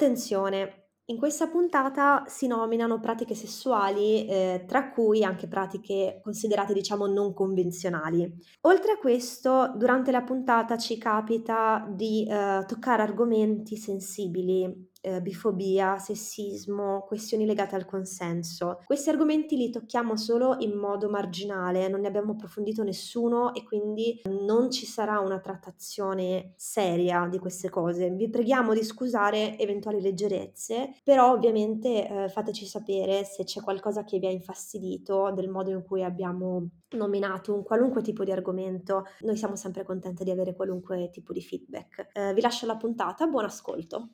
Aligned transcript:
Attenzione! 0.00 0.90
In 1.06 1.16
questa 1.16 1.48
puntata 1.48 2.22
si 2.28 2.46
nominano 2.46 3.00
pratiche 3.00 3.34
sessuali, 3.34 4.28
eh, 4.28 4.64
tra 4.64 4.90
cui 4.90 5.24
anche 5.24 5.48
pratiche 5.48 6.20
considerate, 6.22 6.72
diciamo, 6.72 7.06
non 7.06 7.34
convenzionali. 7.34 8.32
Oltre 8.60 8.92
a 8.92 8.98
questo, 8.98 9.72
durante 9.74 10.12
la 10.12 10.22
puntata 10.22 10.78
ci 10.78 10.98
capita 10.98 11.84
di 11.90 12.24
eh, 12.30 12.62
toccare 12.64 13.02
argomenti 13.02 13.76
sensibili, 13.76 14.92
eh, 15.00 15.20
bifobia, 15.20 15.98
sessismo, 15.98 17.04
questioni 17.06 17.46
legate 17.46 17.74
al 17.74 17.84
consenso. 17.84 18.80
Questi 18.84 19.10
argomenti 19.10 19.56
li 19.56 19.70
tocchiamo 19.70 20.16
solo 20.16 20.56
in 20.58 20.76
modo 20.76 21.08
marginale, 21.08 21.88
non 21.88 22.00
ne 22.00 22.08
abbiamo 22.08 22.32
approfondito 22.32 22.82
nessuno 22.82 23.54
e 23.54 23.62
quindi 23.62 24.20
non 24.44 24.70
ci 24.70 24.86
sarà 24.86 25.20
una 25.20 25.40
trattazione 25.40 26.52
seria 26.56 27.26
di 27.30 27.38
queste 27.38 27.68
cose. 27.68 28.10
Vi 28.10 28.28
preghiamo 28.28 28.74
di 28.74 28.82
scusare 28.82 29.58
eventuali 29.58 30.00
leggerezze, 30.00 30.94
però 31.02 31.32
ovviamente 31.32 32.08
eh, 32.08 32.28
fateci 32.28 32.66
sapere 32.66 33.24
se 33.24 33.44
c'è 33.44 33.60
qualcosa 33.60 34.04
che 34.04 34.18
vi 34.18 34.26
ha 34.26 34.30
infastidito 34.30 35.32
del 35.34 35.48
modo 35.48 35.70
in 35.70 35.84
cui 35.84 36.02
abbiamo 36.02 36.68
nominato 36.90 37.54
un 37.54 37.62
qualunque 37.62 38.02
tipo 38.02 38.24
di 38.24 38.32
argomento. 38.32 39.04
Noi 39.20 39.36
siamo 39.36 39.56
sempre 39.56 39.84
contenti 39.84 40.24
di 40.24 40.30
avere 40.30 40.54
qualunque 40.54 41.10
tipo 41.10 41.32
di 41.32 41.42
feedback. 41.42 42.08
Eh, 42.12 42.32
vi 42.34 42.40
lascio 42.40 42.66
la 42.66 42.76
puntata, 42.76 43.26
buon 43.26 43.44
ascolto. 43.44 44.10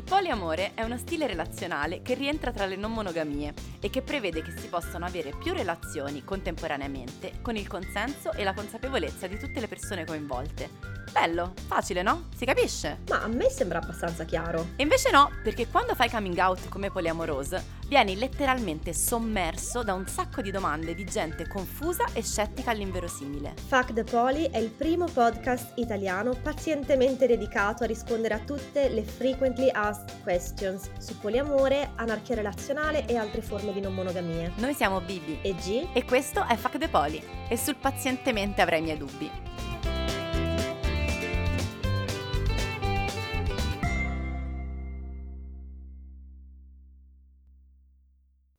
Il 0.00 0.06
poliamore 0.06 0.72
è 0.72 0.82
uno 0.82 0.96
stile 0.96 1.26
relazionale 1.26 2.00
che 2.00 2.14
rientra 2.14 2.52
tra 2.52 2.64
le 2.64 2.74
non 2.74 2.90
monogamie 2.90 3.52
e 3.80 3.90
che 3.90 4.00
prevede 4.00 4.40
che 4.40 4.56
si 4.56 4.68
possano 4.68 5.04
avere 5.04 5.34
più 5.38 5.52
relazioni 5.52 6.24
contemporaneamente 6.24 7.34
con 7.42 7.54
il 7.54 7.68
consenso 7.68 8.32
e 8.32 8.42
la 8.42 8.54
consapevolezza 8.54 9.26
di 9.26 9.38
tutte 9.38 9.60
le 9.60 9.68
persone 9.68 10.06
coinvolte. 10.06 10.70
Bello, 11.12 11.52
facile, 11.66 12.00
no? 12.00 12.28
Si 12.34 12.46
capisce? 12.46 13.00
Ma 13.10 13.22
a 13.22 13.26
me 13.26 13.50
sembra 13.50 13.78
abbastanza 13.78 14.24
chiaro. 14.24 14.68
E 14.76 14.84
invece 14.84 15.10
no, 15.10 15.32
perché 15.42 15.68
quando 15.68 15.94
fai 15.94 16.08
coming 16.08 16.38
out 16.38 16.70
come 16.70 16.90
poliamoroso, 16.90 17.60
vieni 17.90 18.16
letteralmente 18.16 18.92
sommerso 18.92 19.82
da 19.82 19.94
un 19.94 20.06
sacco 20.06 20.42
di 20.42 20.52
domande 20.52 20.94
di 20.94 21.02
gente 21.02 21.48
confusa 21.48 22.04
e 22.12 22.22
scettica 22.22 22.70
all'inverosimile. 22.70 23.54
Fuck 23.66 23.94
the 23.94 24.04
Poly 24.04 24.48
è 24.48 24.58
il 24.58 24.70
primo 24.70 25.06
podcast 25.06 25.72
italiano 25.74 26.36
pazientemente 26.40 27.26
dedicato 27.26 27.82
a 27.82 27.86
rispondere 27.88 28.34
a 28.34 28.38
tutte 28.38 28.88
le 28.90 29.02
frequently 29.02 29.68
asked 29.72 30.22
questions 30.22 30.88
su 31.00 31.18
poliamore, 31.18 31.90
anarchia 31.96 32.36
relazionale 32.36 33.06
e 33.06 33.16
altre 33.16 33.42
forme 33.42 33.72
di 33.72 33.80
non 33.80 33.92
monogamia. 33.92 34.52
Noi 34.58 34.72
siamo 34.72 35.00
Bibi 35.00 35.40
E 35.42 35.56
G? 35.56 35.88
e 35.92 36.04
questo 36.04 36.46
è 36.46 36.54
Fuck 36.54 36.78
the 36.78 36.88
Poly 36.88 37.20
e 37.48 37.56
sul 37.56 37.74
pazientemente 37.74 38.62
avrai 38.62 38.78
i 38.78 38.82
miei 38.82 38.98
dubbi. 38.98 39.28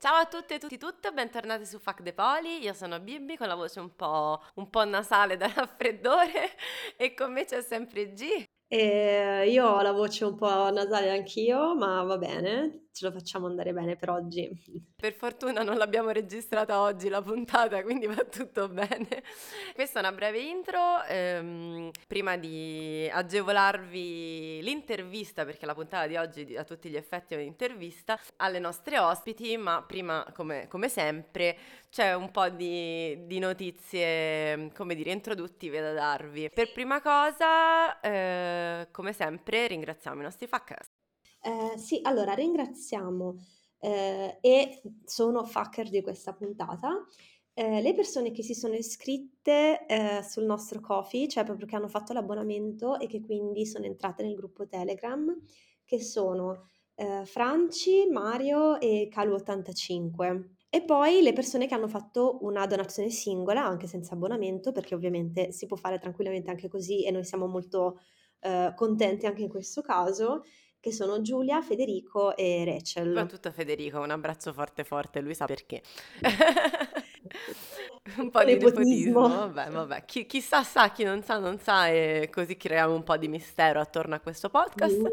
Ciao 0.02 0.16
a 0.16 0.26
tutte 0.26 0.56
e 0.56 0.58
tutti 0.58 0.80
tutte, 0.80 1.12
bentornati 1.12 1.64
su 1.64 1.78
Fuck 1.78 2.02
the 2.02 2.12
Poli, 2.12 2.58
io 2.64 2.74
sono 2.74 3.00
Bibi 3.00 3.38
con 3.38 3.48
la 3.48 3.54
voce 3.54 3.80
un 3.80 3.96
po', 3.96 4.44
un 4.56 4.68
po' 4.68 4.84
nasale 4.84 5.38
da 5.38 5.46
raffreddore 5.54 6.58
e 6.98 7.14
con 7.14 7.32
me 7.32 7.46
c'è 7.46 7.62
sempre 7.62 8.12
G. 8.12 8.44
E 8.74 9.50
io 9.50 9.68
ho 9.68 9.82
la 9.82 9.92
voce 9.92 10.24
un 10.24 10.36
po' 10.36 10.72
nasale 10.72 11.10
anch'io, 11.12 11.76
ma 11.76 12.04
va 12.04 12.18
bene, 12.18 12.86
ce 12.94 13.06
lo 13.06 13.12
facciamo 13.12 13.48
andare 13.48 13.74
bene 13.74 13.98
per 13.98 14.10
oggi. 14.10 14.50
Per 14.96 15.14
fortuna 15.14 15.62
non 15.62 15.76
l'abbiamo 15.76 16.12
registrata 16.12 16.80
oggi 16.80 17.10
la 17.10 17.22
puntata, 17.22 17.84
quindi 17.84 18.08
va 18.08 18.24
tutto 18.24 18.70
bene. 18.70 19.24
Questa 19.76 20.00
è 20.00 20.02
una 20.02 20.14
breve 20.14 20.40
intro, 20.40 21.04
ehm, 21.04 21.92
prima 22.08 22.38
di 22.38 23.10
agevolarvi 23.12 24.62
l'intervista, 24.62 25.44
perché 25.44 25.66
la 25.66 25.74
puntata 25.74 26.08
di 26.08 26.16
oggi 26.16 26.56
a 26.56 26.64
tutti 26.64 26.88
gli 26.88 26.96
effetti 26.96 27.34
è 27.34 27.38
un'intervista, 27.38 28.18
alle 28.38 28.60
nostre 28.60 29.00
ospiti, 29.00 29.58
ma 29.58 29.84
prima, 29.86 30.26
come, 30.34 30.70
come 30.70 30.88
sempre, 30.88 31.58
c'è 31.92 32.14
un 32.16 32.32
po' 32.32 32.48
di, 32.48 33.28
di, 33.28 33.38
notizie, 33.38 34.72
come 34.74 34.96
dire, 34.96 35.12
introduttive 35.12 35.82
da 35.82 35.92
darvi. 35.92 36.50
Per 36.50 36.72
prima 36.72 37.02
cosa, 37.02 38.00
eh, 38.00 38.88
come 38.92 39.12
sempre, 39.12 39.68
ringraziamo 39.68 40.22
i 40.22 40.24
nostri 40.24 40.48
fuckers. 40.48 40.88
Eh, 41.42 41.78
sì, 41.78 42.00
allora 42.04 42.34
ringraziamo 42.34 43.36
eh, 43.80 44.38
e 44.40 44.82
sono 45.04 45.44
fucker 45.44 45.90
di 45.90 46.02
questa 46.02 46.34
puntata. 46.34 47.06
Eh, 47.54 47.82
le 47.82 47.94
persone 47.94 48.32
che 48.32 48.42
si 48.42 48.54
sono 48.54 48.76
iscritte 48.76 49.86
eh, 49.86 50.24
sul 50.24 50.46
nostro 50.46 50.80
coffee, 50.80 51.28
cioè 51.28 51.44
proprio 51.44 51.68
che 51.68 51.76
hanno 51.76 51.90
fatto 51.90 52.14
l'abbonamento 52.14 53.00
e 53.00 53.08
che 53.08 53.20
quindi 53.20 53.66
sono 53.66 53.84
entrate 53.84 54.24
nel 54.24 54.36
gruppo 54.36 54.66
Telegram, 54.66 55.38
che 55.84 56.02
sono 56.02 56.70
eh, 56.96 57.26
Franci, 57.26 58.08
Mario 58.10 58.80
e 58.80 59.10
Calu85. 59.14 60.60
E 60.74 60.82
poi 60.84 61.22
le 61.22 61.34
persone 61.34 61.68
che 61.68 61.74
hanno 61.74 61.90
fatto 61.90 62.38
una 62.46 62.66
donazione 62.66 63.10
singola, 63.10 63.62
anche 63.62 63.88
senza 63.88 64.14
abbonamento, 64.14 64.72
perché 64.72 64.96
ovviamente 64.96 65.52
si 65.52 65.66
può 65.66 65.76
fare 65.76 66.00
tranquillamente 66.00 66.50
anche 66.50 66.70
così 66.70 67.06
e 67.06 67.12
noi 67.12 67.26
siamo 67.26 67.46
molto 67.46 68.00
eh, 68.40 68.72
contenti 68.74 69.26
anche 69.26 69.42
in 69.42 69.50
questo 69.50 69.82
caso, 69.82 70.44
che 70.80 70.94
sono 70.94 71.20
Giulia, 71.20 71.62
Federico 71.62 72.38
e 72.38 72.64
Rachel. 72.64 73.08
Soprattutto 73.08 73.52
Federico, 73.52 74.00
un 74.00 74.12
abbraccio 74.12 74.54
forte 74.54 74.86
forte, 74.86 75.20
lui 75.20 75.36
sa 75.36 75.44
perché. 75.44 75.82
un 78.18 78.30
po' 78.30 78.44
di 78.46 78.54
nepotismo, 78.54 79.28
vabbè, 79.28 79.70
vabbè. 79.72 80.06
Chi, 80.06 80.26
chi, 80.26 80.40
sa 80.40 80.64
sa, 80.64 80.90
chi 80.92 81.04
non 81.04 81.22
sa 81.22 81.38
non 81.38 81.60
sa 81.60 81.90
e 81.90 82.30
così 82.32 82.56
creiamo 82.56 82.96
un 82.96 83.04
po' 83.04 83.18
di 83.18 83.28
mistero 83.28 83.82
attorno 83.82 84.16
a 84.16 84.22
questo 84.22 84.48
podcast. 84.48 85.12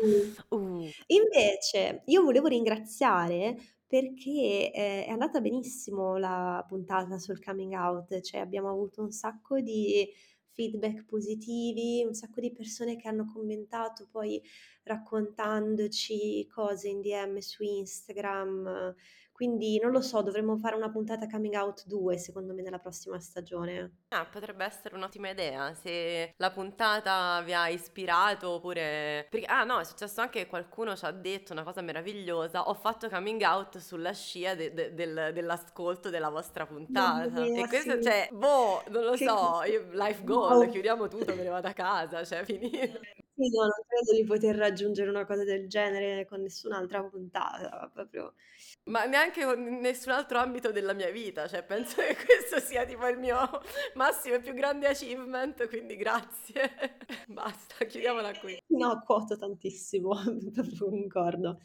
Uh. 0.48 0.56
Uh. 0.56 0.88
Invece, 1.06 2.02
io 2.04 2.22
volevo 2.22 2.46
ringraziare 2.46 3.56
perché 3.88 4.71
eh, 4.71 5.06
è 5.06 5.09
andata 5.10 5.41
benissimo 5.41 6.19
la 6.19 6.62
puntata 6.69 7.19
sul 7.19 7.43
coming 7.43 7.72
out, 7.72 8.21
cioè 8.21 8.41
abbiamo 8.41 8.71
avuto 8.71 9.00
un 9.00 9.10
sacco 9.10 9.60
di 9.60 10.06
feedback 10.50 11.04
positivi, 11.06 12.04
un 12.04 12.15
sacco 12.15 12.41
di 12.41 12.53
persone 12.53 12.97
che 12.97 13.09
hanno 13.09 13.25
commentato 13.32 14.06
poi 14.10 14.43
raccontandoci 14.82 16.47
cose 16.49 16.88
in 16.88 17.00
DM 17.00 17.38
su 17.38 17.62
Instagram, 17.62 18.94
quindi 19.38 19.78
non 19.78 19.93
lo 19.93 20.00
so, 20.00 20.21
dovremmo 20.21 20.56
fare 20.56 20.75
una 20.75 20.91
puntata 20.91 21.28
coming 21.28 21.54
out 21.54 21.84
2 21.87 22.19
secondo 22.19 22.53
me 22.54 22.60
nella 22.60 22.81
prossima 22.81 23.21
stagione. 23.21 23.99
Ah, 24.09 24.26
potrebbe 24.26 24.65
essere 24.65 24.97
un'ottima 24.97 25.31
idea, 25.31 25.72
se 25.75 26.34
la 26.38 26.50
puntata 26.50 27.41
vi 27.43 27.53
ha 27.53 27.69
ispirato 27.69 28.50
oppure... 28.50 29.28
Perché, 29.31 29.47
ah 29.47 29.62
no, 29.62 29.78
è 29.78 29.84
successo 29.84 30.22
anche 30.22 30.41
che 30.41 30.47
qualcuno 30.49 30.97
ci 30.97 31.04
ha 31.04 31.12
detto 31.12 31.53
una 31.53 31.62
cosa 31.62 31.82
meravigliosa, 31.82 32.69
ho 32.69 32.75
fatto 32.75 33.09
coming 33.09 33.41
out 33.43 33.78
sulla 33.78 34.12
scia 34.12 34.56
de- 34.56 34.75
de- 34.75 34.93
del- 34.94 35.31
dell'ascolto 35.32 36.10
della 36.10 36.31
vostra 36.31 36.66
puntata. 36.66 37.41
Mia, 37.41 37.62
e 37.65 37.69
questo, 37.69 37.94
sì. 37.94 38.03
cioè, 38.03 38.28
boh, 38.32 38.82
non 38.88 39.05
lo 39.05 39.12
che... 39.12 39.25
so, 39.25 39.62
io, 39.69 39.87
life 39.93 40.25
goal, 40.25 40.65
wow. 40.65 40.69
chiudiamo 40.69 41.06
tutto, 41.06 41.37
me 41.37 41.44
ne 41.44 41.49
vado 41.49 41.69
a 41.69 41.72
casa, 41.75 42.25
cioè, 42.25 42.43
finito. 42.43 42.99
Sì, 43.38 43.50
no, 43.50 43.60
non 43.60 43.70
credo 43.87 44.20
di 44.20 44.25
poter 44.25 44.56
raggiungere 44.56 45.09
una 45.09 45.25
cosa 45.25 45.44
del 45.44 45.69
genere 45.69 46.26
con 46.26 46.41
nessun'altra 46.41 47.05
puntata, 47.05 47.88
proprio. 47.94 48.34
Ma 48.88 49.04
neanche 49.04 49.44
con 49.44 49.62
nessun 49.81 50.12
altro 50.12 50.38
ambito 50.38 50.72
della 50.72 50.94
mia 50.94 51.10
vita, 51.10 51.47
cioè 51.47 51.62
penso 51.62 51.97
che 51.97 52.16
questo 52.25 52.59
sia 52.59 52.84
tipo 52.87 53.06
il 53.06 53.19
mio 53.19 53.37
massimo 53.94 54.37
e 54.37 54.41
più 54.41 54.54
grande 54.54 54.88
achievement, 54.88 55.69
quindi 55.69 55.97
grazie. 55.97 56.97
Basta, 57.28 57.84
chiudiamola 57.84 58.32
qui. 58.38 58.59
No, 58.69 59.03
quoto 59.04 59.37
tantissimo, 59.37 60.10
concordo. 60.78 61.60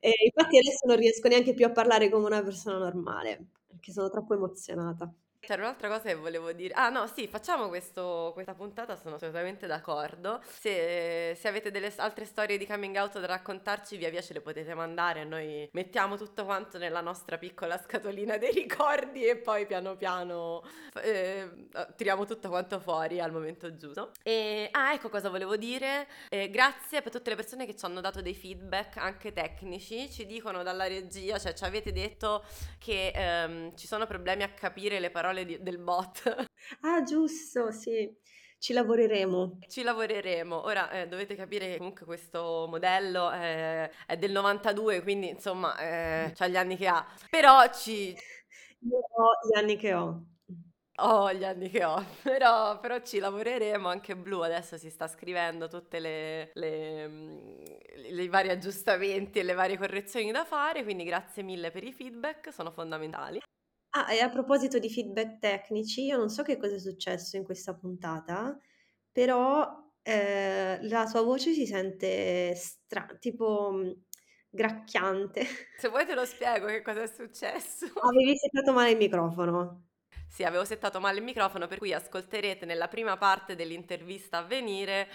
E 0.00 0.12
infatti 0.24 0.58
adesso 0.58 0.86
non 0.86 0.96
riesco 0.96 1.28
neanche 1.28 1.54
più 1.54 1.64
a 1.64 1.70
parlare 1.70 2.10
come 2.10 2.26
una 2.26 2.42
persona 2.42 2.76
normale, 2.78 3.46
perché 3.66 3.92
sono 3.92 4.10
troppo 4.10 4.34
emozionata. 4.34 5.10
C'era 5.44 5.62
un'altra 5.62 5.88
cosa 5.88 6.02
che 6.02 6.14
volevo 6.14 6.52
dire. 6.52 6.72
Ah, 6.74 6.88
no, 6.88 7.08
sì, 7.08 7.26
facciamo 7.26 7.66
questo, 7.66 8.30
questa 8.32 8.54
puntata, 8.54 8.94
sono 8.94 9.16
assolutamente 9.16 9.66
d'accordo. 9.66 10.40
Se, 10.46 11.34
se, 11.36 11.48
avete 11.48 11.72
delle 11.72 11.92
altre 11.96 12.26
storie 12.26 12.56
di 12.56 12.64
coming 12.64 12.94
out 12.94 13.18
da 13.18 13.26
raccontarci, 13.26 13.96
via 13.96 14.08
via 14.08 14.22
ce 14.22 14.34
le 14.34 14.40
potete 14.40 14.72
mandare. 14.74 15.24
Noi 15.24 15.68
mettiamo 15.72 16.16
tutto 16.16 16.44
quanto 16.44 16.78
nella 16.78 17.00
nostra 17.00 17.38
piccola 17.38 17.76
scatolina 17.76 18.36
dei 18.36 18.52
ricordi 18.52 19.24
e 19.24 19.34
poi 19.34 19.66
piano 19.66 19.96
piano 19.96 20.62
eh, 21.02 21.66
tiriamo 21.96 22.24
tutto 22.24 22.48
quanto 22.48 22.78
fuori 22.78 23.18
al 23.18 23.32
momento 23.32 23.74
giusto. 23.74 24.12
E, 24.22 24.68
ah, 24.70 24.92
ecco 24.92 25.08
cosa 25.08 25.28
volevo 25.28 25.56
dire. 25.56 26.06
Eh, 26.28 26.50
grazie 26.50 27.02
per 27.02 27.10
tutte 27.10 27.30
le 27.30 27.36
persone 27.36 27.66
che 27.66 27.74
ci 27.74 27.84
hanno 27.84 28.00
dato 28.00 28.22
dei 28.22 28.36
feedback 28.36 28.98
anche 28.98 29.32
tecnici. 29.32 30.08
Ci 30.08 30.24
dicono 30.24 30.62
dalla 30.62 30.86
regia, 30.86 31.36
cioè 31.40 31.52
ci 31.52 31.64
avete 31.64 31.90
detto 31.90 32.44
che 32.78 33.10
ehm, 33.12 33.74
ci 33.74 33.88
sono 33.88 34.06
problemi 34.06 34.44
a 34.44 34.48
capire 34.50 35.00
le 35.00 35.10
parole 35.10 35.30
parole 35.32 35.44
di, 35.44 35.58
del 35.62 35.78
bot. 35.78 36.22
Ah, 36.82 37.02
giusto, 37.02 37.72
sì. 37.72 38.08
Ci 38.58 38.72
lavoreremo. 38.72 39.58
Ci 39.66 39.82
lavoreremo. 39.82 40.62
Ora 40.64 40.90
eh, 40.90 41.08
dovete 41.08 41.34
capire 41.34 41.66
che 41.66 41.78
comunque 41.78 42.06
questo 42.06 42.66
modello 42.68 43.30
è, 43.30 43.90
è 44.06 44.16
del 44.16 44.30
92, 44.30 45.02
quindi 45.02 45.28
insomma, 45.30 45.76
eh, 45.78 46.32
ha 46.36 46.46
gli 46.46 46.56
anni 46.56 46.76
che 46.76 46.86
ha. 46.86 47.04
Però 47.28 47.68
ci... 47.72 48.10
Io 48.10 48.98
ho 48.98 49.30
gli 49.48 49.58
anni 49.58 49.76
che 49.76 49.92
ho. 49.92 50.22
Ho 50.96 51.32
gli 51.32 51.44
anni 51.44 51.68
che 51.70 51.84
ho, 51.84 52.04
però, 52.22 52.78
però 52.78 53.00
ci 53.00 53.18
lavoreremo. 53.18 53.88
Anche 53.88 54.16
Blu 54.16 54.40
adesso 54.40 54.76
si 54.78 54.88
sta 54.90 55.08
scrivendo 55.08 55.66
tutte 55.68 55.98
le, 55.98 56.50
le, 56.54 57.08
mm, 57.08 57.64
le 58.10 58.28
vari 58.28 58.50
aggiustamenti 58.50 59.40
e 59.40 59.42
le 59.42 59.54
varie 59.54 59.76
correzioni 59.78 60.30
da 60.30 60.44
fare, 60.44 60.84
quindi 60.84 61.04
grazie 61.04 61.42
mille 61.42 61.70
per 61.72 61.82
i 61.84 61.92
feedback, 61.92 62.52
sono 62.52 62.70
fondamentali. 62.70 63.40
Ah, 63.94 64.10
e 64.14 64.20
a 64.20 64.30
proposito 64.30 64.78
di 64.78 64.88
feedback 64.88 65.38
tecnici, 65.38 66.04
io 66.04 66.16
non 66.16 66.30
so 66.30 66.42
che 66.42 66.56
cosa 66.56 66.76
è 66.76 66.78
successo 66.78 67.36
in 67.36 67.44
questa 67.44 67.74
puntata, 67.74 68.58
però 69.10 69.68
eh, 70.02 70.78
la 70.88 71.06
sua 71.06 71.20
voce 71.22 71.52
si 71.52 71.66
sente 71.66 72.54
stra- 72.54 73.06
tipo 73.20 73.70
mm, 73.72 73.90
gracchiante. 74.48 75.44
Se 75.76 75.88
vuoi 75.88 76.06
te 76.06 76.14
lo 76.14 76.24
spiego 76.24 76.66
che 76.66 76.80
cosa 76.80 77.02
è 77.02 77.06
successo. 77.06 77.86
Avevi 78.00 78.34
settato 78.36 78.72
male 78.72 78.92
il 78.92 78.96
microfono. 78.96 79.88
Sì, 80.26 80.44
avevo 80.44 80.64
settato 80.64 80.98
male 80.98 81.18
il 81.18 81.24
microfono, 81.24 81.66
per 81.66 81.76
cui 81.76 81.92
ascolterete 81.92 82.64
nella 82.64 82.88
prima 82.88 83.18
parte 83.18 83.54
dell'intervista 83.54 84.38
a 84.38 84.42
venire 84.42 85.06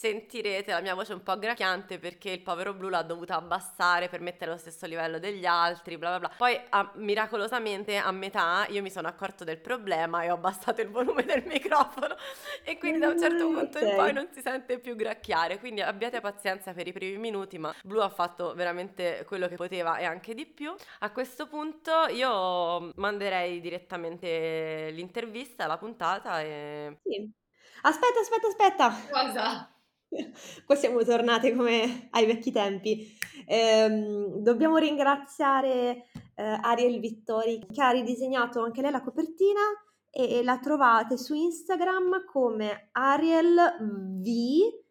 sentirete 0.00 0.72
la 0.72 0.80
mia 0.80 0.94
voce 0.94 1.12
un 1.12 1.22
po' 1.22 1.38
gracchiante 1.38 1.98
perché 1.98 2.30
il 2.30 2.40
povero 2.40 2.72
Blu 2.72 2.88
l'ha 2.88 3.02
dovuta 3.02 3.36
abbassare 3.36 4.08
per 4.08 4.22
mettere 4.22 4.50
allo 4.50 4.58
stesso 4.58 4.86
livello 4.86 5.18
degli 5.18 5.44
altri, 5.44 5.98
bla 5.98 6.16
bla 6.16 6.18
bla. 6.20 6.36
Poi 6.38 6.58
a, 6.70 6.90
miracolosamente 6.94 7.98
a 7.98 8.10
metà 8.10 8.64
io 8.70 8.80
mi 8.80 8.88
sono 8.88 9.08
accorto 9.08 9.44
del 9.44 9.58
problema 9.58 10.22
e 10.22 10.30
ho 10.30 10.36
abbassato 10.36 10.80
il 10.80 10.88
volume 10.88 11.24
del 11.24 11.44
microfono 11.44 12.16
e 12.64 12.78
quindi 12.78 12.98
da 12.98 13.08
un 13.08 13.20
certo 13.20 13.46
punto 13.46 13.78
in 13.78 13.94
poi 13.94 14.14
non 14.14 14.28
si 14.32 14.40
sente 14.40 14.78
più 14.78 14.96
gracchiare, 14.96 15.58
quindi 15.58 15.82
abbiate 15.82 16.22
pazienza 16.22 16.72
per 16.72 16.86
i 16.86 16.92
primi 16.92 17.18
minuti, 17.18 17.58
ma 17.58 17.74
Blu 17.82 18.00
ha 18.00 18.08
fatto 18.08 18.54
veramente 18.54 19.26
quello 19.26 19.48
che 19.48 19.56
poteva 19.56 19.98
e 19.98 20.04
anche 20.04 20.32
di 20.32 20.46
più. 20.46 20.74
A 21.00 21.12
questo 21.12 21.46
punto 21.46 22.06
io 22.06 22.90
manderei 22.94 23.60
direttamente 23.60 24.88
l'intervista, 24.92 25.66
la 25.66 25.76
puntata 25.76 26.40
e... 26.40 27.00
Sì. 27.02 27.30
Aspetta, 27.82 28.20
aspetta, 28.20 28.46
aspetta. 28.46 28.94
Cosa? 29.10 29.74
Qua 30.66 30.74
siamo 30.74 31.02
tornate 31.04 31.54
come 31.54 32.08
ai 32.10 32.26
vecchi 32.26 32.50
tempi. 32.50 33.16
Ehm, 33.46 34.42
dobbiamo 34.42 34.76
ringraziare 34.76 36.06
eh, 36.34 36.42
Ariel 36.42 37.00
Vittori 37.00 37.64
che 37.72 37.82
ha 37.82 37.90
ridisegnato 37.90 38.62
anche 38.62 38.82
lei 38.82 38.90
la 38.90 39.02
copertina 39.02 39.60
e, 40.10 40.38
e 40.38 40.42
la 40.42 40.58
trovate 40.58 41.16
su 41.16 41.34
Instagram 41.34 42.24
come 42.24 42.88
Ariel 42.92 43.76
V 43.78 44.24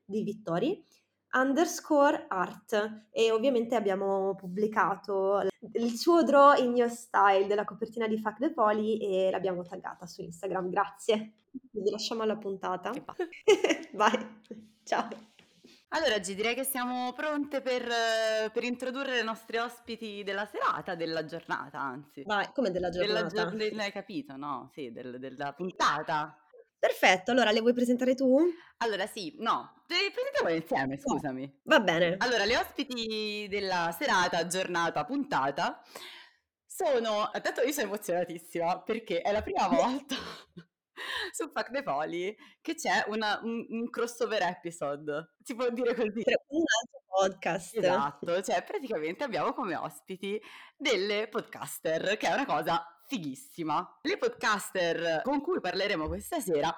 di 0.05 0.23
Vittori 0.23 0.83
underscore 1.31 2.25
art 2.27 3.07
e 3.11 3.31
ovviamente 3.31 3.75
abbiamo 3.75 4.33
pubblicato 4.35 5.41
il 5.73 5.95
suo 5.95 6.23
draw 6.23 6.57
in 6.57 6.75
your 6.75 6.89
style 6.89 7.45
della 7.45 7.65
copertina 7.65 8.07
di 8.07 8.17
Fuck 8.17 8.39
the 8.39 8.51
Poli 8.51 8.97
e 8.97 9.29
l'abbiamo 9.29 9.63
taggata 9.63 10.07
su 10.07 10.21
Instagram, 10.21 10.69
grazie. 10.69 11.33
Quindi 11.69 11.91
lasciamo 11.91 12.23
alla 12.23 12.37
puntata. 12.37 12.91
Vai. 13.93 14.77
Ciao. 14.89 15.07
Allora, 15.89 16.15
oggi 16.15 16.33
direi 16.33 16.55
che 16.55 16.63
siamo 16.63 17.13
pronte 17.13 17.61
per, 17.61 17.87
per, 18.51 18.63
introdurre 18.63 19.17
le 19.17 19.21
nostre 19.21 19.59
ospiti 19.59 20.23
della 20.23 20.47
serata, 20.47 20.95
della 20.95 21.25
giornata, 21.25 21.79
anzi. 21.79 22.23
Vai, 22.25 22.49
come 22.55 22.71
della 22.71 22.89
giornata? 22.89 23.27
Della 23.27 23.51
gio- 23.51 23.75
l'hai 23.75 23.91
capito, 23.91 24.35
no? 24.35 24.71
Sì, 24.73 24.91
del, 24.91 25.19
della 25.19 25.53
puntata. 25.53 26.35
Perfetto, 26.79 27.29
allora 27.29 27.51
le 27.51 27.59
vuoi 27.59 27.73
presentare 27.73 28.15
tu? 28.15 28.35
Allora 28.77 29.05
sì, 29.05 29.35
no, 29.37 29.83
le 29.85 30.11
presentiamo 30.11 30.49
insieme, 30.49 30.97
scusami. 30.97 31.59
Va 31.65 31.79
bene. 31.81 32.15
Allora, 32.17 32.45
le 32.45 32.57
ospiti 32.57 33.45
della 33.47 33.95
serata, 33.95 34.47
giornata, 34.47 35.05
puntata 35.05 35.83
sono... 36.65 37.29
Tanto 37.43 37.61
io 37.61 37.71
sono 37.71 37.89
emozionatissima 37.89 38.81
perché 38.81 39.21
è 39.21 39.31
la 39.31 39.43
prima 39.43 39.67
volta 39.69 40.15
su 41.31 41.49
Fuck 41.53 41.71
the 41.71 41.83
Poli 41.83 42.35
che 42.61 42.75
c'è 42.75 43.05
una, 43.07 43.39
un, 43.43 43.65
un, 43.69 43.89
crossover 43.89 44.41
episode, 44.43 45.35
si 45.43 45.55
può 45.55 45.69
dire 45.69 45.93
così. 45.95 46.23
Un 46.47 46.63
altro 46.81 47.03
podcast. 47.07 47.77
Esatto, 47.77 48.41
cioè 48.41 48.63
praticamente 48.63 49.23
abbiamo 49.23 49.53
come 49.53 49.75
ospiti 49.75 50.41
delle 50.77 51.27
podcaster, 51.27 52.17
che 52.17 52.27
è 52.27 52.33
una 52.33 52.45
cosa 52.45 52.83
fighissima. 53.07 53.99
Le 54.03 54.17
podcaster 54.17 55.21
con 55.23 55.41
cui 55.41 55.59
parleremo 55.59 56.07
questa 56.07 56.39
sera 56.39 56.75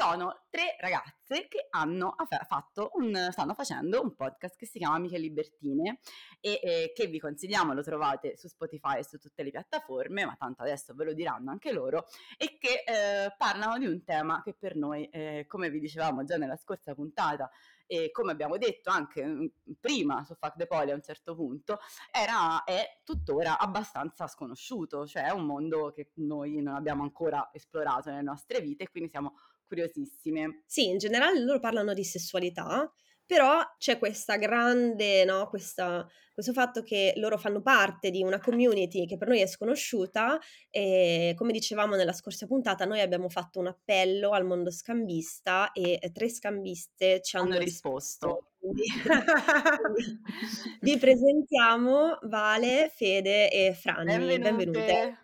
sono 0.00 0.44
tre 0.48 0.76
ragazze 0.80 1.46
che 1.46 1.66
hanno 1.68 2.14
fatto 2.48 2.92
un, 2.94 3.28
stanno 3.30 3.52
facendo 3.52 4.00
un 4.00 4.14
podcast 4.14 4.56
che 4.56 4.64
si 4.64 4.78
chiama 4.78 4.94
Amiche 4.94 5.18
Libertine 5.18 6.00
e, 6.40 6.58
e, 6.62 6.92
che 6.94 7.06
vi 7.06 7.20
consigliamo, 7.20 7.74
lo 7.74 7.82
trovate 7.82 8.34
su 8.38 8.48
Spotify 8.48 9.00
e 9.00 9.04
su 9.04 9.18
tutte 9.18 9.42
le 9.42 9.50
piattaforme, 9.50 10.24
ma 10.24 10.36
tanto 10.38 10.62
adesso 10.62 10.94
ve 10.94 11.04
lo 11.04 11.12
diranno 11.12 11.50
anche 11.50 11.70
loro, 11.70 12.06
e 12.38 12.56
che 12.58 12.82
eh, 12.86 13.34
parlano 13.36 13.76
di 13.76 13.84
un 13.84 14.02
tema 14.02 14.40
che 14.42 14.54
per 14.58 14.74
noi, 14.74 15.06
eh, 15.10 15.44
come 15.46 15.68
vi 15.68 15.80
dicevamo 15.80 16.24
già 16.24 16.38
nella 16.38 16.56
scorsa 16.56 16.94
puntata, 16.94 17.50
e 17.86 18.12
come 18.12 18.30
abbiamo 18.30 18.56
detto 18.56 18.88
anche 18.88 19.26
mm, 19.26 19.46
prima 19.80 20.22
su 20.22 20.34
Fuck 20.36 20.56
the 20.56 20.66
Poli 20.66 20.92
a 20.92 20.94
un 20.94 21.02
certo 21.02 21.34
punto, 21.34 21.78
era, 22.10 22.62
è 22.64 23.00
tuttora 23.04 23.58
abbastanza 23.58 24.28
sconosciuto, 24.28 25.06
cioè 25.06 25.24
è 25.24 25.30
un 25.30 25.44
mondo 25.44 25.92
che 25.92 26.12
noi 26.14 26.62
non 26.62 26.76
abbiamo 26.76 27.02
ancora 27.02 27.50
esplorato 27.52 28.08
nelle 28.08 28.22
nostre 28.22 28.60
vite 28.60 28.84
e 28.84 28.90
quindi 28.90 29.10
siamo 29.10 29.34
curiosissime. 29.70 30.64
Sì, 30.66 30.88
in 30.88 30.98
generale 30.98 31.38
loro 31.40 31.60
parlano 31.60 31.94
di 31.94 32.02
sessualità, 32.02 32.92
però 33.24 33.60
c'è 33.78 33.96
questa 33.96 34.36
grande, 34.36 35.24
no, 35.24 35.48
questa, 35.48 36.04
questo 36.34 36.52
fatto 36.52 36.82
che 36.82 37.12
loro 37.16 37.38
fanno 37.38 37.62
parte 37.62 38.10
di 38.10 38.24
una 38.24 38.40
community 38.40 39.06
che 39.06 39.16
per 39.16 39.28
noi 39.28 39.40
è 39.40 39.46
sconosciuta 39.46 40.36
e 40.68 41.34
come 41.36 41.52
dicevamo 41.52 41.94
nella 41.94 42.12
scorsa 42.12 42.48
puntata 42.48 42.84
noi 42.86 43.00
abbiamo 43.00 43.28
fatto 43.28 43.60
un 43.60 43.68
appello 43.68 44.30
al 44.30 44.44
mondo 44.44 44.72
scambista 44.72 45.70
e 45.70 46.10
tre 46.12 46.28
scambiste 46.28 47.20
ci 47.22 47.36
hanno, 47.36 47.50
hanno 47.52 47.58
risposto. 47.58 48.50
risposto. 48.72 50.20
vi 50.82 50.98
presentiamo 50.98 52.18
Vale, 52.22 52.90
Fede 52.92 53.48
e 53.48 53.74
Franni. 53.74 54.06
Benvenute. 54.06 54.40
Benvenute. 54.40 55.18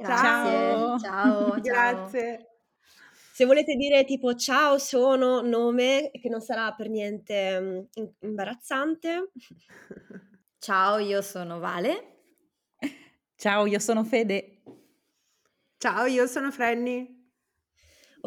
Ciao. 0.00 0.98
Ciao. 0.98 1.60
Grazie. 1.60 2.55
Se 3.36 3.44
volete 3.44 3.74
dire 3.76 4.02
tipo 4.06 4.34
ciao, 4.34 4.78
sono, 4.78 5.42
nome, 5.42 6.10
che 6.10 6.30
non 6.30 6.40
sarà 6.40 6.72
per 6.72 6.88
niente 6.88 7.60
mm, 7.60 8.04
imbarazzante. 8.20 9.30
Ciao, 10.58 10.96
io 10.96 11.20
sono 11.20 11.58
Vale. 11.58 12.22
Ciao, 13.36 13.66
io 13.66 13.78
sono 13.78 14.04
Fede. 14.04 14.62
Ciao, 15.76 16.06
io 16.06 16.26
sono 16.26 16.50
Frenny. 16.50 17.15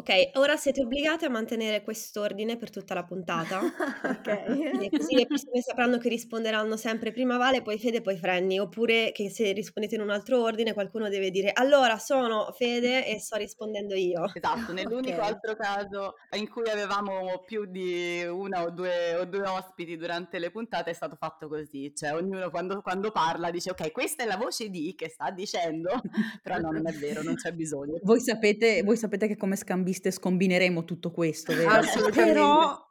Ok, 0.00 0.30
ora 0.38 0.56
siete 0.56 0.80
obbligate 0.80 1.26
a 1.26 1.28
mantenere 1.28 1.82
quest'ordine 1.82 2.56
per 2.56 2.70
tutta 2.70 2.94
la 2.94 3.04
puntata. 3.04 3.60
ok. 4.02 4.88
così 4.96 5.14
le 5.14 5.26
persone 5.26 5.60
sapranno 5.60 5.98
che 5.98 6.08
risponderanno 6.08 6.78
sempre 6.78 7.12
prima 7.12 7.36
Vale, 7.36 7.60
poi 7.60 7.78
Fede, 7.78 8.00
poi 8.00 8.16
Frenny. 8.16 8.58
Oppure 8.58 9.12
che 9.12 9.28
se 9.28 9.52
rispondete 9.52 9.96
in 9.96 10.00
un 10.00 10.08
altro 10.08 10.40
ordine 10.42 10.72
qualcuno 10.72 11.10
deve 11.10 11.30
dire 11.30 11.50
allora 11.52 11.98
sono 11.98 12.50
Fede 12.56 13.06
e 13.06 13.20
sto 13.20 13.36
rispondendo 13.36 13.94
io. 13.94 14.24
Esatto, 14.32 14.72
nell'unico 14.72 15.18
okay. 15.18 15.28
altro 15.32 15.54
caso 15.54 16.14
in 16.34 16.48
cui 16.48 16.70
avevamo 16.70 17.42
più 17.44 17.66
di 17.66 18.24
una 18.24 18.62
o 18.62 18.70
due, 18.70 19.16
o 19.16 19.26
due, 19.26 19.46
ospiti 19.46 19.98
durante 19.98 20.38
le 20.38 20.50
puntate 20.50 20.92
è 20.92 20.94
stato 20.94 21.16
fatto 21.16 21.46
così. 21.46 21.92
Cioè 21.94 22.14
ognuno 22.14 22.48
quando, 22.48 22.80
quando 22.80 23.10
parla 23.10 23.50
dice 23.50 23.72
ok, 23.72 23.92
questa 23.92 24.22
è 24.22 24.26
la 24.26 24.38
voce 24.38 24.70
di 24.70 24.94
che 24.96 25.10
sta 25.10 25.30
dicendo, 25.30 25.90
però 26.42 26.56
no, 26.56 26.70
non 26.70 26.88
è 26.88 26.92
vero, 26.92 27.22
non 27.22 27.34
c'è 27.34 27.52
bisogno. 27.52 27.98
Voi 28.02 28.20
sapete, 28.20 28.82
voi 28.82 28.96
sapete 28.96 29.26
che 29.26 29.36
come 29.36 29.56
scambi 29.56 29.88
interviste 29.90 30.10
scombineremo 30.10 30.84
tutto 30.84 31.10
questo, 31.10 31.54
vero? 31.54 31.68
Assolutamente. 31.70 32.32
Però 32.32 32.88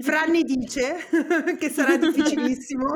Franni 0.00 0.42
dice 0.42 0.96
che 1.58 1.68
sarà 1.70 1.96
difficilissimo. 1.96 2.86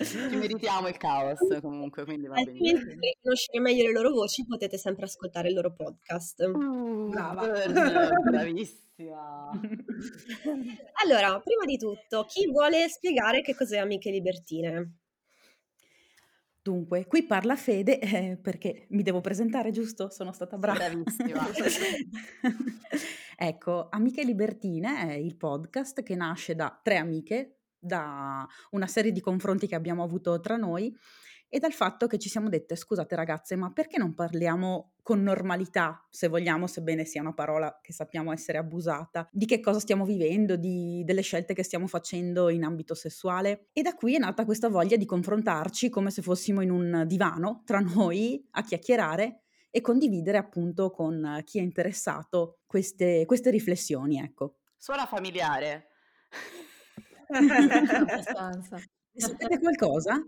Ci 0.00 0.36
meritiamo 0.36 0.86
il 0.86 0.96
caos 0.96 1.40
comunque, 1.60 2.04
quindi 2.04 2.28
va 2.28 2.34
bene. 2.34 2.54
Per 2.60 3.16
conoscere 3.20 3.60
meglio 3.60 3.84
le 3.84 3.92
loro 3.92 4.10
voci 4.10 4.46
potete 4.46 4.78
sempre 4.78 5.06
ascoltare 5.06 5.48
il 5.48 5.54
loro 5.54 5.74
podcast. 5.74 6.40
Uh, 6.40 7.08
Brava. 7.08 7.48
Bravissima. 8.30 9.50
allora, 11.02 11.40
prima 11.40 11.64
di 11.66 11.76
tutto, 11.76 12.24
chi 12.28 12.48
vuole 12.48 12.88
spiegare 12.88 13.42
che 13.42 13.56
cos'è 13.56 13.78
Amiche 13.78 14.10
Libertine? 14.10 14.98
Dunque, 16.68 17.06
qui 17.06 17.24
parla 17.24 17.56
Fede 17.56 17.96
eh, 17.98 18.36
perché 18.36 18.88
mi 18.90 19.02
devo 19.02 19.22
presentare, 19.22 19.70
giusto? 19.70 20.10
Sono 20.10 20.32
stata 20.32 20.58
brava. 20.58 20.78
Bravissima. 20.78 21.46
ecco, 23.36 23.88
Amiche 23.88 24.22
Libertine 24.22 25.08
è 25.08 25.12
il 25.14 25.34
podcast 25.38 26.02
che 26.02 26.14
nasce 26.14 26.54
da 26.54 26.78
tre 26.82 26.98
amiche, 26.98 27.60
da 27.78 28.46
una 28.72 28.86
serie 28.86 29.12
di 29.12 29.20
confronti 29.20 29.66
che 29.66 29.76
abbiamo 29.76 30.02
avuto 30.02 30.40
tra 30.40 30.56
noi 30.56 30.94
e 31.48 31.58
dal 31.58 31.72
fatto 31.72 32.06
che 32.06 32.18
ci 32.18 32.28
siamo 32.28 32.48
dette, 32.48 32.76
scusate 32.76 33.14
ragazze, 33.16 33.56
ma 33.56 33.70
perché 33.72 33.98
non 33.98 34.14
parliamo 34.14 34.92
con 35.02 35.22
normalità, 35.22 36.06
se 36.10 36.28
vogliamo, 36.28 36.66
sebbene 36.66 37.04
sia 37.04 37.22
una 37.22 37.32
parola 37.32 37.78
che 37.82 37.92
sappiamo 37.92 38.32
essere 38.32 38.58
abusata, 38.58 39.26
di 39.32 39.46
che 39.46 39.60
cosa 39.60 39.80
stiamo 39.80 40.04
vivendo, 40.04 40.56
di, 40.56 41.02
delle 41.04 41.22
scelte 41.22 41.54
che 41.54 41.62
stiamo 41.62 41.86
facendo 41.86 42.50
in 42.50 42.64
ambito 42.64 42.94
sessuale. 42.94 43.68
E 43.72 43.80
da 43.80 43.94
qui 43.94 44.16
è 44.16 44.18
nata 44.18 44.44
questa 44.44 44.68
voglia 44.68 44.96
di 44.96 45.06
confrontarci 45.06 45.88
come 45.88 46.10
se 46.10 46.20
fossimo 46.20 46.60
in 46.60 46.70
un 46.70 47.04
divano 47.06 47.62
tra 47.64 47.78
noi 47.80 48.46
a 48.52 48.62
chiacchierare 48.62 49.40
e 49.70 49.80
condividere 49.80 50.38
appunto 50.38 50.90
con 50.90 51.40
chi 51.44 51.58
è 51.58 51.62
interessato 51.62 52.60
queste, 52.66 53.24
queste 53.24 53.50
riflessioni. 53.50 54.18
Ecco. 54.18 54.56
Suona 54.76 55.06
familiare. 55.06 55.88
Abbastanza. 57.28 58.80
Sapete 59.14 59.58
qualcosa? 59.58 60.22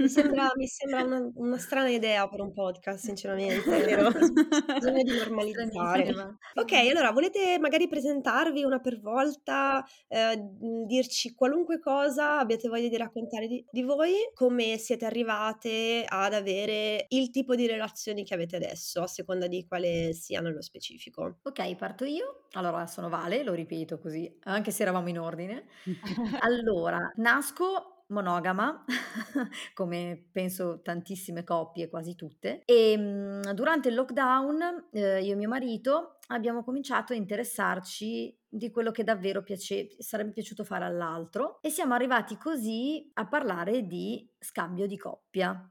Mi 0.00 0.08
sembra, 0.08 0.50
mi 0.56 0.66
sembra 0.66 1.02
una, 1.02 1.30
una 1.34 1.58
strana 1.58 1.90
idea 1.90 2.26
per 2.26 2.40
un 2.40 2.52
podcast, 2.52 3.04
sinceramente. 3.04 3.68
Vero? 3.68 4.08
Bisogna 4.74 5.02
di 5.02 5.14
normalizzare. 5.14 6.38
Ok, 6.54 6.72
allora 6.72 7.10
volete 7.10 7.58
magari 7.58 7.86
presentarvi 7.86 8.64
una 8.64 8.80
per 8.80 8.98
volta, 8.98 9.84
eh, 10.08 10.38
dirci 10.86 11.34
qualunque 11.34 11.78
cosa 11.80 12.38
abbiate 12.38 12.68
voglia 12.68 12.88
di 12.88 12.96
raccontare 12.96 13.46
di, 13.46 13.62
di 13.70 13.82
voi, 13.82 14.14
come 14.32 14.78
siete 14.78 15.04
arrivate 15.04 16.04
ad 16.08 16.32
avere 16.32 17.04
il 17.10 17.28
tipo 17.28 17.54
di 17.54 17.66
relazioni 17.66 18.24
che 18.24 18.32
avete 18.32 18.56
adesso, 18.56 19.02
a 19.02 19.06
seconda 19.06 19.48
di 19.48 19.66
quale 19.66 20.14
sia 20.14 20.40
nello 20.40 20.62
specifico. 20.62 21.40
Ok, 21.42 21.76
parto 21.76 22.06
io. 22.06 22.46
Allora, 22.52 22.86
sono 22.86 23.08
Vale, 23.10 23.42
lo 23.42 23.52
ripeto 23.52 23.98
così, 23.98 24.34
anche 24.44 24.70
se 24.70 24.82
eravamo 24.82 25.10
in 25.10 25.18
ordine. 25.18 25.66
allora, 26.40 27.12
nasco 27.16 27.99
monogama, 28.10 28.84
come 29.74 30.28
penso 30.30 30.80
tantissime 30.82 31.44
coppie, 31.44 31.88
quasi 31.88 32.14
tutte. 32.14 32.62
E 32.64 32.96
mh, 32.96 33.54
durante 33.54 33.88
il 33.88 33.94
lockdown 33.94 34.88
eh, 34.92 35.22
io 35.22 35.32
e 35.32 35.36
mio 35.36 35.48
marito 35.48 36.18
abbiamo 36.28 36.62
cominciato 36.62 37.12
a 37.12 37.16
interessarci 37.16 38.36
di 38.48 38.70
quello 38.70 38.90
che 38.90 39.04
davvero 39.04 39.42
piace, 39.42 39.88
sarebbe 39.98 40.32
piaciuto 40.32 40.64
fare 40.64 40.84
all'altro 40.84 41.58
e 41.60 41.70
siamo 41.70 41.94
arrivati 41.94 42.36
così 42.36 43.10
a 43.14 43.26
parlare 43.26 43.86
di 43.86 44.28
scambio 44.38 44.86
di 44.86 44.96
coppia. 44.96 45.70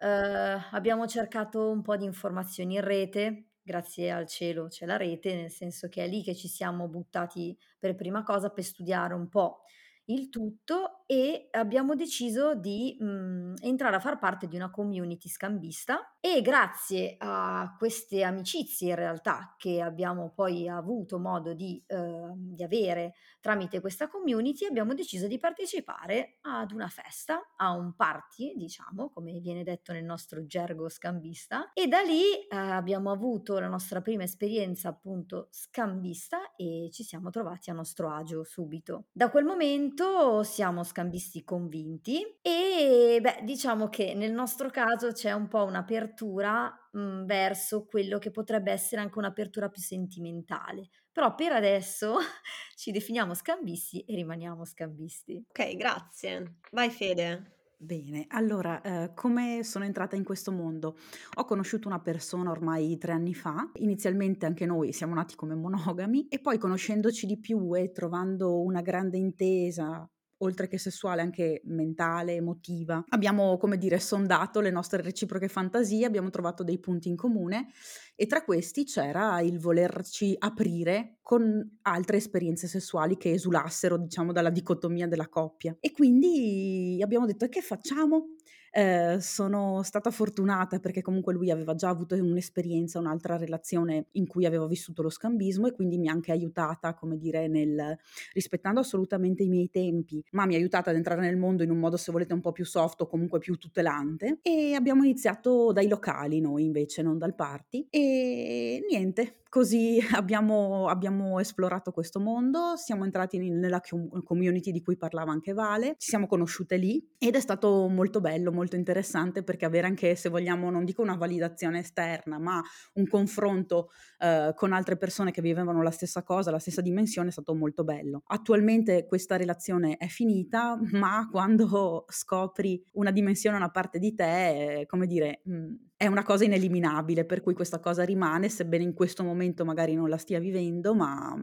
Eh, 0.00 0.58
abbiamo 0.70 1.06
cercato 1.06 1.70
un 1.70 1.82
po' 1.82 1.96
di 1.96 2.04
informazioni 2.04 2.74
in 2.74 2.80
rete, 2.82 3.50
grazie 3.62 4.10
al 4.10 4.26
cielo 4.26 4.68
c'è 4.68 4.86
la 4.86 4.96
rete, 4.96 5.34
nel 5.34 5.50
senso 5.50 5.88
che 5.88 6.04
è 6.04 6.08
lì 6.08 6.22
che 6.22 6.34
ci 6.34 6.48
siamo 6.48 6.88
buttati 6.88 7.56
per 7.78 7.94
prima 7.94 8.22
cosa 8.22 8.50
per 8.50 8.64
studiare 8.64 9.14
un 9.14 9.28
po' 9.28 9.62
il 10.10 10.28
tutto 10.28 11.04
e 11.06 11.48
abbiamo 11.52 11.94
deciso 11.94 12.54
di 12.54 12.96
mh, 12.98 13.54
entrare 13.60 13.96
a 13.96 14.00
far 14.00 14.18
parte 14.18 14.46
di 14.46 14.56
una 14.56 14.70
community 14.70 15.28
scambista 15.28 16.16
e 16.20 16.42
grazie 16.42 17.16
a 17.18 17.74
queste 17.78 18.22
amicizie 18.22 18.90
in 18.90 18.94
realtà 18.94 19.54
che 19.56 19.80
abbiamo 19.80 20.32
poi 20.34 20.68
avuto 20.68 21.18
modo 21.18 21.54
di, 21.54 21.82
eh, 21.86 22.32
di 22.34 22.62
avere 22.62 23.14
tramite 23.40 23.80
questa 23.80 24.08
community 24.08 24.66
abbiamo 24.66 24.94
deciso 24.94 25.26
di 25.26 25.38
partecipare 25.38 26.38
ad 26.42 26.72
una 26.72 26.88
festa, 26.88 27.54
a 27.56 27.72
un 27.72 27.94
party 27.94 28.54
diciamo 28.56 29.10
come 29.10 29.38
viene 29.40 29.62
detto 29.62 29.92
nel 29.92 30.04
nostro 30.04 30.44
gergo 30.46 30.88
scambista 30.88 31.72
e 31.72 31.86
da 31.86 32.00
lì 32.00 32.46
eh, 32.48 32.56
abbiamo 32.56 33.10
avuto 33.10 33.58
la 33.58 33.68
nostra 33.68 34.00
prima 34.00 34.24
esperienza 34.24 34.88
appunto 34.88 35.48
scambista 35.50 36.54
e 36.54 36.88
ci 36.92 37.02
siamo 37.02 37.30
trovati 37.30 37.70
a 37.70 37.74
nostro 37.74 38.10
agio 38.10 38.44
subito. 38.44 39.06
Da 39.12 39.30
quel 39.30 39.44
momento 39.44 39.97
momento 40.04 40.42
siamo 40.44 40.84
scambisti 40.84 41.44
convinti 41.44 42.22
e 42.42 43.18
beh, 43.20 43.40
diciamo 43.44 43.88
che 43.88 44.14
nel 44.14 44.32
nostro 44.32 44.70
caso 44.70 45.12
c'è 45.12 45.32
un 45.32 45.48
po' 45.48 45.64
un'apertura 45.64 46.88
mh, 46.92 46.98
mhmm, 47.00 47.24
verso 47.26 47.86
quello 47.86 48.18
che 48.18 48.30
potrebbe 48.30 48.72
essere 48.72 49.00
anche 49.02 49.18
un'apertura 49.18 49.68
più 49.68 49.82
sentimentale. 49.82 50.88
Però 51.12 51.34
per 51.34 51.52
adesso 51.52 52.16
ci 52.76 52.90
definiamo 52.92 53.34
scambisti 53.34 54.00
e 54.04 54.14
rimaniamo 54.14 54.64
scambisti. 54.64 55.44
Ok, 55.50 55.76
grazie. 55.76 56.54
Vai 56.72 56.88
Fede. 56.90 57.57
Bene, 57.80 58.24
allora, 58.30 58.80
eh, 58.82 59.12
come 59.14 59.62
sono 59.62 59.84
entrata 59.84 60.16
in 60.16 60.24
questo 60.24 60.50
mondo? 60.50 60.96
Ho 61.34 61.44
conosciuto 61.44 61.86
una 61.86 62.00
persona 62.00 62.50
ormai 62.50 62.98
tre 62.98 63.12
anni 63.12 63.34
fa, 63.34 63.70
inizialmente 63.74 64.46
anche 64.46 64.66
noi 64.66 64.92
siamo 64.92 65.14
nati 65.14 65.36
come 65.36 65.54
monogami 65.54 66.26
e 66.28 66.40
poi 66.40 66.58
conoscendoci 66.58 67.24
di 67.26 67.38
più 67.38 67.76
e 67.76 67.92
trovando 67.92 68.60
una 68.62 68.82
grande 68.82 69.16
intesa 69.18 70.08
oltre 70.38 70.68
che 70.68 70.78
sessuale, 70.78 71.22
anche 71.22 71.60
mentale, 71.64 72.34
emotiva. 72.34 73.02
Abbiamo, 73.08 73.56
come 73.56 73.78
dire, 73.78 73.98
sondato 73.98 74.60
le 74.60 74.70
nostre 74.70 75.02
reciproche 75.02 75.48
fantasie, 75.48 76.06
abbiamo 76.06 76.30
trovato 76.30 76.62
dei 76.64 76.78
punti 76.78 77.08
in 77.08 77.16
comune 77.16 77.68
e 78.14 78.26
tra 78.26 78.44
questi 78.44 78.84
c'era 78.84 79.40
il 79.40 79.58
volerci 79.58 80.34
aprire 80.38 81.18
con 81.22 81.78
altre 81.82 82.16
esperienze 82.16 82.66
sessuali 82.66 83.16
che 83.16 83.32
esulassero, 83.32 83.98
diciamo, 83.98 84.32
dalla 84.32 84.50
dicotomia 84.50 85.06
della 85.06 85.28
coppia. 85.28 85.76
E 85.80 85.92
quindi 85.92 86.98
abbiamo 87.02 87.26
detto, 87.26 87.44
e 87.44 87.48
che 87.48 87.60
facciamo? 87.60 88.37
Eh, 88.72 89.18
sono 89.20 89.82
stata 89.82 90.10
fortunata 90.10 90.78
perché 90.78 91.00
comunque 91.02 91.32
lui 91.32 91.50
aveva 91.50 91.74
già 91.74 91.88
avuto 91.88 92.14
un'esperienza, 92.14 92.98
un'altra 92.98 93.36
relazione 93.36 94.08
in 94.12 94.26
cui 94.26 94.44
aveva 94.44 94.66
vissuto 94.66 95.02
lo 95.02 95.08
scambismo 95.10 95.66
e 95.66 95.72
quindi 95.72 95.96
mi 95.98 96.08
ha 96.08 96.12
anche 96.12 96.32
aiutata, 96.32 96.94
come 96.94 97.16
dire, 97.16 97.48
nel 97.48 97.96
rispettando 98.32 98.80
assolutamente 98.80 99.42
i 99.42 99.48
miei 99.48 99.70
tempi, 99.70 100.22
ma 100.32 100.44
mi 100.46 100.54
ha 100.54 100.58
aiutata 100.58 100.90
ad 100.90 100.96
entrare 100.96 101.20
nel 101.22 101.36
mondo 101.36 101.62
in 101.62 101.70
un 101.70 101.78
modo, 101.78 101.96
se 101.96 102.12
volete, 102.12 102.34
un 102.34 102.40
po' 102.40 102.52
più 102.52 102.64
soft 102.64 103.00
o 103.02 103.06
comunque 103.06 103.38
più 103.38 103.56
tutelante. 103.56 104.38
E 104.42 104.74
abbiamo 104.74 105.02
iniziato 105.04 105.72
dai 105.72 105.88
locali 105.88 106.40
noi 106.40 106.64
invece, 106.64 107.02
non 107.02 107.18
dal 107.18 107.34
party. 107.34 107.86
E 107.90 108.84
niente, 108.88 109.40
Così 109.50 109.98
abbiamo, 110.14 110.88
abbiamo, 110.88 111.40
esplorato 111.40 111.90
questo 111.90 112.20
mondo, 112.20 112.76
siamo 112.76 113.04
entrati 113.04 113.38
nella 113.38 113.80
community 114.22 114.72
di 114.72 114.82
cui 114.82 114.98
parlava 114.98 115.32
anche 115.32 115.54
Vale, 115.54 115.94
ci 115.96 116.10
siamo 116.10 116.26
conosciute 116.26 116.76
lì 116.76 117.02
ed 117.16 117.34
è 117.34 117.40
stato 117.40 117.88
molto 117.88 118.20
bello, 118.20 118.52
molto 118.52 118.76
interessante 118.76 119.42
perché 119.42 119.64
avere 119.64 119.86
anche, 119.86 120.14
se 120.16 120.28
vogliamo, 120.28 120.70
non 120.70 120.84
dico 120.84 121.00
una 121.00 121.16
validazione 121.16 121.78
esterna, 121.78 122.38
ma 122.38 122.62
un 122.94 123.06
confronto 123.06 123.88
eh, 124.18 124.52
con 124.54 124.72
altre 124.74 124.98
persone 124.98 125.30
che 125.30 125.40
vivevano 125.40 125.82
la 125.82 125.90
stessa 125.90 126.22
cosa, 126.22 126.50
la 126.50 126.58
stessa 126.58 126.82
dimensione 126.82 127.28
è 127.28 127.32
stato 127.32 127.54
molto 127.54 127.84
bello. 127.84 128.22
Attualmente 128.26 129.06
questa 129.06 129.36
relazione 129.36 129.96
è 129.96 130.08
finita, 130.08 130.78
ma 130.92 131.26
quando 131.30 132.04
scopri 132.08 132.84
una 132.92 133.10
dimensione, 133.10 133.56
una 133.56 133.70
parte 133.70 133.98
di 133.98 134.14
te, 134.14 134.84
come 134.86 135.06
dire... 135.06 135.40
Mh, 135.44 135.86
è 135.98 136.06
una 136.06 136.22
cosa 136.22 136.44
ineliminabile, 136.44 137.24
per 137.24 137.42
cui 137.42 137.54
questa 137.54 137.80
cosa 137.80 138.04
rimane, 138.04 138.48
sebbene 138.48 138.84
in 138.84 138.94
questo 138.94 139.24
momento 139.24 139.64
magari 139.64 139.94
non 139.94 140.08
la 140.08 140.16
stia 140.16 140.38
vivendo, 140.38 140.94
ma 140.94 141.36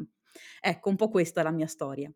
ecco, 0.62 0.90
un 0.90 0.96
po' 0.96 1.10
questa 1.10 1.42
è 1.42 1.44
la 1.44 1.52
mia 1.52 1.68
storia. 1.68 2.10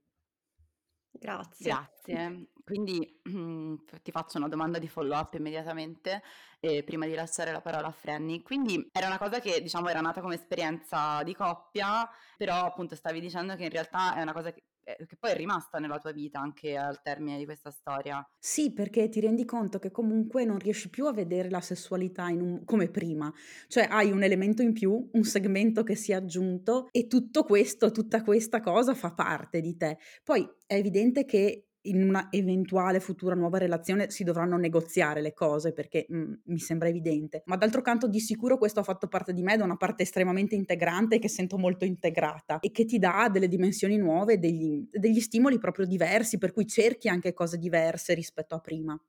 Grazie. 1.11 1.69
Grazie. 1.69 2.49
Quindi 2.63 3.19
mm, 3.27 3.75
ti 4.01 4.11
faccio 4.11 4.37
una 4.37 4.47
domanda 4.47 4.79
di 4.79 4.87
follow 4.87 5.19
up 5.19 5.33
immediatamente, 5.33 6.23
eh, 6.61 6.83
prima 6.83 7.05
di 7.07 7.13
lasciare 7.13 7.51
la 7.51 7.59
parola 7.59 7.87
a 7.87 7.91
Franny. 7.91 8.41
Quindi 8.41 8.87
era 8.93 9.07
una 9.07 9.17
cosa 9.17 9.41
che 9.41 9.61
diciamo 9.61 9.89
era 9.89 9.99
nata 9.99 10.21
come 10.21 10.35
esperienza 10.35 11.21
di 11.23 11.35
coppia, 11.35 12.09
però 12.37 12.63
appunto 12.63 12.95
stavi 12.95 13.19
dicendo 13.19 13.55
che 13.55 13.63
in 13.63 13.69
realtà 13.69 14.15
è 14.15 14.21
una 14.21 14.33
cosa 14.33 14.53
che 14.53 14.68
eh, 14.97 15.05
che 15.05 15.15
poi 15.17 15.31
è 15.31 15.35
rimasta 15.35 15.77
nella 15.79 15.99
tua 15.99 16.11
vita 16.11 16.39
anche 16.39 16.75
al 16.75 17.01
termine 17.01 17.37
di 17.37 17.45
questa 17.45 17.71
storia. 17.71 18.25
Sì, 18.39 18.73
perché 18.73 19.09
ti 19.09 19.19
rendi 19.19 19.45
conto 19.45 19.79
che 19.79 19.91
comunque 19.91 20.45
non 20.45 20.57
riesci 20.57 20.89
più 20.89 21.05
a 21.05 21.13
vedere 21.13 21.49
la 21.49 21.61
sessualità 21.61 22.27
un, 22.27 22.63
come 22.65 22.89
prima, 22.89 23.31
cioè 23.67 23.87
hai 23.89 24.11
un 24.11 24.23
elemento 24.23 24.61
in 24.61 24.73
più, 24.73 25.09
un 25.11 25.23
segmento 25.23 25.83
che 25.83 25.95
si 25.95 26.11
è 26.11 26.15
aggiunto 26.15 26.87
e 26.91 27.07
tutto 27.07 27.43
questo, 27.43 27.91
tutta 27.91 28.23
questa 28.23 28.59
cosa 28.59 28.93
fa 28.93 29.13
parte 29.13 29.61
di 29.61 29.75
te. 29.77 29.97
Poi 30.23 30.47
è 30.65 30.75
evidente 30.75 31.25
che 31.25 31.68
in 31.83 32.03
una 32.03 32.27
eventuale 32.31 32.99
futura 32.99 33.35
nuova 33.35 33.57
relazione 33.57 34.09
si 34.09 34.23
dovranno 34.23 34.57
negoziare 34.57 35.21
le 35.21 35.33
cose 35.33 35.71
perché 35.71 36.05
mh, 36.07 36.17
mm, 36.17 36.33
mi 36.45 36.59
sembra 36.59 36.89
evidente, 36.89 37.43
ma 37.45 37.55
d'altro 37.55 37.81
canto 37.81 38.07
di 38.07 38.19
sicuro 38.19 38.57
questo 38.57 38.81
ha 38.81 38.83
fatto 38.83 39.07
parte 39.07 39.33
di 39.33 39.41
me 39.41 39.55
da 39.55 39.63
una 39.63 39.77
parte 39.77 40.03
estremamente 40.03 40.55
integrante 40.55 41.19
che 41.19 41.29
sento 41.29 41.57
molto 41.57 41.85
integrata 41.85 42.59
e 42.59 42.71
che 42.71 42.85
ti 42.85 42.99
dà 42.99 43.29
delle 43.31 43.47
dimensioni 43.47 43.97
nuove, 43.97 44.39
degli, 44.39 44.87
degli 44.91 45.21
stimoli 45.21 45.57
proprio 45.57 45.85
diversi, 45.85 46.37
per 46.37 46.51
cui 46.51 46.65
cerchi 46.65 47.07
anche 47.07 47.33
cose 47.33 47.57
diverse 47.57 48.13
rispetto 48.13 48.55
a 48.55 48.59
prima. 48.59 48.99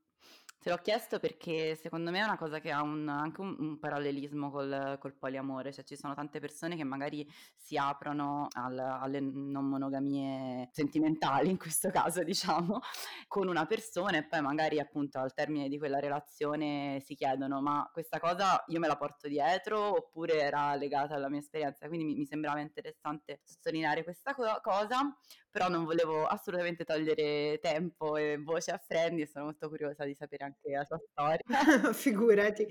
Te 0.63 0.69
l'ho 0.69 0.77
chiesto 0.77 1.19
perché 1.19 1.75
secondo 1.75 2.11
me 2.11 2.19
è 2.19 2.23
una 2.23 2.37
cosa 2.37 2.61
che 2.61 2.71
ha 2.71 2.83
un, 2.83 3.09
anche 3.09 3.41
un, 3.41 3.57
un 3.59 3.79
parallelismo 3.79 4.51
col, 4.51 4.99
col, 5.01 5.15
poliamore, 5.15 5.73
cioè 5.73 5.85
ci 5.85 5.97
sono 5.97 6.13
tante 6.13 6.39
persone 6.39 6.77
che 6.77 6.85
magari 6.85 7.27
si 7.57 7.79
aprono 7.79 8.47
al, 8.53 8.79
alle 8.79 9.21
non 9.21 9.65
monogamie 9.65 10.69
sentimentali, 10.71 11.49
in 11.49 11.57
questo 11.57 11.89
caso 11.89 12.23
diciamo, 12.25 12.81
con 13.27 13.49
una 13.49 13.65
persona 13.65 14.19
e 14.19 14.27
poi 14.27 14.43
magari 14.43 14.79
appunto 14.79 15.19
al 15.19 15.33
termine 15.33 15.67
di 15.71 15.79
quella 15.79 15.99
relazione 15.99 17.01
si 17.07 17.15
chiedono 17.15 17.63
ma 17.63 17.89
questa 17.91 18.21
cosa 18.21 18.63
io 18.67 18.81
me 18.81 18.87
la 18.87 18.99
porto 18.99 19.29
dietro 19.29 19.97
oppure 19.97 20.41
era 20.43 20.75
legata 20.75 21.15
alla 21.15 21.31
mia 21.31 21.41
esperienza, 21.41 21.89
quindi 21.89 22.05
mi, 22.05 22.17
mi 22.17 22.27
sembrava 22.27 22.61
interessante 22.61 23.41
sottolineare 23.45 24.05
questa 24.05 24.35
co- 24.35 24.61
cosa, 24.61 25.17
però 25.51 25.69
non 25.71 25.85
volevo 25.85 26.27
assolutamente 26.27 26.85
togliere 26.85 27.59
tempo 27.63 28.19
e 28.19 28.37
voce 28.37 28.73
a 28.73 28.77
Franny 28.77 29.23
e 29.23 29.27
sono 29.27 29.47
molto 29.47 29.67
curiosa 29.71 30.05
di 30.05 30.15
sapere 30.15 30.45
anche 30.45 30.50
la 30.63 30.85
sua 30.85 30.99
storia. 31.11 31.41
Figurati. 31.93 32.67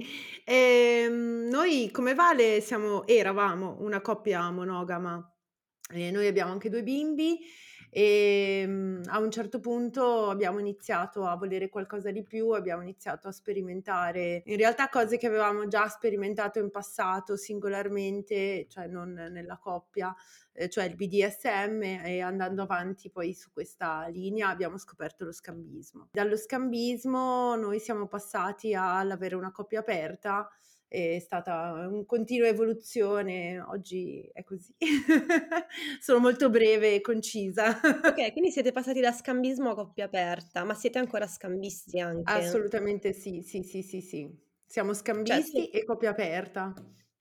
Ehm, 0.46 1.48
noi 1.50 1.90
come 1.92 2.14
Vale 2.14 2.62
siamo, 2.62 3.06
eravamo 3.08 3.78
una 3.80 4.02
coppia 4.02 4.50
monogama. 4.52 5.24
E 5.92 6.12
noi 6.12 6.28
abbiamo 6.28 6.52
anche 6.52 6.70
due 6.70 6.84
bimbi 6.84 7.40
e 7.90 8.64
mm, 8.68 9.02
a 9.08 9.20
un 9.20 9.32
certo 9.32 9.60
punto 9.60 10.30
abbiamo 10.30 10.60
iniziato 10.60 11.26
a 11.26 11.36
volere 11.36 11.70
qualcosa 11.70 12.12
di 12.12 12.24
più, 12.24 12.52
abbiamo 12.52 12.82
iniziato 12.82 13.28
a 13.28 13.32
sperimentare 13.32 14.44
in 14.46 14.58
realtà 14.58 14.90
cose 14.90 15.18
che 15.18 15.28
avevamo 15.28 15.68
già 15.68 15.88
sperimentato 15.88 16.60
in 16.60 16.70
passato 16.70 17.36
singolarmente, 17.36 18.68
cioè 18.70 18.88
non 18.88 19.14
nella 19.14 19.58
coppia, 19.58 20.14
eh, 20.54 20.70
cioè 20.70 20.86
il 20.86 20.96
BDSM 20.96 21.82
e 22.06 22.22
andando 22.22 22.62
avanti 22.62 23.10
poi 23.10 23.34
su 23.34 23.52
questa 23.52 24.08
linea 24.08 24.50
abbiamo 24.50 24.78
scoperto 24.78 25.26
lo 25.26 25.32
scambismo. 25.32 26.10
Dallo 26.12 26.38
scambismo 26.38 27.56
noi 27.56 27.80
siamo 27.80 28.08
passati 28.08 28.74
all'avere 28.76 29.36
una 29.36 29.52
coppia 29.52 29.80
aperta 29.80 30.50
è 30.90 31.20
stata 31.20 31.72
una 31.88 32.04
continua 32.06 32.48
evoluzione, 32.48 33.60
oggi 33.62 34.30
è 34.34 34.44
così. 34.44 34.76
Sono 36.02 36.20
molto 36.20 36.50
breve 36.50 36.96
e 36.96 37.02
concisa. 37.02 37.80
Ok, 38.08 38.32
quindi 38.32 38.50
siete 38.52 38.72
passati 38.72 39.02
da 39.02 39.12
scambismo 39.12 39.72
a 39.72 39.76
coppia 39.76 40.06
aperta, 40.06 40.64
ma 40.64 40.74
siete 40.74 41.00
ancora 41.00 41.28
scambisti 41.28 42.00
anche? 42.00 42.64
Assolutamente 42.68 43.12
sì, 43.14 43.42
sì, 43.42 43.64
sì, 43.64 43.82
sì, 43.82 44.02
sì. 44.02 44.48
Siamo 44.66 44.94
Cioè, 45.24 45.42
scambisti 45.42 45.68
sì. 45.68 45.70
e 45.70 45.84
coppia 45.84 46.12
aperta. 46.12 46.74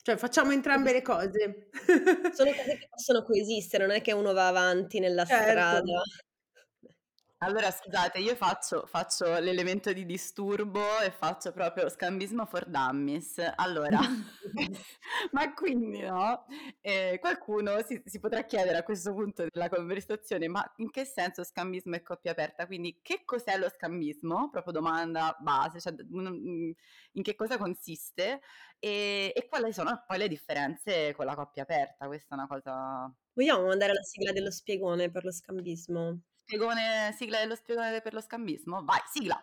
Cioè 0.02 0.16
facciamo 0.16 0.52
entrambe 0.52 0.92
le 0.92 1.02
cose. 1.02 1.68
Sono 2.30 2.52
cose 2.54 2.76
che 2.76 2.86
possono 2.88 3.22
coesistere, 3.22 3.86
non 3.86 3.96
è 3.96 4.00
che 4.00 4.12
uno 4.12 4.32
va 4.32 4.48
avanti 4.48 5.00
nella 5.00 5.24
Certo. 5.24 5.76
strada. 5.80 6.00
Allora, 7.40 7.70
scusate, 7.70 8.18
io 8.18 8.34
faccio, 8.34 8.84
faccio 8.86 9.38
l'elemento 9.38 9.92
di 9.92 10.04
disturbo 10.04 10.80
e 11.04 11.12
faccio 11.12 11.52
proprio 11.52 11.88
scambismo 11.88 12.44
for 12.46 12.66
dummies. 12.66 13.36
Allora, 13.54 14.00
ma 15.30 15.54
quindi 15.54 16.00
no? 16.00 16.46
Eh, 16.80 17.18
qualcuno 17.20 17.80
si, 17.84 18.02
si 18.04 18.18
potrà 18.18 18.42
chiedere 18.42 18.78
a 18.78 18.82
questo 18.82 19.14
punto 19.14 19.46
della 19.48 19.68
conversazione, 19.68 20.48
ma 20.48 20.68
in 20.78 20.90
che 20.90 21.04
senso 21.04 21.44
scambismo 21.44 21.94
e 21.94 22.02
coppia 22.02 22.32
aperta? 22.32 22.66
Quindi 22.66 22.98
che 23.02 23.22
cos'è 23.24 23.56
lo 23.56 23.68
scambismo? 23.68 24.50
Proprio 24.50 24.72
domanda 24.72 25.36
base, 25.38 25.78
cioè 25.78 25.94
mm, 25.94 26.70
in 27.12 27.22
che 27.22 27.36
cosa 27.36 27.56
consiste 27.56 28.40
e, 28.80 29.32
e 29.32 29.46
quali 29.48 29.72
sono 29.72 30.02
poi 30.08 30.18
le 30.18 30.26
differenze 30.26 31.14
con 31.14 31.24
la 31.26 31.36
coppia 31.36 31.62
aperta? 31.62 32.06
Questa 32.08 32.34
è 32.34 32.38
una 32.38 32.48
cosa... 32.48 33.14
Vogliamo 33.32 33.66
mandare 33.66 33.92
la 33.92 34.02
sigla 34.02 34.32
dello 34.32 34.50
spiegone 34.50 35.08
per 35.08 35.22
lo 35.24 35.30
scambismo? 35.30 36.20
Spiegone, 36.50 37.14
sigla 37.14 37.40
dello 37.40 37.54
spiegone 37.54 38.00
per 38.00 38.14
lo 38.14 38.22
scambismo? 38.22 38.82
Vai, 38.82 39.00
sigla! 39.12 39.38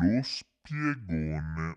Lo 0.00 0.22
spiegone. 0.22 1.76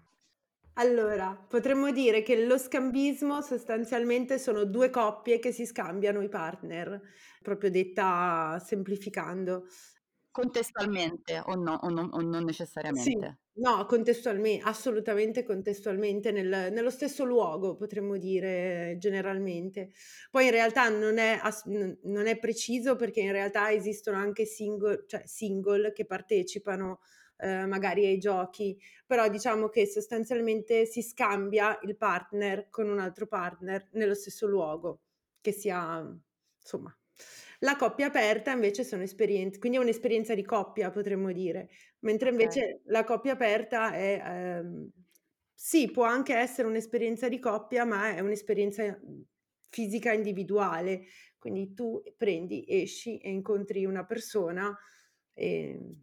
Allora, 0.74 1.34
potremmo 1.34 1.92
dire 1.92 2.22
che 2.22 2.46
lo 2.46 2.60
scambismo 2.60 3.42
sostanzialmente 3.42 4.38
sono 4.38 4.64
due 4.66 4.92
coppie 4.92 5.40
che 5.40 5.52
si 5.52 5.66
scambiano 5.66 6.22
i 6.22 6.30
partner, 6.30 7.02
proprio 7.42 7.72
detta 7.72 8.62
semplificando. 8.64 9.66
Contestualmente 10.30 11.42
o, 11.46 11.56
no, 11.56 11.80
o, 11.82 11.90
non, 11.90 12.10
o 12.14 12.22
non 12.22 12.42
Sì, 12.42 12.46
necessariamente? 12.46 13.38
No, 13.62 13.86
contestualmente, 13.86 14.63
assolutamente 14.66 15.44
contestualmente, 15.44 16.32
nel- 16.32 16.70
nello 16.72 16.89
stesso 16.89 17.24
luogo, 17.25 17.75
potremmo 17.75 18.18
dire 18.18 18.96
generalmente. 19.00 19.92
Poi 20.32 20.46
in 20.46 20.51
realtà 20.51 20.89
non 20.89 21.18
è, 21.18 21.38
ass- 21.42 21.66
non 21.66 22.28
è 22.28 22.38
preciso 22.39 22.96
perché 22.96 23.22
in 23.22 23.32
realtà 23.32 23.72
esistono 23.72 24.18
anche 24.18 24.46
single, 24.46 25.04
cioè 25.08 25.24
single 25.25 25.92
che 25.94 26.06
partecipano 26.06 27.00
eh, 27.38 27.66
magari 27.66 28.06
ai 28.06 28.18
giochi, 28.18 28.78
però 29.06 29.28
diciamo 29.30 29.70
che 29.70 29.88
sostanzialmente 29.88 30.86
si 30.86 31.01
scambia 31.01 31.78
il 31.84 31.96
partner 31.98 32.70
con 32.70 32.89
un 32.89 33.00
altro 33.00 33.28
partner 33.28 33.88
nello 33.94 34.13
stesso 34.16 34.48
luogo, 34.48 35.01
che 35.42 35.51
sia, 35.51 36.06
insomma. 36.62 36.94
La 37.62 37.75
coppia 37.75 38.08
aperta 38.08 38.51
invece 38.51 38.84
sono 38.86 39.04
esperienze, 39.04 39.60
quindi 39.60 39.78
è 39.78 39.82
un'esperienza 39.82 40.34
di 40.34 40.44
coppia, 40.46 40.92
potremmo 40.92 41.32
dire, 41.34 41.70
mentre 42.00 42.30
Ok. 42.30 42.30
invece 42.30 42.82
la 42.86 43.04
coppia 43.04 43.34
aperta 43.34 43.92
è, 43.94 44.22
ehm, 44.25 44.89
sì, 45.54 45.92
può 45.92 46.06
anche 46.06 46.34
essere 46.36 46.68
un'esperienza 46.70 47.28
di 47.28 47.38
coppia, 47.39 47.84
ma 47.84 48.16
è 48.16 48.22
un'esperienza 48.22 48.84
mm, 48.98 49.22
fisica 49.69 50.13
individuale, 50.13 51.04
quindi 51.38 51.74
tu 51.74 52.02
prendi, 52.15 52.63
esci 52.67 53.17
e 53.17 53.30
incontri 53.30 53.84
una 53.86 54.06
persona 54.06 54.74
e 55.34 55.95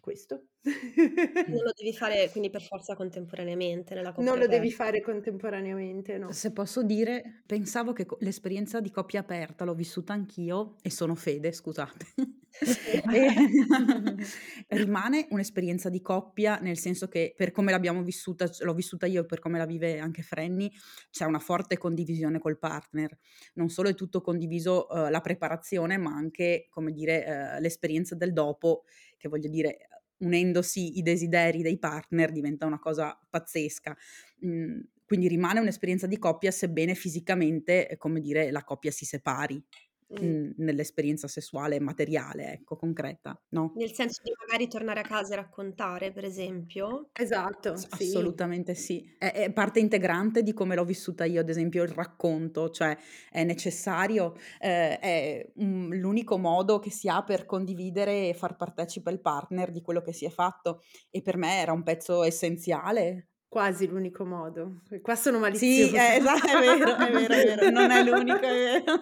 questo. 0.00 0.48
Non 0.64 1.62
lo 1.62 1.72
devi 1.76 1.92
fare 1.96 2.28
quindi 2.30 2.50
per 2.50 2.62
forza 2.62 2.94
contemporaneamente 2.94 3.94
nella 3.94 4.12
coppia 4.12 4.30
Non 4.30 4.40
lo 4.40 4.46
devi 4.46 4.70
fare 4.70 5.00
contemporaneamente, 5.00 6.18
no. 6.18 6.32
Se 6.32 6.52
posso 6.52 6.82
dire, 6.82 7.42
pensavo 7.46 7.92
che 7.92 8.06
co- 8.06 8.18
l'esperienza 8.20 8.80
di 8.80 8.90
coppia 8.90 9.20
aperta 9.20 9.64
l'ho 9.64 9.74
vissuta 9.74 10.12
anch'io 10.12 10.76
e 10.82 10.90
sono 10.90 11.14
fede, 11.14 11.52
scusate. 11.52 12.06
E 12.60 13.34
rimane 14.68 15.28
un'esperienza 15.30 15.88
di 15.88 16.00
coppia, 16.00 16.58
nel 16.58 16.76
senso 16.76 17.06
che 17.06 17.34
per 17.36 17.52
come 17.52 17.70
l'abbiamo 17.70 18.02
vissuta, 18.02 18.50
l'ho 18.60 18.74
vissuta 18.74 19.06
io 19.06 19.22
e 19.22 19.26
per 19.26 19.38
come 19.38 19.58
la 19.58 19.66
vive 19.66 20.00
anche 20.00 20.22
Frenny, 20.22 20.68
c'è 21.10 21.24
una 21.24 21.38
forte 21.38 21.78
condivisione 21.78 22.40
col 22.40 22.58
partner. 22.58 23.16
Non 23.54 23.68
solo 23.68 23.90
è 23.90 23.94
tutto 23.94 24.20
condiviso 24.20 24.88
eh, 24.88 25.10
la 25.10 25.20
preparazione, 25.20 25.98
ma 25.98 26.10
anche, 26.10 26.66
come 26.68 26.90
dire, 26.90 27.24
eh, 27.24 27.60
l'esperienza 27.60 28.16
del 28.16 28.32
dopo, 28.32 28.84
che 29.16 29.28
voglio 29.28 29.48
dire, 29.48 29.78
unendosi 30.18 30.98
i 30.98 31.02
desideri 31.02 31.62
dei 31.62 31.78
partner 31.78 32.32
diventa 32.32 32.66
una 32.66 32.78
cosa 32.78 33.18
pazzesca. 33.28 33.96
Mm, 34.44 34.80
quindi 35.04 35.28
rimane 35.28 35.60
un'esperienza 35.60 36.06
di 36.06 36.18
coppia, 36.18 36.50
sebbene 36.50 36.94
fisicamente, 36.94 37.88
eh, 37.88 37.96
come 37.96 38.20
dire, 38.20 38.50
la 38.50 38.62
coppia 38.62 38.90
si 38.90 39.04
separi 39.06 39.62
Mm. 40.10 40.24
mm, 40.24 40.50
nell'esperienza 40.56 41.28
sessuale 41.28 41.78
materiale, 41.80 42.52
ecco, 42.52 42.76
concreta, 42.76 43.38
no? 43.50 43.72
Nel 43.74 43.92
senso 43.92 44.22
di 44.24 44.32
magari 44.38 44.66
tornare 44.66 45.00
a 45.00 45.02
casa 45.02 45.34
e 45.34 45.36
raccontare, 45.36 46.12
per 46.12 46.24
esempio. 46.24 47.10
Esatto, 47.12 47.76
S- 47.76 47.94
sì. 47.94 48.04
Assolutamente 48.04 48.74
sì. 48.74 49.14
È, 49.18 49.30
è 49.30 49.52
parte 49.52 49.80
integrante 49.80 50.42
di 50.42 50.54
come 50.54 50.74
l'ho 50.74 50.84
vissuta 50.84 51.24
io, 51.26 51.40
ad 51.40 51.48
esempio 51.50 51.82
il 51.82 51.90
racconto, 51.90 52.70
cioè 52.70 52.96
è 53.30 53.44
necessario, 53.44 54.34
eh, 54.60 54.98
è 54.98 55.52
mm, 55.62 55.92
l'unico 55.92 56.38
modo 56.38 56.78
che 56.78 56.90
si 56.90 57.08
ha 57.08 57.22
per 57.22 57.44
condividere 57.44 58.28
e 58.28 58.34
far 58.34 58.56
partecipe 58.56 59.10
il 59.10 59.20
partner 59.20 59.70
di 59.70 59.82
quello 59.82 60.00
che 60.00 60.12
si 60.14 60.24
è 60.24 60.30
fatto 60.30 60.80
e 61.10 61.20
per 61.20 61.36
me 61.36 61.60
era 61.60 61.72
un 61.72 61.82
pezzo 61.82 62.22
essenziale. 62.22 63.28
Quasi 63.52 63.86
l'unico 63.86 64.26
modo. 64.26 64.82
Qua 65.00 65.14
sono 65.16 65.38
Sì, 65.50 65.94
maliziosa. 65.94 65.94
eh, 65.94 66.16
esatto, 66.16 66.46
è 66.52 66.58
vero, 66.58 66.96
è 66.98 67.10
vero, 67.10 67.34
è 67.36 67.40
vero, 67.42 67.68
non 67.70 67.90
è 67.90 68.02
l'unico, 68.02 68.46
è 68.46 68.52
vero. 68.84 69.00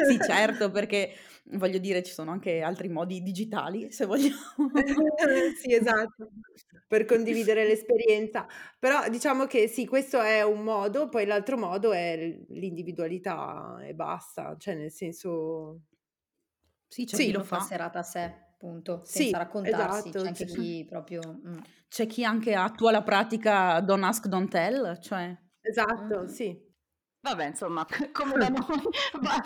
Sì, 0.00 0.20
certo, 0.20 0.70
perché 0.70 1.14
voglio 1.52 1.78
dire, 1.78 2.02
ci 2.02 2.12
sono 2.12 2.30
anche 2.30 2.60
altri 2.60 2.88
modi 2.88 3.22
digitali, 3.22 3.90
se 3.90 4.04
vogliamo. 4.04 4.70
Sì, 5.56 5.74
esatto, 5.74 6.30
per 6.86 7.04
condividere 7.04 7.64
l'esperienza. 7.66 8.46
Però 8.78 9.08
diciamo 9.08 9.46
che 9.46 9.66
sì, 9.68 9.86
questo 9.86 10.20
è 10.20 10.42
un 10.44 10.62
modo, 10.62 11.08
poi 11.08 11.24
l'altro 11.26 11.56
modo 11.56 11.92
è 11.92 12.16
l'individualità 12.48 13.78
e 13.82 13.94
basta, 13.94 14.56
cioè 14.58 14.74
nel 14.74 14.90
senso... 14.92 15.82
Sì, 16.88 17.04
c'è 17.06 17.18
Sì, 17.18 17.30
chi 17.30 17.32
lo 17.32 17.42
fa. 17.42 17.60
serata 17.60 18.00
a 18.00 18.02
sé, 18.02 18.51
punto, 18.62 19.00
Sì, 19.04 19.24
senza 19.24 19.38
raccontarsi. 19.38 20.08
esatto, 20.08 20.20
C'è 20.22 20.26
anche 20.28 20.46
sì. 20.46 20.54
chi 20.54 20.86
proprio... 20.88 21.20
mm. 21.46 21.58
C'è 21.88 22.06
chi 22.06 22.24
anche 22.24 22.54
attua 22.54 22.92
la 22.92 23.02
pratica 23.02 23.80
don't 23.80 24.04
ask, 24.04 24.26
don't 24.28 24.48
tell, 24.48 25.00
cioè... 25.00 25.36
Esatto, 25.60 26.20
Mhm. 26.20 26.26
sì. 26.26 26.70
Vabbè, 27.20 27.46
insomma, 27.46 27.84
come 28.12 28.34
da 28.38 28.48
noi, 28.48 28.82
va- 29.20 29.44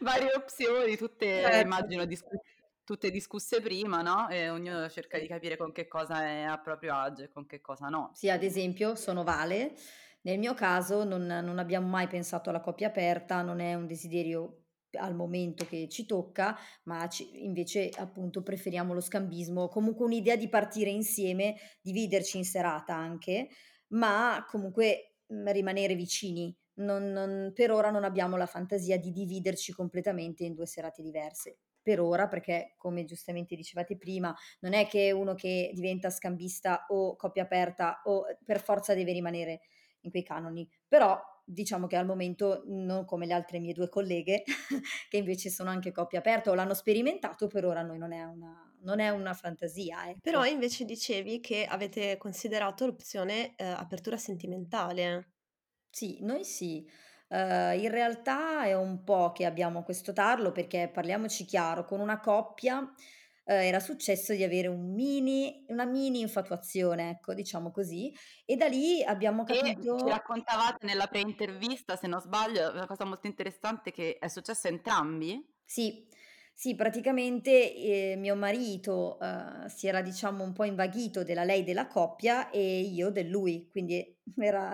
varie 0.00 0.32
opzioni, 0.34 0.96
tutte 0.96 1.40
Certo. 1.40 1.60
immagino 1.60 2.04
discu- 2.04 2.40
tutte 2.84 3.10
discusse 3.10 3.60
prima, 3.60 4.02
no? 4.02 4.28
E 4.28 4.48
ognuno 4.50 4.88
cerca 4.88 5.18
di 5.18 5.28
capire 5.28 5.56
con 5.56 5.70
che 5.72 5.86
cosa 5.86 6.22
è 6.24 6.42
a 6.42 6.58
proprio 6.58 6.94
agio 6.96 7.22
e 7.24 7.28
con 7.28 7.46
che 7.46 7.60
cosa 7.60 7.86
no. 7.88 8.10
Sì, 8.14 8.28
ad 8.30 8.42
esempio, 8.42 8.94
sono 8.96 9.22
Vale. 9.24 9.74
Nel 10.22 10.38
mio 10.38 10.52
caso 10.54 11.04
non, 11.04 11.26
non 11.26 11.58
abbiamo 11.58 11.86
mai 11.86 12.06
pensato 12.08 12.50
alla 12.50 12.60
coppia 12.60 12.88
aperta, 12.88 13.40
non 13.42 13.60
è 13.60 13.74
un 13.74 13.86
desiderio 13.86 14.64
al 14.92 15.14
momento 15.14 15.64
che 15.66 15.88
ci 15.88 16.06
tocca, 16.06 16.56
ma 16.84 17.08
ci- 17.08 17.44
invece 17.44 17.90
appunto 17.96 18.42
preferiamo 18.42 18.94
lo 18.94 19.00
scambismo, 19.00 19.68
comunque 19.68 20.04
un'idea 20.06 20.36
di 20.36 20.48
partire 20.48 20.90
insieme, 20.90 21.56
dividerci 21.80 22.38
in 22.38 22.44
serata 22.44 22.94
anche, 22.94 23.48
ma 23.88 24.44
comunque 24.48 25.14
mh, 25.26 25.50
rimanere 25.52 25.94
vicini. 25.94 26.54
Non- 26.78 27.10
non- 27.10 27.50
per 27.54 27.72
ora 27.72 27.90
non 27.90 28.04
abbiamo 28.04 28.36
la 28.36 28.46
fantasia 28.46 28.98
di 28.98 29.10
dividerci 29.10 29.72
completamente 29.72 30.44
in 30.44 30.54
due 30.54 30.66
serate 30.66 31.02
diverse. 31.02 31.58
Per 31.82 32.00
ora, 32.00 32.28
perché 32.28 32.74
come 32.76 33.04
giustamente 33.04 33.56
dicevate 33.56 33.96
prima, 33.96 34.34
non 34.60 34.74
è 34.74 34.86
che 34.86 35.10
uno 35.10 35.34
che 35.34 35.70
diventa 35.74 36.10
scambista 36.10 36.84
o 36.88 37.16
coppia 37.16 37.42
aperta 37.44 38.02
o 38.04 38.24
per 38.44 38.60
forza 38.62 38.94
deve 38.94 39.12
rimanere 39.12 39.60
in 40.02 40.10
quei 40.10 40.22
canoni, 40.22 40.68
però 40.86 41.18
diciamo 41.48 41.86
che 41.86 41.96
al 41.96 42.04
momento 42.04 42.62
non 42.66 43.04
come 43.04 43.26
le 43.26 43.32
altre 43.32 43.58
mie 43.58 43.72
due 43.72 43.88
colleghe 43.88 44.42
che 45.08 45.16
invece 45.16 45.48
sono 45.48 45.70
anche 45.70 45.92
coppia 45.92 46.18
aperta 46.18 46.50
o 46.50 46.54
l'hanno 46.54 46.74
sperimentato, 46.74 47.46
per 47.46 47.64
ora 47.64 47.82
noi 47.82 47.98
non 47.98 48.12
è 48.12 48.22
una, 48.24 48.70
non 48.82 49.00
è 49.00 49.08
una 49.08 49.32
fantasia, 49.32 50.08
ecco. 50.08 50.18
Però 50.20 50.44
invece 50.44 50.84
dicevi 50.84 51.40
che 51.40 51.64
avete 51.64 52.16
considerato 52.18 52.84
l'opzione 52.86 53.54
eh, 53.56 53.64
apertura 53.64 54.16
sentimentale. 54.16 55.32
Sì, 55.90 56.18
noi 56.20 56.44
sì. 56.44 56.86
Ehm, 57.28 57.78
in 57.80 57.90
realtà 57.90 58.64
è 58.64 58.74
un 58.74 59.02
po' 59.04 59.32
che 59.32 59.44
abbiamo 59.44 59.82
questo 59.82 60.12
tarlo 60.12 60.52
perché, 60.52 60.90
parliamoci 60.92 61.44
chiaro, 61.44 61.84
con 61.84 62.00
una 62.00 62.20
coppia, 62.20 62.92
ehm, 63.48 63.62
era 63.62 63.80
successo 63.80 64.34
di 64.34 64.42
avere 64.44 64.68
un 64.68 64.92
mini 64.94 65.64
una 65.68 65.84
mini 65.86 66.20
infatuazione, 66.20 67.10
ecco, 67.10 67.34
diciamo 67.34 67.70
così, 67.70 68.12
e 68.44 68.56
da 68.56 68.66
lì 68.68 69.02
abbiamo 69.02 69.44
E 69.44 69.76
ci 69.96 70.06
capito 70.06 70.06
raccontavate 70.08 70.86
nella 70.86 71.06
pre-intervista, 71.06 71.96
se 71.96 72.06
non 72.06 72.20
sbaglio, 72.20 72.70
una 72.70 72.86
cosa 72.86 73.04
molto 73.04 73.26
interessante 73.26 73.90
che 73.90 74.16
è 74.18 74.28
successo 74.28 74.68
a 74.68 74.70
entrambi? 74.70 75.44
Sì, 75.64 76.06
sì, 76.54 76.74
praticamente, 76.74 77.74
ehm, 77.74 78.20
mio 78.20 78.34
marito, 78.34 79.16
uhm, 79.20 79.66
si 79.66 79.86
era 79.86 80.00
diciamo 80.02 80.42
un 80.42 80.52
po' 80.52 80.64
invaghito 80.64 81.22
della 81.22 81.44
lei 81.44 81.62
della 81.62 81.86
coppia 81.86 82.50
e 82.50 82.80
io 82.80 83.10
del 83.10 83.28
lui, 83.28 83.68
quindi 83.70 84.18
era 84.38 84.72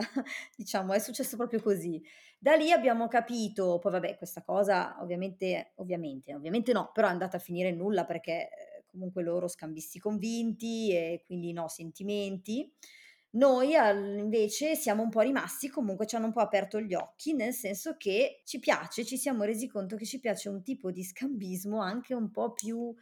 diciamo 0.56 0.92
è 0.92 0.98
successo 1.00 1.36
proprio 1.36 1.60
così. 1.60 2.00
Da 2.38 2.54
lì 2.54 2.70
abbiamo 2.72 3.08
capito 3.08 3.78
poi 3.78 3.92
vabbè 3.92 4.16
questa 4.16 4.42
cosa 4.42 4.96
ovviamente 5.00 5.72
ovviamente, 5.76 6.34
ovviamente 6.34 6.72
no, 6.72 6.90
però 6.92 7.08
è 7.08 7.10
andata 7.10 7.36
a 7.38 7.40
finire 7.40 7.68
in 7.70 7.76
nulla 7.76 8.04
perché, 8.04 8.48
comunque 8.94 9.22
loro 9.24 9.48
scambisti 9.48 9.98
convinti 9.98 10.90
e 10.92 11.22
quindi 11.26 11.52
no 11.52 11.68
sentimenti. 11.68 12.72
Noi 13.30 13.72
invece 13.72 14.76
siamo 14.76 15.02
un 15.02 15.10
po' 15.10 15.20
rimasti 15.20 15.68
comunque 15.68 16.06
ci 16.06 16.14
hanno 16.14 16.26
un 16.26 16.32
po' 16.32 16.40
aperto 16.40 16.80
gli 16.80 16.94
occhi, 16.94 17.34
nel 17.34 17.52
senso 17.52 17.96
che 17.96 18.42
ci 18.44 18.60
piace, 18.60 19.04
ci 19.04 19.16
siamo 19.16 19.42
resi 19.42 19.66
conto 19.66 19.96
che 19.96 20.04
ci 20.06 20.20
piace 20.20 20.48
un 20.48 20.62
tipo 20.62 20.92
di 20.92 21.02
scambismo 21.02 21.80
anche 21.80 22.14
un 22.14 22.30
po' 22.30 22.52
più 22.52 22.94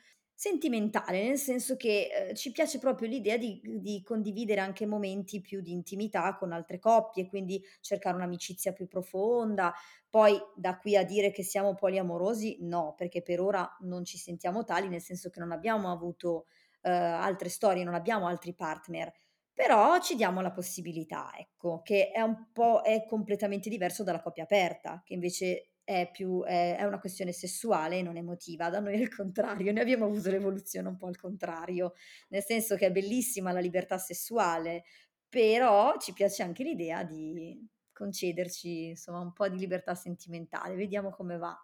sentimentale, 0.42 1.22
nel 1.24 1.38
senso 1.38 1.76
che, 1.76 2.08
ehm, 2.30 2.34
ci 2.34 2.50
piace 2.50 2.78
proprio 2.78 3.06
l'idea 3.08 3.36
di 3.36 3.60
di 3.62 4.02
condividere 4.02 4.60
anche 4.60 4.86
momenti 4.86 5.40
più 5.40 5.60
di 5.60 5.70
intimità 5.72 6.34
con 6.36 6.52
altre 6.52 6.78
coppie, 6.80 7.28
quindi 7.28 7.62
cercare 7.80 8.16
un'amicizia 8.16 8.72
più 8.72 8.86
profonda. 8.88 9.72
Poi 10.10 10.36
da 10.56 10.76
qui 10.78 10.96
a 10.96 11.04
dire 11.04 11.30
che 11.30 11.42
siamo 11.44 11.74
poliamorosi, 11.74 12.58
no, 12.62 12.94
perché 12.96 13.22
per 13.22 13.40
ora 13.40 13.68
non 13.82 14.04
ci 14.04 14.18
sentiamo 14.18 14.64
tali, 14.64 14.88
nel 14.88 15.00
senso 15.00 15.30
che 15.30 15.38
non 15.40 15.52
abbiamo 15.52 15.90
avuto, 15.92 16.46
uhm, 16.82 16.92
altre 16.92 17.48
storie, 17.48 17.84
non 17.84 17.94
abbiamo 17.94 18.26
altri 18.26 18.54
partner. 18.54 19.12
Però 19.54 19.98
ci 20.00 20.16
diamo 20.16 20.40
la 20.40 20.50
possibilità, 20.50 21.30
ecco, 21.38 21.82
che 21.82 22.10
è 22.10 22.20
un 22.22 22.48
po' 22.52 22.80
è 22.82 23.04
completamente 23.06 23.68
diverso 23.68 24.02
dalla 24.02 24.20
coppia 24.22 24.44
aperta, 24.44 25.02
che 25.04 25.12
invece 25.14 25.71
è 25.84 26.08
più 26.12 26.42
è 26.44 26.76
è 26.76 26.84
una 26.84 26.98
questione 27.00 27.32
sessuale 27.32 27.98
e 27.98 28.02
non 28.02 28.16
emotiva. 28.16 28.70
Da 28.70 28.80
noi 28.80 28.94
è 28.94 28.98
il 28.98 29.14
contrario, 29.14 29.72
noi 29.72 29.82
abbiamo 29.82 30.06
avuto 30.06 30.30
l'evoluzione 30.30 30.88
un 30.88 30.96
po' 30.96 31.06
al 31.06 31.16
contrario, 31.16 31.94
nel 32.28 32.42
senso 32.44 32.76
che 32.76 32.86
è 32.86 32.92
bellissima 32.92 33.52
la 33.52 33.60
libertà 33.60 33.98
sessuale, 33.98 34.84
però 35.28 35.96
ci 35.98 36.12
piace 36.12 36.42
anche 36.42 36.62
l'idea 36.62 37.04
di 37.04 37.66
concederci, 37.92 38.86
insomma, 38.88 39.20
un 39.20 39.32
po' 39.32 39.48
di 39.48 39.58
libertà 39.58 39.94
sentimentale. 39.94 40.74
Vediamo 40.74 41.10
come 41.10 41.36
va. 41.36 41.56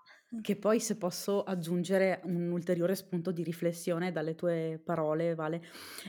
Che 0.42 0.56
poi 0.56 0.78
se 0.78 0.98
posso 0.98 1.42
aggiungere 1.42 2.20
un 2.24 2.50
ulteriore 2.50 2.94
spunto 2.94 3.30
di 3.32 3.42
riflessione 3.42 4.12
dalle 4.12 4.34
tue 4.34 4.78
parole, 4.84 5.34
Vale, 5.34 5.62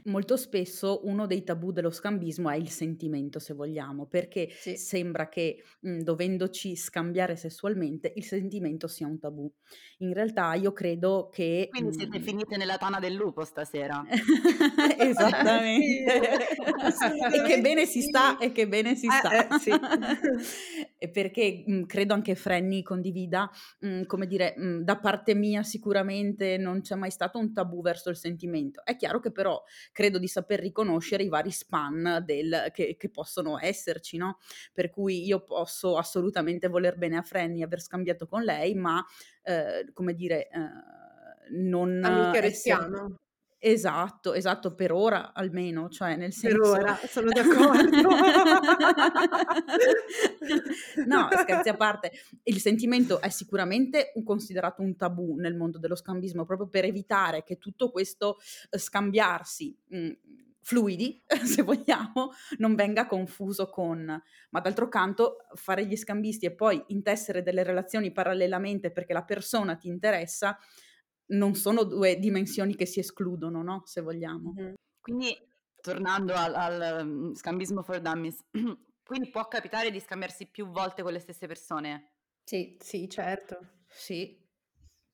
molto 0.05 0.35
spesso 0.35 1.07
uno 1.07 1.25
dei 1.25 1.41
tabù 1.45 1.71
dello 1.71 1.89
scambismo 1.89 2.49
è 2.49 2.57
il 2.57 2.69
sentimento, 2.69 3.39
se 3.39 3.53
vogliamo, 3.53 4.07
perché 4.07 4.49
Sì. 4.49 4.75
sembra 4.75 5.29
che 5.29 5.63
mh, 5.79 5.99
dovendoci 5.99 6.75
scambiare 6.75 7.37
sessualmente 7.37 8.11
il 8.13 8.25
sentimento 8.25 8.89
sia 8.89 9.07
un 9.07 9.19
tabù. 9.19 9.49
In 9.99 10.11
realtà 10.13 10.53
io 10.55 10.73
credo 10.73 11.29
che... 11.31 11.69
Quindi 11.71 11.93
siete 11.93 12.19
mh, 12.19 12.23
finite 12.23 12.57
nella 12.57 12.77
tana 12.77 12.97
del 12.99 13.13
lupo 13.13 13.43
stasera. 13.45 14.03
Esattamente. 14.97 16.19
E 17.31 17.41
che 17.43 17.59
bene 17.61 17.85
si 17.85 18.01
sta, 18.01 18.37
e 18.37 18.51
che 18.51 18.67
bene 18.67 18.95
si 18.95 19.07
Eh, 19.07 19.11
sta. 19.11 19.29
eh, 19.37 19.47
sì. 19.59 19.79
E 20.97 21.09
perché 21.09 21.63
mh, 21.65 21.83
credo 21.85 22.13
anche 22.13 22.35
Frenny 22.35 22.81
condivida, 22.81 23.49
come 24.09 24.25
dire, 24.25 24.55
mh, 24.57 24.79
da 24.79 24.97
parte 24.97 25.35
mia 25.35 25.61
sicuramente 25.61 26.57
non 26.57 26.81
c'è 26.81 26.95
mai 26.95 27.11
stato 27.11 27.37
un 27.37 27.53
tabù 27.53 27.81
verso 27.81 28.09
il 28.09 28.17
sentimento. 28.17 28.83
È 28.83 28.95
chiaro 28.95 29.19
che 29.19 29.31
però 29.31 29.63
credo 29.91 30.17
di 30.17 30.27
saper 30.27 30.59
riconoscere 30.59 31.23
i 31.23 31.29
vari 31.29 31.51
span 31.51 32.23
del, 32.25 32.69
che, 32.73 32.97
che 32.97 33.09
possono 33.09 33.59
esserci, 33.59 34.17
no? 34.17 34.39
Per 34.73 34.89
cui 34.89 35.23
io 35.25 35.43
posso 35.43 35.97
assolutamente 35.97 36.67
voler 36.67 36.97
bene 36.97 37.17
a 37.17 37.21
Frenny, 37.21 37.61
aver 37.61 37.81
scambiato 37.81 38.25
con 38.25 38.43
lei, 38.43 38.73
ma 38.73 39.05
eh, 39.43 39.89
come 39.93 40.15
dire, 40.15 40.49
eh, 40.49 40.69
non 41.51 42.01
Amiche 42.03 42.41
restiamo. 42.41 43.15
Esatto, 43.61 44.33
esatto, 44.33 44.73
per 44.73 44.93
ora 44.93 45.33
almeno, 45.33 45.89
cioè 45.89 46.15
nel 46.15 46.29
Per 46.29 46.33
senso... 46.33 46.71
ora, 46.71 46.97
sono 47.05 47.29
d'accordo. 47.29 48.09
no, 51.05 51.27
scherzi 51.29 51.67
a 51.67 51.75
parte, 51.75 52.09
il 52.43 52.61
sentimento 52.61 53.19
è 53.19 53.27
sicuramente 53.27 54.13
considerato 54.23 54.81
un 54.81 54.95
tabù 54.95 55.35
nel 55.35 55.57
mondo 55.57 55.77
dello 55.77 55.97
scambismo, 55.97 56.45
proprio 56.45 56.69
per 56.69 56.85
evitare 56.85 57.43
che 57.43 57.57
tutto 57.57 57.91
questo 57.91 58.37
eh, 58.69 58.77
scambiarsi 58.77 59.77
mh, 59.89 60.11
fluidi, 60.61 61.21
se 61.43 61.61
vogliamo, 61.61 62.31
non 62.59 62.75
venga 62.75 63.07
confuso 63.07 63.69
con... 63.69 64.05
Ma 64.51 64.59
d'altro 64.61 64.87
canto, 64.87 65.47
fare 65.55 65.85
gli 65.85 65.97
scambisti 65.97 66.45
e 66.45 66.55
poi 66.55 66.81
intessere 66.87 67.43
delle 67.43 67.63
relazioni 67.63 68.13
parallelamente 68.13 68.91
perché 68.91 69.11
la 69.11 69.23
persona 69.23 69.75
ti 69.75 69.89
interessa, 69.89 70.57
non 71.29 71.55
sono 71.55 71.83
due 71.83 72.17
dimensioni 72.17 72.75
che 72.75 72.85
si 72.85 72.99
escludono, 72.99 73.61
no? 73.63 73.81
Se 73.85 74.01
vogliamo. 74.01 74.57
Mh-mh. 74.57 74.75
Quindi, 74.99 75.35
tornando 75.81 76.33
al, 76.33 76.53
al, 76.55 77.05
mm, 77.05 77.33
scambismo 77.33 77.83
for 77.83 77.99
dummies, 78.01 78.39
quindi 79.03 79.29
può 79.29 79.47
capitare 79.47 79.91
di 79.91 79.99
scambiarsi 79.99 80.47
più 80.49 80.67
volte 80.69 81.01
con 81.03 81.11
le 81.13 81.19
stesse 81.19 81.47
persone? 81.47 82.13
Sì. 82.43 82.77
Sì, 82.79 83.07
certo. 83.07 83.59
Sì. 83.87 84.37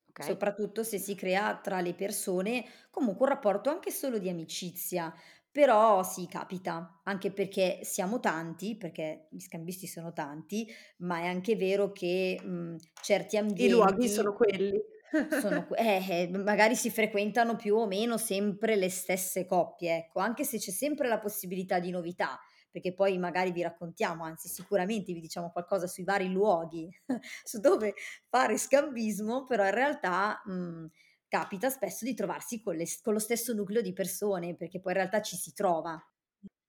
Ok. 0.10 0.20
Soprattutto 0.20 0.84
se 0.84 0.98
si 0.98 1.14
crea 1.16 1.60
tra 1.60 1.82
le 1.82 1.94
persone 1.94 2.66
comunque 2.90 3.26
un 3.28 3.34
rapporto 3.34 3.70
anche 3.70 3.92
solo 3.92 4.18
di 4.18 4.30
amicizia. 4.30 5.14
Però 5.52 6.04
sì, 6.04 6.28
capita, 6.28 7.00
anche 7.06 7.32
perché 7.32 7.80
siamo 7.84 8.20
tanti, 8.20 8.76
perché 8.76 9.28
gli 9.32 9.40
scambisti 9.40 9.88
sono 9.88 10.12
tanti, 10.12 10.68
ma 10.98 11.20
è 11.20 11.28
anche 11.28 11.56
vero 11.56 11.94
che 11.94 12.40
mh, 12.44 12.76
certi 13.02 13.38
I 13.58 13.70
luoghi 13.70 14.08
ambienti 14.08 14.10
sono 14.10 14.34
quelli. 14.34 14.82
Sono, 15.28 15.68
eh, 15.76 16.04
eh, 16.32 16.38
magari 16.38 16.76
si 16.76 16.90
frequentano 16.90 17.56
più 17.56 17.76
o 17.76 17.88
meno 17.88 18.18
sempre 18.18 18.76
le 18.76 18.90
stesse 18.90 19.46
coppie, 19.46 19.96
ecco, 19.98 20.20
anche 20.20 20.44
se 20.44 20.58
c'è 20.58 20.72
sempre 20.72 21.08
la 21.08 21.20
possibilità 21.20 21.80
di 21.80 21.92
novità, 21.92 22.40
perché 22.72 22.94
poi 22.94 23.18
magari 23.18 23.52
vi 23.52 23.62
raccontiamo, 23.62 24.24
anzi 24.24 24.48
sicuramente 24.48 25.14
vi 25.14 25.20
diciamo 25.22 25.52
qualcosa 25.52 25.88
sui 25.88 26.04
vari 26.04 26.30
luoghi 26.32 26.90
su 27.44 27.60
dove 27.60 27.94
fare 28.30 28.58
scambismo, 28.58 29.46
però 29.46 29.66
in 29.66 29.72
realtà 29.72 30.42
mh, 30.46 30.86
capita 31.28 31.70
spesso 31.70 32.06
di 32.06 32.14
trovarsi 32.14 32.62
con, 32.62 32.76
le- 32.76 32.88
con 33.02 33.14
lo 33.14 33.20
stesso 33.20 33.54
nucleo 33.54 33.82
di 33.82 33.94
persone, 33.94 34.56
perché 34.56 34.80
poi 34.80 34.94
in 34.94 34.98
realtà 35.00 35.22
ci 35.22 35.36
si 35.36 35.54
trova. 35.54 36.02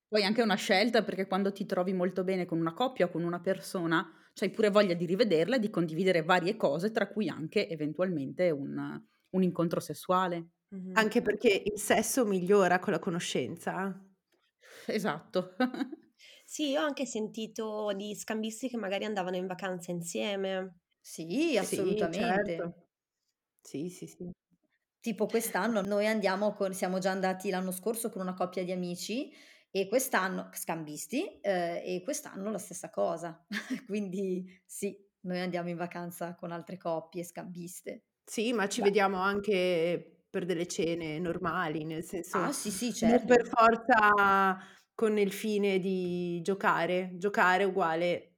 Poi 0.09 0.22
anche 0.24 0.42
una 0.42 0.54
scelta 0.54 1.02
perché 1.02 1.26
quando 1.26 1.52
ti 1.52 1.66
trovi 1.66 1.92
molto 1.92 2.22
bene 2.24 2.44
con 2.44 2.59
una 2.61 2.72
coppia 2.74 3.06
o 3.06 3.11
con 3.11 3.24
una 3.24 3.40
persona, 3.40 4.09
c'hai 4.37 4.51
pure 4.51 4.68
voglia 4.70 4.92
di 4.94 5.07
rivederla 5.07 5.57
e 5.57 5.59
di 5.61 5.70
condividere 5.70 6.22
varie 6.22 6.57
cose, 6.57 6.90
tra 6.90 7.09
cui 7.09 7.29
anche 7.29 7.68
eventualmente 7.68 8.51
un, 8.51 9.03
un 9.31 9.42
incontro 9.42 9.81
sessuale. 9.81 10.51
Mh-mh. 10.72 10.99
Anche 10.99 11.22
perché 11.22 11.62
il 11.64 11.79
sesso 11.81 12.25
migliora 12.27 12.79
con 12.79 12.92
la 12.92 12.99
conoscenza. 12.99 13.99
Esatto. 14.88 15.55
Sì, 16.44 16.70
io 16.70 16.81
ho 16.81 16.85
anche 16.87 17.05
sentito 17.07 17.92
di 17.94 18.14
scambisti 18.14 18.68
che 18.68 18.77
magari 18.79 19.05
andavano 19.05 19.37
in 19.37 19.46
vacanza 19.46 19.90
insieme. 19.90 20.79
Sì, 21.01 21.57
Sì, 21.59 22.09
assolutamente. 22.11 22.12
certo. 22.12 22.88
Sì, 23.62 23.90
sì, 23.90 24.07
sì. 24.07 24.31
Tipo 25.01 25.29
quest'anno 25.29 25.83
noi 25.83 26.07
andiamo 26.07 26.53
con 26.53 26.75
siamo 26.75 26.99
già 26.99 27.11
andati 27.12 27.49
l'anno 27.51 27.70
scorso 27.70 28.11
con 28.11 28.20
una 28.22 28.35
coppia 28.35 28.64
di 28.64 28.72
amici 28.72 29.33
e 29.70 29.88
quest'anno 29.88 30.50
scambisti, 30.52 31.40
ehm, 31.40 31.81
e 31.85 32.02
quest'anno 32.05 32.50
la 32.50 32.59
stessa 32.59 32.90
cosa. 32.90 33.44
Quindi 33.87 34.61
sì, 34.64 34.96
noi 35.20 35.40
andiamo 35.40 35.68
in 35.68 35.76
vacanza 35.76 36.35
con 36.35 36.52
altre 36.52 36.76
coppie 36.79 37.24
scambiste. 37.24 38.02
Sì, 38.29 38.52
ma 38.52 38.68
ci 38.68 38.81
Beh. 38.81 38.83
vediamo 38.83 39.18
anche 39.20 40.24
per 40.29 40.44
delle 40.44 40.66
cene 40.66 41.20
normali, 41.20 41.85
nel 41.85 42.02
senso 42.02 42.44
Ah 42.44 42.52
sì, 42.52 42.70
sì, 42.70 42.92
non 43.02 43.24
certo. 43.24 43.24
per 43.24 43.46
forza 43.46 44.59
con 44.94 45.16
il 45.16 45.31
fine 45.33 45.79
di 45.79 46.40
giocare. 46.42 47.12
Giocare 47.16 47.62
uguale 47.64 48.33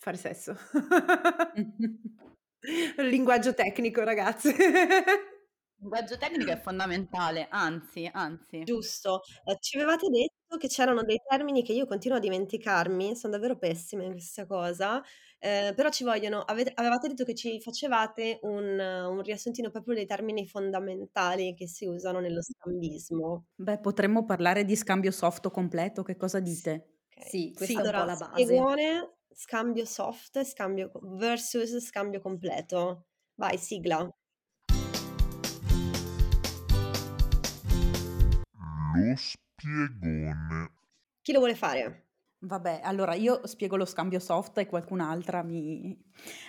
fare 0.00 0.16
sesso. 0.16 0.54
Linguaggio 2.98 3.54
tecnico, 3.54 4.02
ragazze. 4.04 4.54
Il 5.78 5.82
linguaggio 5.88 6.16
tecnico 6.16 6.50
è 6.50 6.56
fondamentale, 6.56 7.48
anzi, 7.50 8.08
anzi. 8.10 8.66
Giusto. 8.68 9.20
Ehm, 9.44 9.56
ci 9.60 9.76
avevate 9.76 10.08
detto 10.08 10.56
che 10.56 10.66
c'erano 10.68 11.02
dei 11.02 11.20
termini 11.28 11.62
che 11.62 11.72
io 11.72 11.86
continuo 11.86 12.16
a 12.16 12.20
dimenticarmi, 12.20 13.14
son 13.14 13.30
davvero 13.30 13.56
pessima 13.58 14.02
in 14.02 14.12
questa 14.12 14.46
cosa, 14.46 15.02
ehm, 15.38 15.74
però 15.74 15.88
ci 15.90 16.02
vogliono 16.04 16.40
avete 16.40 16.72
avevate 16.74 17.08
detto 17.08 17.24
che 17.24 17.34
ci 17.34 17.60
facevate 17.60 18.38
un 18.42 18.78
un 18.78 19.22
riassuntino 19.22 19.70
proprio 19.70 19.94
dei 19.94 20.06
termini 20.06 20.46
fondamentali 20.48 21.54
che 21.54 21.68
si 21.68 21.86
usano 21.86 22.18
nello 22.20 22.42
scambismo. 22.42 23.46
Beh, 23.58 23.78
potremmo 23.80 24.26
parlare 24.26 24.66
di 24.66 24.76
scambio 24.76 25.10
soft 25.10 25.50
completo, 25.50 26.02
che 26.02 26.16
cosa 26.16 26.40
Sì. 26.40 26.40
dite? 26.40 26.98
Okay. 27.12 27.30
Sì, 27.30 27.52
Sì, 27.52 27.56
questa 27.56 27.80
è 27.80 27.84
un 27.84 27.90
po' 27.92 28.02
allora 28.02 28.04
la 28.04 28.16
base. 28.16 28.66
spiegone 28.66 29.16
scambio 29.32 29.84
soft 29.84 30.42
scambio 30.44 30.90
versus 31.16 31.76
scambio 31.78 32.20
completo. 32.20 33.06
Vai, 33.34 33.58
sigla. 33.58 34.08
Lo 38.98 39.16
spiegone. 39.16 40.70
Chi 41.22 41.32
lo 41.32 41.38
vuole 41.38 41.54
fare? 41.54 42.04
Vabbè, 42.38 42.80
allora 42.82 43.14
io 43.14 43.46
spiego 43.46 43.76
lo 43.76 43.84
scambio 43.84 44.18
soft 44.18 44.58
e 44.58 44.66
qualcun'altra 44.66 45.42
mi... 45.42 45.96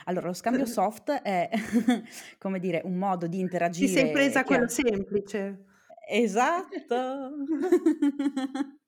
Allora, 0.06 0.28
lo 0.28 0.34
scambio 0.34 0.66
soft 0.66 1.12
è, 1.12 1.50
come 2.38 2.60
dire, 2.60 2.82
un 2.84 2.96
modo 2.96 3.28
di 3.28 3.40
interagire... 3.40 3.88
Ti 3.88 3.94
sei 3.94 4.12
presa 4.12 4.44
quello 4.44 4.66
ha- 4.66 4.70
semplice. 4.70 5.66
Esatto. 6.08 7.32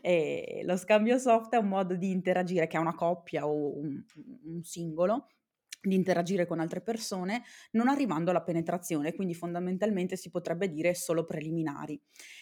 E 0.00 0.62
lo 0.64 0.76
scambio 0.76 1.16
soft 1.16 1.54
è 1.54 1.58
un 1.58 1.68
modo 1.68 1.94
di 1.94 2.10
interagire 2.10 2.66
che 2.66 2.76
ha 2.76 2.80
una 2.80 2.96
coppia 2.96 3.46
o 3.46 3.78
un, 3.78 4.02
un 4.42 4.64
singolo 4.64 5.28
di 5.80 5.94
interagire 5.94 6.46
con 6.46 6.60
altre 6.60 6.80
persone 6.80 7.42
non 7.72 7.88
arrivando 7.88 8.30
alla 8.30 8.42
penetrazione, 8.42 9.14
quindi 9.14 9.34
fondamentalmente 9.34 10.16
si 10.16 10.30
potrebbe 10.30 10.68
dire 10.68 10.94
solo 10.94 11.24
preliminari. 11.24 12.00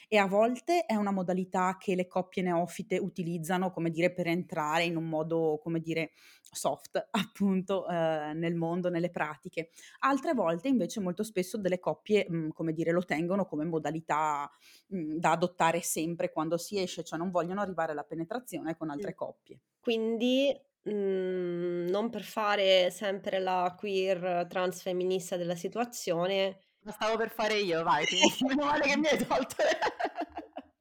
E 0.09 0.17
a 0.19 0.27
volte 0.27 0.85
è 0.87 0.95
una 0.95 1.11
modalità 1.13 1.77
che 1.79 1.95
le 1.95 2.07
coppie 2.07 2.43
neofite 2.43 2.99
utilizzano, 2.99 3.71
come 3.71 3.91
dire, 3.91 4.13
per 4.13 4.27
entrare 4.29 4.85
in 4.85 4.97
un 4.97 5.05
modo, 5.09 5.59
come 5.63 5.81
dire, 5.81 6.13
soft, 6.43 7.09
appunto, 7.11 7.87
eh, 7.89 8.33
nel 8.35 8.55
mondo, 8.55 8.89
nelle 8.89 9.11
pratiche. 9.11 9.71
Altre 10.01 10.33
volte 10.35 10.69
invece 10.69 11.01
molto 11.01 11.23
spesso 11.23 11.59
delle 11.59 11.79
coppie, 11.79 12.27
mh, 12.29 12.49
come 12.53 12.73
dire, 12.73 12.93
lo 12.93 13.05
tengono 13.05 13.47
come 13.47 13.65
modalità 13.65 14.51
mh, 14.89 15.17
da 15.17 15.33
adottare 15.33 15.81
sempre 15.81 16.31
quando 16.33 16.57
si 16.57 16.79
esce, 16.81 17.05
cioè 17.05 17.19
non 17.19 17.31
vogliono 17.31 17.61
arrivare 17.61 17.93
alla 17.93 18.05
penetrazione 18.05 18.77
con 18.77 18.91
altre 18.91 19.15
Mm. 19.15 19.15
coppie. 19.15 19.61
Quindi, 19.81 20.55
mhmm, 20.87 21.89
non 21.89 22.11
per 22.11 22.23
fare 22.23 22.91
sempre 22.91 23.39
la 23.39 23.75
queer 23.79 24.47
transfemminista 24.49 25.37
della 25.37 25.55
situazione 25.57 26.59
Lo 26.85 26.93
stavo 26.93 27.17
per 27.17 27.31
fare 27.31 27.59
io, 27.59 27.83
vai, 27.83 28.05
ti- 28.07 28.17
meno 28.47 28.65
male 28.65 28.85
che 28.87 28.97
mi 28.97 29.07
hai 29.09 29.19
tolto. 29.27 29.57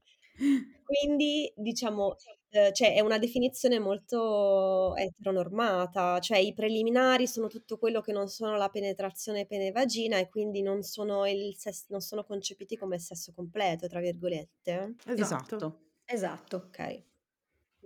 Quindi 0.83 1.51
diciamo, 1.55 2.15
ehm, 2.49 2.71
cioè 2.71 2.93
è 2.93 2.99
una 3.01 3.17
definizione 3.17 3.79
molto 3.79 4.95
eteronormata, 4.95 6.19
cioè 6.19 6.37
i 6.37 6.53
preliminari 6.53 7.27
sono 7.27 7.47
tutto 7.47 7.77
quello 7.79 8.01
che 8.01 8.11
non 8.11 8.27
sono 8.27 8.55
la 8.55 8.69
penetrazione 8.69 9.45
pene-vagina 9.47 10.17
e 10.19 10.29
quindi 10.29 10.61
non 10.61 10.83
sono 10.83 11.25
il 11.27 11.55
ses 11.57 11.85
non 11.89 12.01
sono 12.01 12.23
concepiti 12.23 12.77
come 12.77 12.99
"sesso 12.99 13.33
completo" 13.33 13.87
tra 13.87 13.99
virgolette? 13.99 14.97
Esatto. 15.05 15.55
Esatto. 15.55 15.81
Esatto. 16.05 16.55
Okay. 16.67 17.03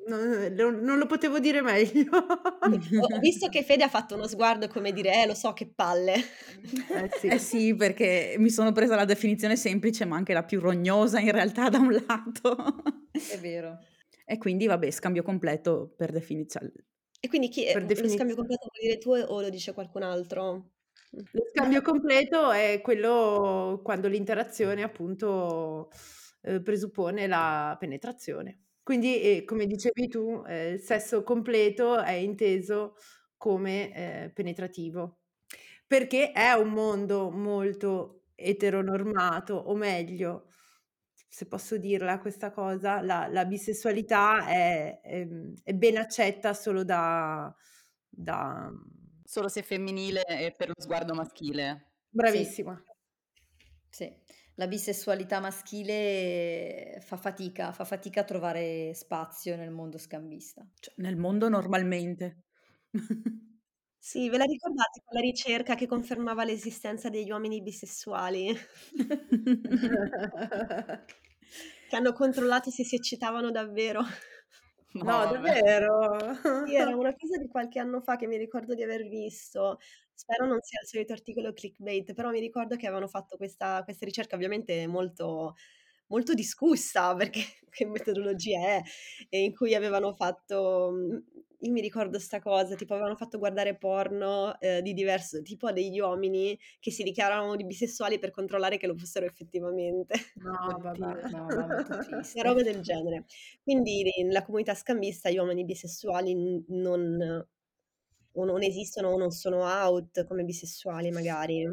Non, 0.09 0.79
non- 0.83 0.97
lo 0.97 1.05
potevo 1.05 1.39
dire 1.39 1.61
meglio. 1.61 2.11
Ho 2.15 2.67
visto 3.19 3.47
che 3.49 3.63
Fede 3.63 3.83
ha 3.83 3.89
fatto 3.89 4.15
uno 4.15 4.27
sguardo 4.27 4.67
come 4.67 4.91
dire: 4.91 5.21
"Eh, 5.21 5.25
lo 5.27 5.33
so, 5.33 5.53
che 5.53 5.67
palle". 5.67 6.15
Eh 6.15 7.09
sì. 7.19 7.27
Eh 7.27 7.37
sì, 7.39 7.75
perché 7.75 8.35
mi 8.37 8.49
sono 8.49 8.71
presa 8.71 8.95
la 8.95 9.05
definizione 9.05 9.55
semplice, 9.55 10.05
ma 10.05 10.15
anche 10.15 10.33
la 10.33 10.43
più 10.43 10.59
rognosa 10.59 11.19
in 11.19 11.31
realtà 11.31 11.69
da 11.69 11.79
un 11.79 11.91
lato. 11.93 12.55
È 13.11 13.37
vero. 13.39 13.77
E 14.25 14.37
quindi 14.37 14.67
vabbè, 14.67 14.89
scambio 14.91 15.23
completo 15.23 15.93
per 15.95 16.11
definizione. 16.11 16.71
E 17.19 17.27
quindi 17.27 17.49
chi 17.49 17.63
Per 17.65 17.81
lo 17.81 17.87
definizione. 17.87 18.15
scambio 18.15 18.35
completo 18.35 18.65
lo 18.65 18.71
vuoi 18.73 18.87
dire 18.87 18.97
tu 18.97 19.33
o 19.33 19.41
lo 19.41 19.49
dice 19.49 19.73
qualcun 19.73 20.03
altro? 20.03 20.71
Lo 21.11 21.43
scambio 21.51 21.81
completo 21.81 22.51
è 22.51 22.81
quello 22.81 23.81
quando 23.83 24.07
l'interazione 24.07 24.83
appunto 24.83 25.89
eh, 26.41 26.61
presuppone 26.61 27.27
la 27.27 27.75
penetrazione. 27.79 28.65
Quindi, 28.89 29.21
eh, 29.21 29.45
come 29.45 29.67
dicevi 29.67 30.07
tu, 30.07 30.43
eh, 30.47 30.69
il 30.71 30.79
sesso 30.79 31.21
completo 31.21 31.99
è 32.01 32.13
inteso 32.13 32.95
come 33.37 33.93
eh, 33.93 34.31
penetrativo, 34.31 35.19
perché 35.85 36.31
è 36.31 36.53
un 36.53 36.69
mondo 36.69 37.29
molto 37.29 38.23
eteronormato, 38.33 39.53
o 39.53 39.75
meglio, 39.75 40.47
se 41.13 41.45
posso 41.45 41.77
dirla 41.77 42.17
questa 42.17 42.49
cosa, 42.49 42.99
la, 43.01 43.27
la 43.27 43.45
bisessualità 43.45 44.47
è, 44.47 45.01
è- 45.01 45.27
è 45.63 45.73
ben 45.75 45.97
accetta 45.97 46.55
solo 46.55 46.83
da... 46.83 47.55
da... 48.09 48.71
Solo 49.23 49.49
se 49.49 49.61
femminile 49.61 50.23
e 50.25 50.51
per 50.57 50.69
lo 50.69 50.73
sguardo 50.75 51.13
maschile. 51.13 51.91
Bravissima. 52.09 52.83
Sì, 53.87 54.11
la 54.59 54.67
bisessualità 54.67 55.39
maschile 55.39 56.99
fa 57.01 57.15
fatica, 57.15 57.71
fa 57.71 57.85
fatica 57.85 58.21
a 58.21 58.25
trovare 58.25 58.93
spazio 58.93 59.55
nel 59.55 59.71
mondo 59.71 59.97
scambista. 59.97 60.67
Cioè, 60.77 60.93
nel 60.97 61.15
mondo 61.15 61.47
normalmente. 61.47 62.43
Sì, 63.97 64.29
ve 64.29 64.37
la 64.37 64.43
ricordate 64.43 65.01
quella 65.03 65.21
ricerca 65.21 65.75
che 65.75 65.87
confermava 65.87 66.43
l'esistenza 66.43 67.09
degli 67.09 67.31
uomini 67.31 67.61
bisessuali? 67.61 68.53
Che 71.89 71.95
hanno 71.95 72.13
controllato 72.13 72.69
se 72.69 72.83
si 72.83 72.95
eccitavano 72.95 73.49
davvero. 73.49 74.01
No, 74.91 75.03
davvero? 75.03 76.35
Sì, 76.65 76.75
era 76.75 76.95
una 76.95 77.15
cosa 77.15 77.39
di 77.39 77.47
qualche 77.47 77.79
anno 77.79 77.99
fa 77.99 78.15
che 78.15 78.27
mi 78.27 78.37
ricordo 78.37 78.75
di 78.75 78.83
aver 78.83 79.07
visto. 79.07 79.79
Spero 80.19 80.45
non 80.45 80.59
sia 80.61 80.81
il 80.81 80.87
solito 80.87 81.13
articolo 81.13 81.53
clickbait, 81.53 82.13
però 82.13 82.29
mi 82.29 82.41
ricordo 82.41 82.75
che 82.75 82.87
avevano 82.87 83.07
fatto 83.07 83.37
questa, 83.37 83.81
questa 83.85 84.03
ricerca 84.03 84.35
ovviamente 84.35 84.85
molto, 84.85 85.55
molto 86.07 86.33
discussa, 86.33 87.15
perché 87.15 87.39
che 87.71 87.85
metodologia 87.85 88.59
è, 88.59 88.81
e 89.29 89.43
in 89.43 89.55
cui 89.55 89.75
avevano 89.75 90.13
fatto, 90.13 90.91
mm, 90.91 91.17
io 91.61 91.71
mi 91.71 91.79
ricordo 91.79 92.19
sta 92.19 92.41
cosa, 92.41 92.75
tipo 92.75 92.95
avevano 92.95 93.15
fatto 93.15 93.37
guardare 93.37 93.77
porno 93.77 94.59
eh, 94.59 94.81
di 94.81 94.93
diverso 94.93 95.41
tipo 95.41 95.67
a 95.67 95.71
degli 95.71 95.99
uomini 96.01 96.59
che 96.81 96.91
si 96.91 97.03
dichiaravano 97.03 97.55
di 97.55 97.63
bisessuali 97.63 98.19
per 98.19 98.31
controllare 98.31 98.75
che 98.75 98.87
lo 98.87 98.97
fossero 98.97 99.25
effettivamente. 99.25 100.15
No, 100.35 100.79
vabbè. 100.81 101.29
no, 101.29 101.45
vabbè, 101.45 101.85
Una 102.35 102.43
roba 102.43 102.61
del 102.61 102.81
genere. 102.81 103.23
Quindi 103.63 104.03
nella 104.21 104.43
comunità 104.43 104.75
scambista 104.75 105.29
gli 105.29 105.37
uomini 105.37 105.63
bisessuali 105.63 106.35
non, 106.67 107.45
o 108.39 108.45
non 108.45 108.63
esistono 108.63 109.09
o 109.09 109.17
non 109.17 109.31
sono 109.31 109.63
out 109.63 110.25
come 110.25 110.43
bisessuali 110.43 111.11
magari. 111.11 111.65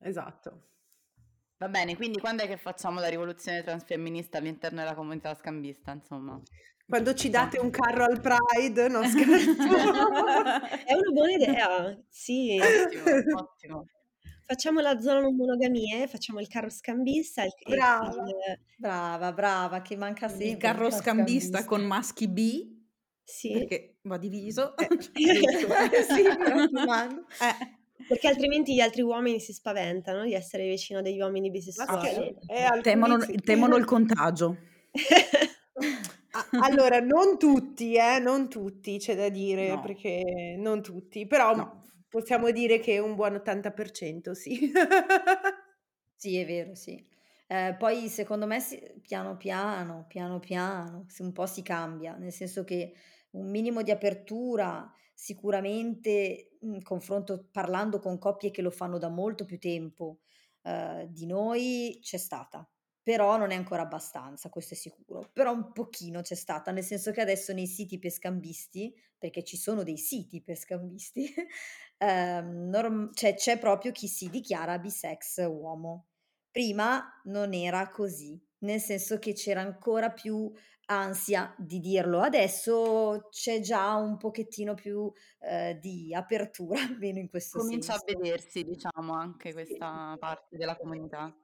Esatto. 0.00 0.68
Va 1.58 1.68
bene, 1.68 1.96
quindi 1.96 2.18
quando 2.18 2.42
è 2.42 2.46
che 2.46 2.56
facciamo 2.56 3.00
la 3.00 3.08
rivoluzione 3.08 3.62
transfemminista 3.62 4.38
all'interno 4.38 4.80
della 4.80 4.94
comunità 4.94 5.34
scambista, 5.34 5.92
insomma? 5.92 6.40
Quando 6.86 7.14
ci 7.14 7.30
date 7.30 7.58
un 7.58 7.70
carro 7.70 8.04
al 8.04 8.20
Pride, 8.20 8.88
no 8.88 9.02
scherzo. 9.04 9.62
È 10.84 10.92
una 10.92 11.10
buona 11.12 11.32
idea, 11.32 11.98
sì. 12.08 12.58
Ottimo, 12.60 13.38
ottimo. 13.38 13.86
Facciamo 14.46 14.80
la 14.80 15.00
zona 15.00 15.20
non 15.20 15.34
monogamie, 15.34 16.06
facciamo 16.06 16.40
il 16.40 16.48
carro 16.48 16.68
scambista, 16.68 17.42
il, 17.44 17.52
Brava. 17.66 18.10
il- 18.28 18.58
Brava, 18.76 19.32
brava, 19.32 19.80
che 19.80 19.96
manca 19.96 20.28
sempre. 20.28 20.48
Il 20.48 20.56
carro 20.58 20.88
la 20.88 20.90
scambista 20.90 21.64
con 21.64 21.82
maschi 21.82 22.28
B, 22.28 22.76
sì, 23.22 23.52
perché 23.52 23.93
va 24.04 24.16
diviso. 24.18 24.74
Eh, 24.76 24.88
sì, 25.12 26.22
raccomando. 26.22 27.26
Eh. 27.40 27.78
perché 28.08 28.28
altrimenti 28.28 28.74
gli 28.74 28.80
altri 28.80 29.02
uomini 29.02 29.40
si 29.40 29.52
spaventano 29.52 30.24
di 30.24 30.34
essere 30.34 30.66
vicino 30.68 30.98
a 30.98 31.02
degli 31.02 31.20
uomini 31.20 31.50
bisessuali. 31.50 32.34
eh, 32.46 32.62
alcuni 32.62 32.82
Temono, 32.82 33.20
sì. 33.20 33.34
temono 33.36 33.76
il 33.76 33.84
contagio. 33.84 34.56
Allora, 36.62 36.98
non 37.00 37.38
tutti, 37.38 37.94
eh, 37.94 38.18
non 38.18 38.48
tutti, 38.48 38.98
c'è 38.98 39.14
da 39.14 39.28
dire, 39.28 39.68
No. 39.68 39.80
perché 39.80 40.56
non 40.58 40.82
tutti, 40.82 41.26
però 41.26 41.54
No. 41.54 41.82
possiamo 42.08 42.50
dire 42.50 42.80
che 42.80 42.98
un 42.98 43.14
buon 43.14 43.34
80%, 43.34 44.32
sì. 44.34 44.72
Sì, 46.16 46.38
è 46.38 46.46
vero, 46.46 46.74
sì. 46.74 47.04
Eh, 47.46 47.74
poi 47.78 48.08
secondo 48.08 48.46
me 48.46 48.58
si- 48.60 48.80
piano 49.02 49.36
piano, 49.36 50.06
piano 50.08 50.38
piano, 50.38 51.04
se 51.08 51.22
un 51.22 51.32
po' 51.32 51.44
si 51.46 51.62
cambia, 51.62 52.14
nel 52.16 52.32
senso 52.32 52.64
che 52.64 52.94
un 53.34 53.50
minimo 53.50 53.82
di 53.82 53.90
apertura 53.90 54.90
sicuramente, 55.14 56.56
in 56.60 56.82
confronto 56.82 57.48
parlando 57.50 57.98
con 58.00 58.18
coppie 58.18 58.50
che 58.50 58.62
lo 58.62 58.70
fanno 58.70 58.98
da 58.98 59.08
molto 59.08 59.44
più 59.44 59.58
tempo 59.58 60.20
eh, 60.62 61.06
di 61.10 61.26
noi, 61.26 61.98
c'è 62.02 62.16
stata. 62.16 62.68
Però 63.02 63.36
non 63.36 63.50
è 63.50 63.54
ancora 63.54 63.82
abbastanza, 63.82 64.48
questo 64.48 64.74
è 64.74 64.76
sicuro. 64.76 65.28
Però 65.32 65.52
un 65.52 65.72
pochino 65.72 66.22
c'è 66.22 66.34
stata, 66.34 66.70
nel 66.72 66.82
senso 66.84 67.12
che 67.12 67.20
adesso 67.20 67.52
nei 67.52 67.66
siti 67.66 67.98
per 67.98 68.10
scambisti, 68.10 68.94
perché 69.18 69.44
ci 69.44 69.56
sono 69.58 69.82
dei 69.82 69.98
siti 69.98 70.42
per 70.42 70.56
scambisti, 70.56 71.32
ehm, 71.98 72.68
norm- 72.70 73.12
cioè, 73.12 73.34
c'è 73.34 73.58
proprio 73.58 73.92
chi 73.92 74.08
si 74.08 74.30
dichiara 74.30 74.78
bisex 74.78 75.44
uomo. 75.46 76.06
Prima 76.50 77.20
non 77.24 77.52
era 77.52 77.88
così, 77.90 78.40
nel 78.58 78.80
senso 78.80 79.18
che 79.18 79.32
c'era 79.34 79.60
ancora 79.60 80.10
più 80.10 80.50
ansia 80.86 81.54
di 81.58 81.78
dirlo. 81.80 82.20
Adesso 82.20 83.28
c'è 83.30 83.60
già 83.60 83.94
un 83.94 84.16
pochettino 84.16 84.74
più 84.74 85.10
eh, 85.40 85.78
di 85.80 86.14
apertura, 86.14 86.80
almeno 86.82 87.18
in 87.18 87.28
questo 87.28 87.58
Comincia 87.58 87.94
a 87.94 87.98
senso. 87.98 88.20
vedersi, 88.20 88.62
diciamo, 88.64 89.12
anche 89.14 89.52
questa 89.52 90.16
parte 90.18 90.56
della 90.56 90.76
comunità. 90.76 91.34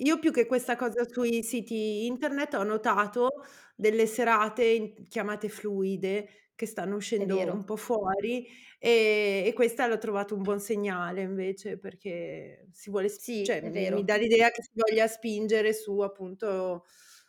Io 0.00 0.18
più 0.18 0.30
che 0.30 0.44
questa 0.46 0.76
cosa 0.76 1.04
sui 1.08 1.42
siti 1.42 2.04
internet 2.06 2.54
ho 2.54 2.62
notato 2.64 3.30
delle 3.74 4.06
serate 4.06 4.64
in- 4.64 5.08
chiamate 5.08 5.48
fluide 5.48 6.28
che 6.54 6.66
stanno 6.66 6.96
uscendo 6.96 7.36
vero. 7.36 7.52
un 7.52 7.64
po' 7.64 7.76
fuori 7.76 8.46
e, 8.78 9.44
e 9.46 9.52
questa 9.54 9.86
l'ho 9.86 9.96
trovato 9.98 10.34
un 10.34 10.42
buon 10.42 10.60
segnale 10.60 11.22
invece 11.22 11.78
perché 11.78 12.68
si 12.72 12.90
vuole, 12.90 13.08
Sì, 13.08 13.42
cioè 13.42 13.62
è 13.62 13.70
mi, 13.70 13.70
vero. 13.70 13.96
mi 13.96 14.04
dà 14.04 14.16
l'idea 14.16 14.50
che 14.50 14.62
si 14.62 14.70
voglia 14.74 15.06
spingere 15.06 15.72
su 15.72 15.98
appunto 16.00 16.84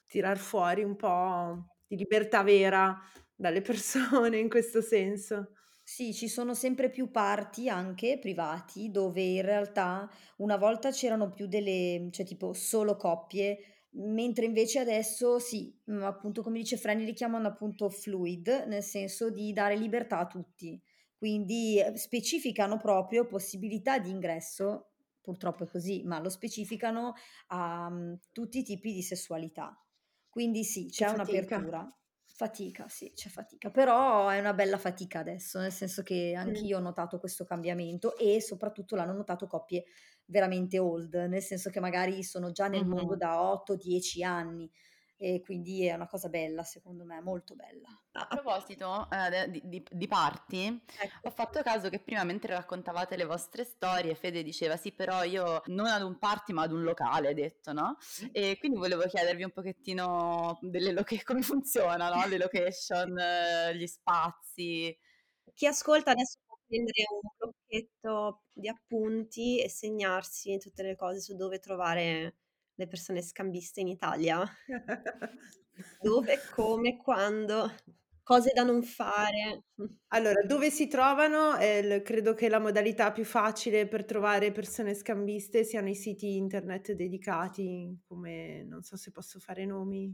tirar 0.08 0.38
fuori 0.38 0.84
un 0.84 0.96
po' 0.96 1.66
di 1.88 1.96
libertà 1.98 2.44
vera 2.44 2.98
dalle 3.36 3.62
persone 3.62 4.38
in 4.40 4.50
questo 4.50 4.82
senso. 4.82 5.52
Sì, 5.84 6.14
ci 6.14 6.28
sono 6.28 6.54
sempre 6.54 6.90
più 6.90 7.10
party 7.12 7.70
anche 7.70 8.20
privati 8.20 8.92
dove 8.92 9.22
in 9.22 9.42
realtà 9.42 10.10
una 10.38 10.58
volta 10.58 10.92
c'erano 10.92 11.32
più 11.32 11.48
delle, 11.48 12.10
cioè 12.12 12.26
tipo 12.26 12.52
solo 12.54 12.98
coppie, 12.98 13.86
mentre 13.92 14.46
invece 14.46 14.80
adesso 14.80 15.40
sì, 15.40 15.74
mm, 15.90 16.04
appunto 16.04 16.42
come 16.44 16.60
dice 16.60 16.76
Franny 16.78 17.06
li 17.06 17.14
chiamano 17.14 17.48
appunto 17.48 17.90
fluid, 17.90 18.66
nel 18.68 18.84
senso 18.84 19.30
di 19.30 19.54
dare 19.54 19.78
libertà 19.78 20.20
a 20.20 20.28
tutti. 20.28 20.80
Quindi 21.18 21.80
eh, 21.80 21.96
specificano 21.98 22.78
proprio 22.78 23.26
possibilità 23.26 23.98
di 23.98 24.10
ingresso, 24.10 24.92
purtroppo 25.22 25.64
è 25.64 25.68
così, 25.68 26.04
ma 26.04 26.20
lo 26.20 26.30
specificano 26.30 27.14
a 27.48 27.90
mm, 27.90 28.14
tutti 28.34 28.60
i 28.60 28.64
tipi 28.64 28.92
di 28.94 29.02
sessualità. 29.02 29.74
Quindi 30.38 30.64
sì, 30.64 30.86
c'è 30.90 31.08
un'apertura. 31.10 31.92
Fatica, 32.30 32.88
sì, 32.88 33.14
c'è 33.16 33.30
fatica, 33.30 33.72
però 33.72 34.28
è 34.30 34.38
una 34.40 34.54
bella 34.54 34.78
fatica 34.78 35.18
adesso, 35.20 35.58
nel 35.60 35.72
senso 35.72 36.04
che 36.04 36.36
Mm. 36.46 36.68
anch'io 36.68 36.78
ho 36.78 36.82
notato 36.82 37.18
questo 37.20 37.46
cambiamento 37.46 38.16
e 38.16 38.40
soprattutto 38.42 38.96
l'hanno 38.96 39.14
notato 39.14 39.48
coppie 39.48 39.86
veramente 40.26 40.78
old, 40.78 41.16
nel 41.16 41.42
senso 41.42 41.72
che 41.72 41.80
magari 41.80 42.22
sono 42.24 42.52
già 42.52 42.68
nel 42.68 42.86
mondo 42.86 43.16
Mhm. 43.16 43.18
da 43.18 43.42
8-10 43.52 44.24
anni 44.24 44.70
e 45.20 45.42
quindi 45.44 45.86
è 45.86 45.94
una 45.94 46.08
cosa 46.08 46.30
bella, 46.30 46.64
secondo 46.64 47.04
me, 47.04 47.20
molto 47.22 47.56
bella. 47.56 47.90
A 48.12 48.28
proposito 48.28 49.08
eh, 49.12 49.50
di, 49.50 49.62
di- 49.66 49.84
di 49.90 50.08
party, 50.08 50.80
Ecco. 51.00 51.28
ho 51.28 51.32
fatto 51.32 51.62
caso 51.64 51.90
che 51.90 52.00
prima 52.00 52.24
mentre 52.24 52.54
raccontavate 52.54 53.16
le 53.16 53.26
vostre 53.26 53.64
storie, 53.64 54.14
Fede 54.16 54.44
diceva 54.44 54.78
sì, 54.78 54.92
però 54.92 55.24
io 55.24 55.62
non 55.68 55.88
ad 55.88 56.04
un 56.04 56.18
party 56.20 56.54
ma 56.54 56.64
ad 56.64 56.72
un 56.72 56.84
locale, 56.84 57.34
detto, 57.34 57.74
no? 57.74 57.98
E 58.32 58.58
quindi 58.60 58.78
volevo 58.78 59.06
chiedervi 59.08 59.44
un 59.44 59.52
pochettino 59.52 60.60
delle 60.62 60.92
loca- 60.92 61.16
come 61.26 61.42
funziona, 61.42 62.10
no? 62.10 62.26
Le 62.28 62.38
location, 62.38 63.18
eh, 63.18 63.76
gli 63.76 63.88
spazi. 63.88 64.96
Chi 65.54 65.66
ascolta 65.66 66.12
adesso 66.12 66.38
può 66.46 66.58
prendere 66.68 67.04
un 67.10 67.30
blocchetto 67.38 68.44
di 68.54 68.68
appunti 68.68 69.62
e 69.62 69.70
segnarsi 69.70 70.58
tutte 70.60 70.84
le 70.84 70.96
cose 70.96 71.20
su 71.22 71.36
dove 71.36 71.60
trovare 71.60 72.36
le 72.78 72.88
persone 72.88 73.22
scambiste 73.22 73.82
in 73.82 73.88
Italia. 73.88 74.44
Dove, 76.02 76.40
come, 76.54 76.98
quando, 76.98 77.72
cose 78.24 78.52
da 78.54 78.64
non 78.64 78.82
fare. 78.84 79.64
Allora, 80.08 80.42
dove 80.44 80.70
si 80.70 80.88
trovano? 80.88 81.58
Eh, 81.58 81.84
l- 81.84 82.02
credo 82.02 82.34
che 82.34 82.50
la 82.50 82.60
modalità 82.60 83.12
più 83.12 83.26
facile 83.26 83.88
per 83.88 84.06
trovare 84.06 84.52
persone 84.52 84.94
scambiste 84.94 85.64
siano 85.64 85.90
i 85.90 85.96
siti 85.96 86.36
internet 86.36 86.94
dedicati, 86.94 88.00
come 88.08 88.64
non 88.64 88.82
so 88.84 88.96
se 88.96 89.12
posso 89.12 89.40
fare 89.40 89.66
nomi, 89.66 90.14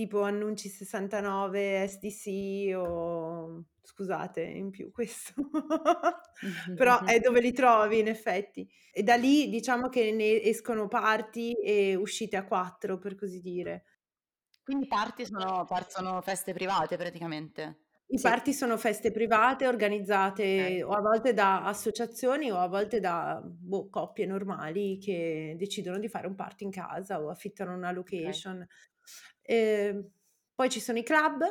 tipo 0.00 0.22
Annunci 0.22 0.70
69, 0.70 1.86
SDC 1.86 2.74
o 2.74 3.64
scusate, 3.82 4.40
in 4.42 4.70
più 4.70 4.90
questo. 4.90 5.34
Però 6.74 7.04
è 7.04 7.18
dove 7.20 7.40
li 7.42 7.52
trovi 7.52 7.98
in 7.98 8.08
effetti. 8.08 8.66
E 8.90 9.02
da 9.02 9.16
lì 9.16 9.50
diciamo 9.50 9.90
che 9.90 10.10
ne 10.12 10.40
escono 10.42 10.88
parti 10.88 11.52
e 11.52 11.94
uscite 11.96 12.36
a 12.38 12.46
quattro, 12.46 12.98
per 12.98 13.14
così 13.14 13.40
dire. 13.42 13.84
Quindi 14.62 14.86
party 14.86 15.26
sono, 15.26 15.66
sono 15.88 16.22
feste 16.22 16.54
private 16.54 16.96
praticamente. 16.96 17.80
I 18.12 18.18
Sì. 18.18 18.22
party 18.28 18.52
sono 18.52 18.76
feste 18.76 19.12
private 19.12 19.68
organizzate 19.68 20.82
Ok. 20.82 20.88
o 20.88 20.92
a 20.94 21.00
volte 21.00 21.32
da 21.32 21.64
associazioni 21.64 22.50
o 22.50 22.56
a 22.58 22.66
volte 22.66 22.98
da 22.98 23.40
boh, 23.44 23.88
coppie 23.88 24.26
normali 24.26 24.98
che 24.98 25.54
decidono 25.56 25.98
di 25.98 26.08
fare 26.08 26.26
un 26.26 26.34
party 26.34 26.64
in 26.64 26.70
casa 26.70 27.20
o 27.22 27.28
affittano 27.30 27.72
una 27.72 27.92
location. 27.92 28.66
Eh, 29.50 30.10
poi 30.54 30.68
ci 30.70 30.78
sono 30.80 30.98
i 30.98 31.02
club, 31.02 31.42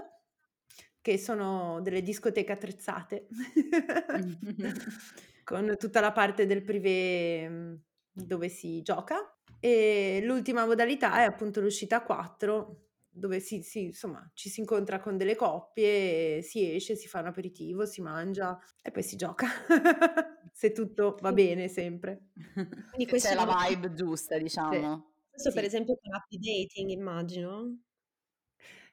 che 1.02 1.18
sono 1.18 1.82
delle 1.82 2.02
discoteche 2.02 2.52
attrezzate, 2.52 3.28
con 5.44 5.76
tutta 5.78 6.00
la 6.00 6.12
parte 6.12 6.46
del 6.46 6.64
privé 6.64 7.50
mm, 7.50 7.74
dove 8.12 8.50
si 8.50 8.82
gioca. 8.82 9.34
E 9.60 10.22
l'ultima 10.24 10.66
modalità 10.66 11.20
è 11.20 11.24
appunto 11.26 11.60
l'uscita 11.60 11.98
a 11.98 12.04
quattro, 12.04 12.86
dove 13.10 13.42
si, 13.42 13.62
si- 13.64 13.84
insomma, 13.86 14.30
ci 14.34 14.48
si 14.50 14.62
incontra 14.62 15.00
con 15.02 15.18
delle 15.18 15.36
coppie, 15.36 16.42
si 16.42 16.74
esce, 16.74 16.96
si 16.96 17.08
fa 17.10 17.20
un 17.20 17.26
aperitivo, 17.28 17.86
si 17.86 18.02
mangia 18.02 18.58
e 18.82 18.92
poi 18.92 19.04
si 19.04 19.18
gioca. 19.18 19.48
Se 20.54 20.72
tutto 20.72 21.18
va 21.22 21.32
bene 21.34 21.68
sempre. 21.68 22.30
Quindi 22.90 23.06
C'è 23.06 23.10
questo, 23.10 23.36
la 23.36 23.46
vibe 23.68 23.94
giusta, 23.94 24.38
diciamo. 24.38 25.14
questo 25.30 25.52
per 25.54 25.64
Sì. 25.64 25.66
esempio 25.66 25.98
con 26.02 26.14
app 26.14 26.30
dating, 26.32 26.90
immagino. 26.92 27.80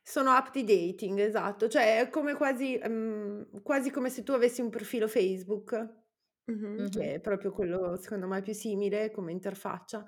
Sono 0.09 0.31
app 0.31 0.53
di 0.53 0.63
dating, 0.63 1.19
esatto, 1.19 1.67
cioè 1.69 1.99
è 2.01 2.09
come 2.11 2.35
quasi, 2.35 2.81
mm, 2.87 3.43
quasi 3.65 3.91
come 3.91 4.09
se 4.09 4.23
tu 4.23 4.31
avessi 4.33 4.61
un 4.61 4.71
profilo 4.71 5.09
Facebook. 5.09 6.05
Mhm. 6.49 6.91
che 6.91 7.15
è 7.15 7.21
proprio 7.21 7.51
quello 7.51 7.97
secondo 7.97 8.29
me 8.29 8.41
più 8.41 8.53
simile 8.53 9.11
come 9.11 9.33
interfaccia 9.33 10.07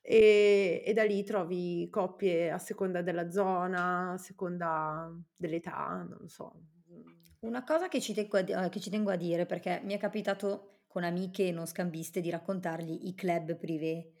e, 0.00 0.80
e 0.86 0.92
da 0.92 1.02
lì 1.02 1.24
trovi 1.24 1.88
coppie 1.90 2.52
a 2.52 2.58
seconda 2.58 3.02
della 3.02 3.30
zona, 3.30 4.12
a 4.12 4.16
seconda 4.16 5.12
dell'età, 5.34 6.06
non 6.08 6.18
lo 6.20 6.28
so. 6.28 6.52
Una 7.40 7.64
cosa 7.64 7.88
che 7.88 8.00
ci, 8.00 8.12
tengo 8.14 8.36
a, 8.36 8.42
di- 8.42 8.52
eh, 8.52 8.68
che 8.68 8.78
ci 8.80 8.90
tengo 8.90 9.10
a 9.10 9.16
dire, 9.16 9.46
perché 9.46 9.80
mi 9.84 9.94
è 9.94 9.98
capitato 9.98 10.82
con 10.86 11.02
amiche 11.04 11.50
non 11.50 11.66
scambiste 11.66 12.20
di 12.20 12.30
raccontargli 12.30 13.06
i 13.08 13.14
club 13.14 13.56
privé, 13.56 14.12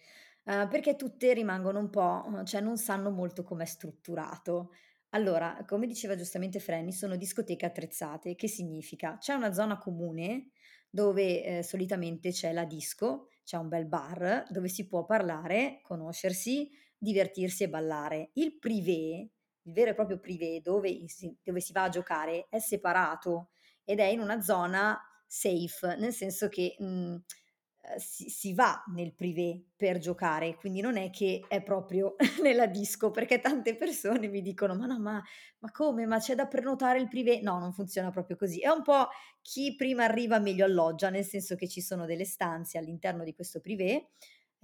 eh, 0.44 0.66
perché 0.68 0.96
tutte 0.96 1.32
rimangono 1.32 1.78
un 1.78 1.90
po', 1.90 2.42
cioè 2.44 2.60
non 2.60 2.76
sanno 2.76 3.10
molto 3.10 3.42
com'è 3.44 3.64
strutturato. 3.64 4.70
Allora, 5.14 5.62
come 5.66 5.86
diceva 5.86 6.16
giustamente 6.16 6.58
Franny, 6.58 6.90
sono 6.92 7.16
discoteche 7.16 7.66
attrezzate, 7.66 8.34
che 8.34 8.48
significa? 8.48 9.18
C'è 9.18 9.34
una 9.34 9.52
zona 9.52 9.76
comune 9.76 10.50
dove 10.88 11.58
eh, 11.58 11.62
solitamente 11.62 12.30
c'è 12.30 12.52
la 12.52 12.64
disco, 12.64 13.28
c'è 13.44 13.56
un 13.58 13.68
bel 13.68 13.86
bar 13.86 14.46
dove 14.48 14.68
si 14.68 14.86
può 14.86 15.04
parlare, 15.04 15.80
conoscersi, 15.82 16.70
divertirsi 16.96 17.64
e 17.64 17.68
ballare. 17.68 18.30
Il 18.34 18.58
privé, 18.58 19.28
il 19.62 19.72
vero 19.72 19.90
e 19.90 19.94
proprio 19.94 20.18
privé 20.18 20.60
dove 20.62 21.06
si, 21.08 21.34
dove 21.42 21.60
si 21.60 21.72
va 21.72 21.84
a 21.84 21.88
giocare 21.90 22.46
è 22.48 22.58
separato 22.58 23.50
ed 23.84 24.00
è 24.00 24.04
in 24.06 24.20
una 24.20 24.40
zona 24.40 24.98
safe, 25.26 25.96
nel 25.96 26.12
senso 26.12 26.48
che 26.48 26.74
mh, 26.78 27.16
eh, 27.84 27.98
si, 27.98 28.28
si 28.28 28.54
va 28.54 28.82
nel 28.94 29.12
privé 29.12 29.60
per 29.76 29.98
giocare, 29.98 30.54
quindi 30.56 30.80
non 30.80 30.96
è 30.96 31.10
che 31.10 31.44
è 31.48 31.62
proprio 31.62 32.14
nella 32.42 32.66
disco, 32.66 33.10
perché 33.10 33.40
tante 33.40 33.76
persone 33.76 34.28
mi 34.28 34.40
dicono: 34.42 34.74
Ma 34.74 34.86
no, 34.86 34.98
ma, 35.00 35.22
ma 35.58 35.70
come? 35.70 36.06
Ma 36.06 36.18
c'è 36.18 36.34
da 36.34 36.46
prenotare 36.46 37.00
il 37.00 37.08
privé? 37.08 37.40
No, 37.40 37.58
non 37.58 37.72
funziona 37.72 38.10
proprio 38.10 38.36
così. 38.36 38.60
È 38.60 38.68
un 38.68 38.82
po' 38.82 39.08
chi 39.40 39.74
prima 39.76 40.04
arriva 40.04 40.38
meglio 40.38 40.64
alloggia, 40.64 41.10
nel 41.10 41.24
senso 41.24 41.56
che 41.56 41.68
ci 41.68 41.80
sono 41.80 42.06
delle 42.06 42.24
stanze 42.24 42.78
all'interno 42.78 43.24
di 43.24 43.34
questo 43.34 43.60
privé. 43.60 44.10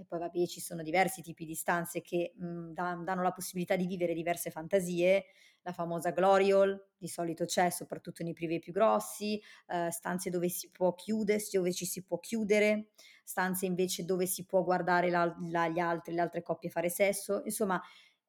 E 0.00 0.04
poi 0.04 0.20
vabbè, 0.20 0.46
ci 0.46 0.60
sono 0.60 0.82
diversi 0.84 1.22
tipi 1.22 1.44
di 1.44 1.54
stanze 1.56 2.00
che 2.02 2.32
mh, 2.36 2.70
dan- 2.72 3.02
danno 3.04 3.22
la 3.22 3.32
possibilità 3.32 3.74
di 3.74 3.86
vivere 3.86 4.14
diverse 4.14 4.50
fantasie. 4.50 5.24
La 5.62 5.72
famosa 5.72 6.12
Glory 6.12 6.52
Hall, 6.52 6.90
di 6.96 7.08
solito 7.08 7.44
c'è 7.44 7.68
soprattutto 7.70 8.22
nei 8.22 8.32
privé 8.32 8.60
più 8.60 8.72
grossi, 8.72 9.42
eh, 9.66 9.90
stanze 9.90 10.30
dove 10.30 10.48
si 10.48 10.70
può 10.70 10.94
chiudere, 10.94 11.42
dove 11.52 11.72
ci 11.72 11.84
si 11.84 12.04
può 12.04 12.20
chiudere, 12.20 12.90
stanze 13.24 13.66
invece 13.66 14.04
dove 14.04 14.26
si 14.26 14.44
può 14.46 14.62
guardare 14.62 15.10
la- 15.10 15.36
la- 15.50 15.68
gli 15.68 15.80
altri, 15.80 16.14
le 16.14 16.20
altre 16.20 16.42
coppie 16.42 16.70
fare 16.70 16.88
sesso. 16.88 17.42
Insomma, 17.44 17.82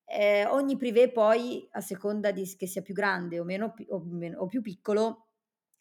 eh, 0.06 0.46
ogni 0.48 0.76
privé 0.76 1.12
poi, 1.12 1.68
a 1.72 1.82
seconda 1.82 2.32
di, 2.32 2.44
che 2.58 2.66
sia 2.68 2.82
più 2.82 2.94
grande 2.96 3.40
o, 3.40 3.44
meno, 3.44 3.74
o 3.90 4.00
meno- 4.06 4.40
o 4.40 4.48
più 4.48 4.62
piccolo, 4.62 5.29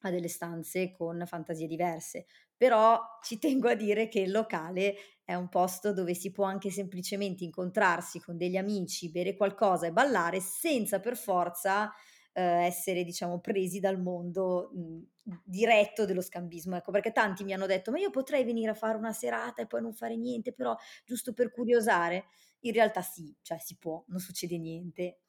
ha 0.02 0.10
delle 0.10 0.28
stanze 0.28 0.92
con 0.92 1.22
fantasie 1.26 1.66
diverse. 1.66 2.26
Però 2.56 3.00
ci 3.22 3.38
tengo 3.38 3.68
a 3.68 3.74
dire 3.74 4.08
che 4.08 4.20
il 4.20 4.30
locale 4.30 4.94
è 5.24 5.34
un 5.34 5.48
posto 5.48 5.92
dove 5.92 6.14
si 6.14 6.30
può 6.30 6.44
anche 6.44 6.70
semplicemente 6.70 7.44
incontrarsi 7.44 8.20
con 8.20 8.36
degli 8.36 8.56
amici, 8.56 9.10
bere 9.10 9.36
qualcosa 9.36 9.86
e 9.86 9.92
ballare 9.92 10.40
senza 10.40 11.00
per 11.00 11.16
forza 11.16 11.92
eh, 12.32 12.42
essere, 12.42 13.04
diciamo, 13.04 13.40
presi 13.40 13.80
dal 13.80 14.00
mondo 14.00 14.70
mh, 14.74 15.40
diretto 15.44 16.04
dello 16.04 16.20
scambismo. 16.22 16.76
Ecco, 16.76 16.90
perché 16.92 17.12
tanti 17.12 17.44
mi 17.44 17.52
hanno 17.52 17.66
detto: 17.66 17.90
Ma 17.90 17.98
io 17.98 18.10
potrei 18.10 18.44
venire 18.44 18.70
a 18.70 18.74
fare 18.74 18.96
una 18.96 19.12
serata 19.12 19.62
e 19.62 19.66
poi 19.66 19.82
non 19.82 19.92
fare 19.94 20.16
niente, 20.16 20.52
però 20.52 20.76
giusto 21.04 21.32
per 21.32 21.50
curiosare. 21.50 22.26
In 22.62 22.72
realtà 22.72 23.02
sì, 23.02 23.34
cioè 23.42 23.58
si 23.58 23.76
può, 23.78 24.02
non 24.08 24.18
succede 24.20 24.58
niente. 24.58 25.20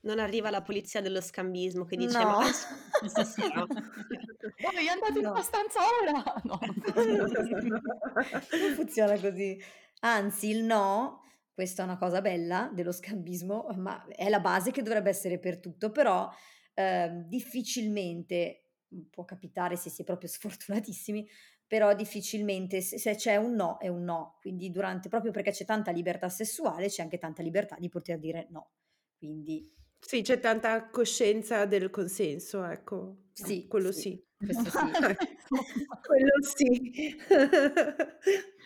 Non 0.00 0.20
arriva 0.20 0.50
la 0.50 0.62
polizia 0.62 1.00
dello 1.00 1.20
scambismo 1.20 1.84
che 1.84 1.96
dice: 1.96 2.18
No. 2.18 2.38
Ma 2.38 3.08
stasera. 3.08 3.66
Voi 3.66 4.88
andate 4.88 5.18
in 5.18 5.24
No. 5.24 5.30
una 5.32 5.42
stanza 5.42 5.80
ora? 5.80 6.22
No, 6.44 6.58
non 6.60 6.74
funziona 6.74 7.44
così. 7.54 7.68
non 7.68 8.74
funziona 8.74 9.18
così. 9.18 9.60
Anzi, 10.00 10.48
il 10.50 10.62
no, 10.62 11.22
questa 11.52 11.82
è 11.82 11.84
una 11.84 11.98
cosa 11.98 12.20
bella 12.20 12.70
dello 12.72 12.92
scambismo, 12.92 13.66
ma 13.76 14.06
è 14.06 14.28
la 14.28 14.40
base 14.40 14.70
che 14.70 14.82
dovrebbe 14.82 15.10
essere 15.10 15.38
per 15.40 15.58
tutto, 15.58 15.90
però 15.90 16.30
eh, 16.74 17.24
difficilmente 17.26 18.68
può 19.10 19.24
capitare 19.24 19.76
se 19.76 19.90
si 19.90 20.02
è 20.02 20.04
proprio 20.04 20.28
sfortunatissimi, 20.30 21.28
però 21.66 21.92
difficilmente 21.94 22.80
se, 22.80 22.98
se 22.98 23.16
c'è 23.16 23.36
un 23.36 23.54
no 23.54 23.78
è 23.78 23.88
un 23.88 24.04
no, 24.04 24.38
quindi 24.40 24.70
durante, 24.70 25.08
proprio 25.08 25.32
perché 25.32 25.50
c'è 25.50 25.64
tanta 25.64 25.90
libertà 25.90 26.28
sessuale 26.28 26.86
c'è 26.88 27.02
anche 27.02 27.18
tanta 27.18 27.42
libertà 27.42 27.76
di 27.78 27.88
poter 27.88 28.18
dire 28.20 28.46
no, 28.50 28.70
quindi... 29.18 29.74
Sì, 30.02 30.22
c'è 30.22 30.38
tanta 30.40 30.88
coscienza 30.90 31.64
del 31.66 31.90
consenso, 31.90 32.64
ecco. 32.64 33.16
Sì, 33.32 33.66
quello 33.66 33.92
sì, 33.92 34.00
sì. 34.00 34.26
questo 34.36 34.70
sì. 34.70 34.78
quello 36.02 36.42
sì. 36.42 37.16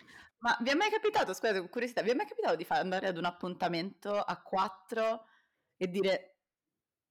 Ma 0.43 0.57
vi 0.61 0.69
è 0.69 0.73
mai 0.75 0.89
capitato, 0.89 1.33
scusate, 1.33 1.69
curiosità, 1.69 2.01
vi 2.01 2.11
è 2.11 2.13
mai 2.15 2.27
capitato 2.27 2.55
di 2.55 2.65
andare 2.69 3.07
ad 3.07 3.17
un 3.17 3.25
appuntamento 3.25 4.11
a 4.19 4.41
quattro 4.41 5.25
e 5.77 5.87
dire 5.89 6.35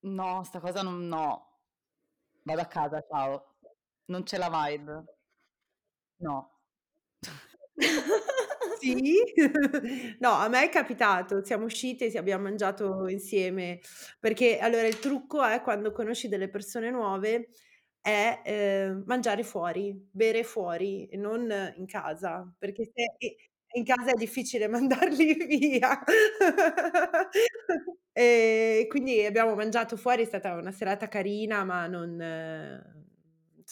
no, 0.01 0.45
sta 0.45 0.61
cosa 0.61 0.83
non, 0.83 1.09
no, 1.09 1.61
vado 2.45 2.61
a 2.61 2.67
casa, 2.67 3.03
ciao, 3.09 3.57
non 4.07 4.23
c'è 4.25 4.37
la 4.39 4.51
vibe? 4.51 5.05
No. 6.21 6.51
Sì, 8.83 9.23
no, 10.19 10.31
a 10.33 10.49
me 10.49 10.65
è 10.65 10.69
capitato, 10.69 11.45
siamo 11.45 11.65
uscite, 11.67 12.11
sì, 12.11 12.17
abbiamo 12.17 12.43
mangiato 12.45 13.07
insieme, 13.07 13.79
perché 14.19 14.59
allora 14.59 14.87
il 14.89 14.99
trucco 14.99 15.45
è 15.45 15.61
quando 15.63 15.93
conosci 15.93 16.27
delle 16.29 16.49
persone 16.49 16.91
nuove 16.91 17.51
è 18.01 18.41
eh, 18.45 19.03
mangiare 19.07 19.45
fuori, 19.45 19.95
bere 20.11 20.43
fuori 20.43 21.09
non 21.13 21.49
in 21.77 21.87
casa, 21.87 22.53
perché 22.59 22.91
se 22.93 23.07
in 23.75 23.85
casa 23.85 24.11
è 24.11 24.15
difficile 24.15 24.67
mandarli 24.69 25.35
via. 25.47 26.03
e 28.13 28.87
quindi 28.89 29.25
abbiamo 29.25 29.55
mangiato 29.55 29.97
fuori, 29.97 30.23
è 30.23 30.27
stata 30.27 30.55
una 30.55 30.73
serata 30.73 31.07
carina, 31.09 31.63
ma 31.65 31.87
non 31.87 32.19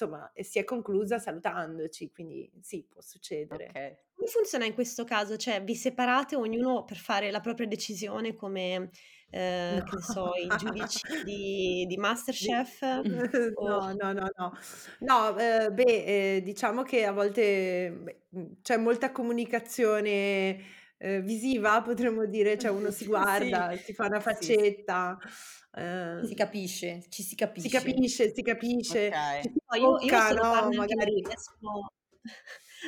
insomma, 0.01 0.33
si 0.35 0.59
è 0.59 0.65
conclusa 0.65 1.19
salutandoci, 1.19 2.11
quindi 2.11 2.51
sì, 2.63 2.87
può 2.89 3.01
succedere. 3.03 3.67
Ok. 3.67 3.97
Come 4.15 4.29
funziona 4.29 4.65
in 4.65 4.75
questo 4.75 5.05
caso? 5.05 5.37
Cioè, 5.37 5.63
vi 5.63 5.75
separate 5.75 6.37
ognuno 6.37 6.85
per 6.85 6.97
fare 6.97 7.31
la 7.31 7.41
propria 7.41 7.67
decisione 7.67 8.35
come, 8.35 8.91
eh, 9.31 9.77
No. 9.79 9.85
che 9.85 9.97
ne 9.97 10.03
so, 10.03 10.31
i 10.35 10.49
giudici 10.57 11.01
di, 11.25 11.87
di 11.87 11.97
Masterchef? 11.97 13.03
O... 13.57 13.69
No, 13.69 13.93
no, 13.99 14.13
no, 14.13 14.29
no. 14.37 14.53
No, 15.01 15.39
eh, 15.39 15.71
beh, 15.71 16.37
eh, 16.37 16.43
diciamo 16.43 16.83
che 16.83 17.05
a 17.05 17.13
volte 17.13 17.91
beh, 18.03 18.21
c'è 18.63 18.77
molta 18.77 19.13
comunicazione 19.13 20.59
eh, 20.99 21.21
visiva, 21.23 21.81
potremmo 21.83 22.27
dire, 22.27 22.59
cioè 22.59 22.71
uno 22.71 22.91
si 22.91 23.07
guarda, 23.07 23.75
si 23.77 23.95
fa 23.95 24.07
una 24.07 24.21
sì, 24.21 24.53
sì. 25.15 25.60
Faccetta. 25.73 26.27
Si 26.27 26.33
eh, 26.33 26.37
capisce, 26.37 27.03
ci 27.09 27.23
si 27.23 27.29
si 27.31 27.35
capisce. 27.37 27.69
capisce, 27.69 28.33
si 28.35 28.43
capisce, 28.43 29.07
Ok. 29.09 29.41
ci 29.43 29.49
si 29.53 29.63
No, 29.69 29.77
io, 29.79 29.99
io 30.01 30.19
tocca, 30.19 30.21
sono 30.21 30.43
no? 30.69 30.71
Magari. 30.77 31.23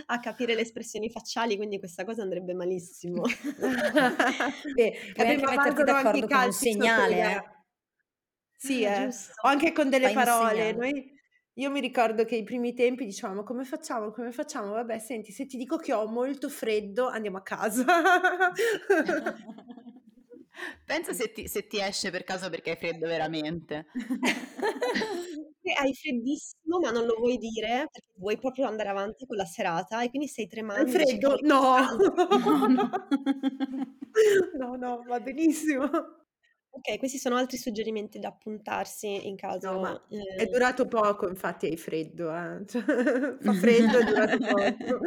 a 0.06 0.18
capire 0.20 0.54
le 0.54 0.62
espressioni 0.62 1.10
facciali, 1.10 1.56
quindi 1.56 1.78
questa 1.78 2.04
cosa 2.04 2.22
andrebbe 2.22 2.54
malissimo. 2.54 3.22
Beh, 4.74 4.92
E 5.14 5.14
puoi 5.14 5.26
anche 5.28 5.44
metterti 5.46 5.82
valgono 5.84 5.92
anche 5.92 6.20
d'accordo 6.20 6.26
con 6.26 6.42
un 6.44 6.52
segnale, 6.52 7.36
eh. 7.36 7.42
Sì, 8.56 8.84
Ah, 8.84 9.02
eh. 9.02 9.04
giusto. 9.04 9.32
O 9.42 9.48
anche 9.48 9.72
con 9.72 9.90
delle 9.90 10.10
Fai 10.10 10.14
parole. 10.14 10.72
Noi, 10.72 11.10
io 11.54 11.70
mi 11.70 11.80
ricordo 11.80 12.24
che 12.24 12.36
i 12.36 12.44
primi 12.44 12.74
tempi 12.74 13.04
dicevamo 13.04 13.42
come 13.42 13.64
facciamo, 13.64 14.10
come 14.12 14.32
facciamo? 14.32 14.72
Vabbè, 14.72 14.98
senti, 14.98 15.32
se 15.32 15.46
ti 15.46 15.56
dico 15.56 15.76
che 15.78 15.92
ho 15.92 16.06
molto 16.08 16.48
freddo, 16.48 17.08
andiamo 17.08 17.38
a 17.38 17.42
casa. 17.42 17.84
Pensa 20.86 21.12
se 21.12 21.32
ti, 21.32 21.48
se 21.48 21.66
ti 21.66 21.80
esce 21.80 22.10
per 22.10 22.24
caso 22.24 22.50
perché 22.50 22.70
hai 22.70 22.76
freddo 22.76 23.06
veramente. 23.06 23.86
Hai 25.78 25.94
freddissimo, 25.94 26.78
ma 26.80 26.90
non 26.90 27.06
lo 27.06 27.16
vuoi 27.18 27.36
dire 27.38 27.86
perché 27.90 28.12
vuoi 28.16 28.36
proprio 28.38 28.66
andare 28.66 28.88
avanti 28.90 29.26
con 29.26 29.36
la 29.36 29.44
serata 29.44 30.02
e 30.02 30.08
quindi 30.08 30.26
stai 30.28 30.46
Hai 30.74 30.86
tremando. 30.86 30.96
dici, 30.96 31.16
freddo? 31.16 31.30
"Cavoli, 31.30 31.44
che 31.44 31.52
No. 31.52 31.64
caldo". 31.72 32.14
No, 34.54 34.76
no, 34.76 35.04
va 35.04 35.20
benissimo. 35.20 35.84
Ok, 36.74 36.98
questi 36.98 37.18
sono 37.18 37.36
altri 37.36 37.58
suggerimenti 37.58 38.18
da 38.18 38.28
appuntarsi 38.28 39.26
in 39.28 39.36
No, 39.60 39.78
ma 39.78 39.96
caso... 39.96 40.06
è 40.34 40.44
eh, 40.44 40.46
durato 40.46 40.88
poco, 40.88 41.28
infatti 41.28 41.66
hai 41.66 41.76
freddo, 41.76 42.32
eh. 42.34 42.64
Cioè, 42.66 42.82
fa 43.40 43.52
freddo, 43.52 43.98
è 43.98 44.02
durato 44.04 44.40
poco. 44.44 45.00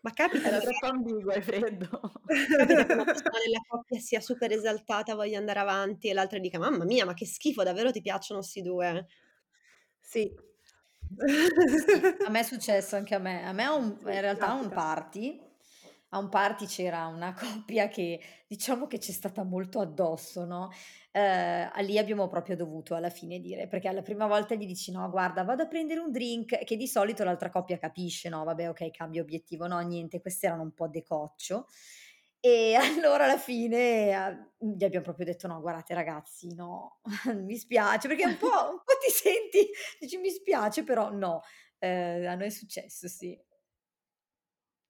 Ma 0.00 0.12
capita 0.12 0.48
Era 0.48 0.60
troppo 0.60 0.86
ambiguo, 0.86 1.32
hai 1.32 1.42
freddo. 1.42 1.88
capita 2.56 2.84
che 2.84 2.92
una 2.92 3.04
persona 3.04 3.38
nella 3.44 3.60
coppia 3.66 3.98
sia 3.98 4.20
super 4.20 4.52
esaltata, 4.52 5.14
voglia 5.14 5.38
andare 5.38 5.58
avanti 5.58 6.08
e 6.08 6.12
l'altra 6.14 6.38
dica 6.38 6.58
mamma 6.58 6.84
mia, 6.84 7.04
ma 7.04 7.14
che 7.14 7.26
schifo, 7.26 7.62
davvero 7.64 7.90
ti 7.90 8.00
piacciono 8.00 8.40
sti 8.42 8.62
due? 8.62 9.06
Sì. 10.00 10.32
Sì, 11.86 12.00
a 12.26 12.30
me 12.30 12.40
è 12.40 12.42
successo 12.42 12.96
anche 12.96 13.14
a 13.14 13.18
me. 13.18 13.44
A 13.44 13.52
me 13.52 13.66
un- 13.66 13.96
in 14.00 14.20
realtà 14.20 14.48
a 14.48 14.54
un 14.54 14.70
party, 14.70 15.40
a 16.10 16.18
un 16.18 16.28
party 16.28 16.66
c'era 16.66 17.06
una 17.06 17.32
coppia 17.66 17.88
che 17.88 18.20
diciamo 18.46 18.86
che 18.86 18.98
c'è 18.98 19.12
stata 19.12 19.42
molto 19.42 19.80
addosso, 19.80 20.44
no? 20.44 20.70
Eh, 21.10 21.82
lì 21.82 21.98
abbiamo 21.98 22.28
proprio 22.28 22.54
dovuto 22.54 22.94
alla 22.94 23.10
fine 23.10 23.40
dire, 23.40 23.66
perché 23.66 23.88
alla 23.88 24.02
prima 24.02 24.26
volta 24.26 24.54
gli 24.54 24.66
dici 24.66 24.92
no, 24.92 25.08
guarda, 25.10 25.42
vado 25.42 25.62
a 25.64 25.66
prendere 25.66 26.00
un 26.00 26.10
drink, 26.12 26.64
che 26.64 26.76
di 26.76 26.86
solito 26.86 27.24
l'altra 27.24 27.50
coppia 27.50 27.78
capisce, 27.78 28.28
no? 28.28 28.44
Vabbè, 28.44 28.68
ok, 28.68 28.90
cambio 28.90 29.22
obiettivo, 29.22 29.66
no, 29.66 29.80
niente, 29.80 30.20
questi 30.20 30.46
erano 30.46 30.62
un 30.62 30.72
po' 30.74 30.88
decoccio. 30.88 31.66
E 32.40 32.74
allora 33.10 33.24
alla 33.24 33.38
fine 33.38 34.10
eh, 34.10 34.66
gli 34.76 34.84
abbiamo 34.84 35.04
proprio 35.04 35.26
detto: 35.26 35.46
no, 35.48 35.60
guardate 35.60 35.94
ragazzi, 35.94 36.54
no, 36.54 37.00
mi 37.34 37.56
spiace, 37.56 38.06
perché 38.08 38.24
un 38.26 38.36
po', 38.36 38.46
un 38.46 38.78
po' 38.84 38.94
ti 39.04 39.10
senti, 39.12 39.68
dici 39.98 40.18
mi 40.18 40.30
spiace, 40.30 40.84
però 40.84 41.10
no, 41.10 41.42
Eh, 41.80 42.26
a 42.26 42.34
noi 42.34 42.46
è 42.46 42.50
successo, 42.50 43.08
sì. 43.08 43.38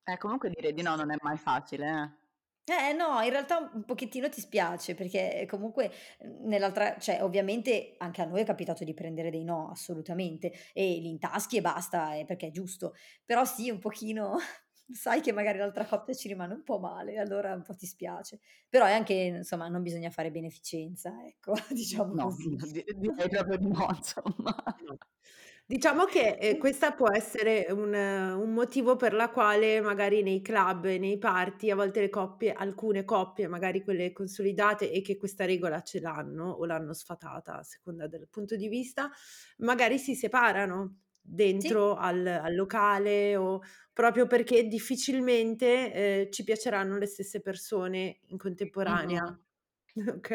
Eh, 0.04 0.16
comunque 0.16 0.50
dire 0.50 0.72
di 0.72 0.82
no 0.82 0.96
non 0.96 1.12
è 1.12 1.16
mai 1.22 1.36
facile, 1.38 1.86
eh. 1.88 2.27
Eh 2.70 2.92
no, 2.92 3.20
in 3.22 3.30
realtà 3.30 3.70
un 3.72 3.84
pochettino 3.84 4.28
ti 4.28 4.40
spiace 4.42 4.94
perché 4.94 5.46
comunque 5.48 5.90
mhmm, 6.22 6.48
nell'altra, 6.48 6.98
cioè 6.98 7.22
ovviamente 7.22 7.94
anche 7.98 8.20
a 8.20 8.26
noi 8.26 8.42
è 8.42 8.44
capitato 8.44 8.84
di 8.84 8.92
prendere 8.92 9.30
dei 9.30 9.42
no, 9.42 9.70
assolutamente, 9.70 10.52
e 10.74 10.82
li 11.00 11.08
intaschi 11.08 11.56
e 11.56 11.60
basta, 11.62 12.14
eh, 12.14 12.26
perché 12.26 12.48
è 12.48 12.50
giusto, 12.50 12.94
però 13.24 13.44
sì, 13.46 13.70
un 13.70 13.78
pochino, 13.78 14.36
sai 14.92 15.22
che 15.22 15.32
magari 15.32 15.56
l'altra 15.58 15.86
coppia 15.86 16.12
ci 16.14 16.28
rimane 16.28 16.52
un 16.54 16.62
po' 16.62 16.78
male, 16.78 17.16
allora 17.18 17.54
un 17.54 17.62
po' 17.62 17.74
ti 17.74 17.86
spiace, 17.86 18.38
però 18.68 18.84
è 18.84 18.92
anche, 18.92 19.14
insomma, 19.14 19.68
non 19.68 19.82
bisogna 19.82 20.10
fare 20.10 20.30
beneficenza, 20.30 21.14
ecco, 21.26 21.54
diciamo 21.72 22.12
No, 22.12 22.24
così. 22.24 22.54
di- 22.70 22.84
direi 22.98 23.28
proprio 23.30 23.56
di 23.56 23.68
no, 23.68 23.86
insomma. 23.96 24.54
Diciamo 25.70 26.06
che 26.06 26.38
eh, 26.40 26.56
questa 26.56 26.92
può 26.94 27.10
essere 27.12 27.66
un, 27.70 27.92
un 27.92 28.52
motivo 28.54 28.96
per 28.96 29.12
la 29.12 29.28
quale 29.28 29.82
magari 29.82 30.22
nei 30.22 30.40
club 30.40 30.86
e 30.86 30.98
nei 30.98 31.18
party 31.18 31.70
a 31.70 31.74
volte 31.74 32.00
le 32.00 32.08
coppie, 32.08 32.54
alcune 32.54 33.04
coppie, 33.04 33.48
magari 33.48 33.82
quelle 33.84 34.12
consolidate 34.14 34.90
e 34.90 35.02
che 35.02 35.18
questa 35.18 35.44
regola 35.44 35.82
ce 35.82 36.00
l'hanno 36.00 36.48
o 36.52 36.64
l'hanno 36.64 36.94
sfatata 36.94 37.58
a 37.58 37.62
seconda 37.64 38.06
del 38.06 38.28
punto 38.30 38.56
di 38.56 38.66
vista, 38.68 39.10
magari 39.58 39.98
si 39.98 40.14
separano 40.14 41.00
Sì, 41.58 41.74
dentro 41.74 41.96
al, 41.96 42.26
al 42.26 42.54
locale 42.54 43.36
o 43.36 43.60
proprio 43.92 44.26
perché 44.26 44.66
difficilmente 44.68 45.92
eh, 46.22 46.28
ci 46.30 46.44
piaceranno 46.44 46.96
le 46.96 47.04
stesse 47.06 47.42
persone 47.42 48.20
in 48.28 48.38
contemporanea. 48.38 49.20
Mhm. 49.20 49.38
Ok, 50.16 50.30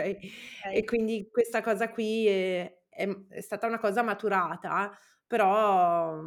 e 0.70 0.84
quindi 0.84 1.30
questa 1.32 1.62
cosa 1.62 1.90
qui 1.90 2.28
è, 2.28 2.84
è- 2.90 3.08
è 3.30 3.42
stata 3.42 3.68
una 3.68 3.80
cosa 3.80 4.02
maturata, 4.04 4.98
però 5.28 6.22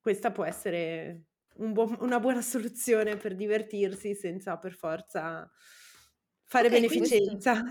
questa 0.00 0.32
può 0.32 0.44
essere 0.44 1.26
un 1.56 1.72
buon- 1.72 1.96
una 2.00 2.20
buona 2.20 2.42
soluzione 2.42 3.16
per 3.16 3.34
divertirsi 3.34 4.14
senza 4.14 4.58
per 4.58 4.72
forza 4.74 5.50
fare 6.44 6.68
ok, 6.68 6.84
questo, 6.96 7.18
beneficenza. 7.28 7.62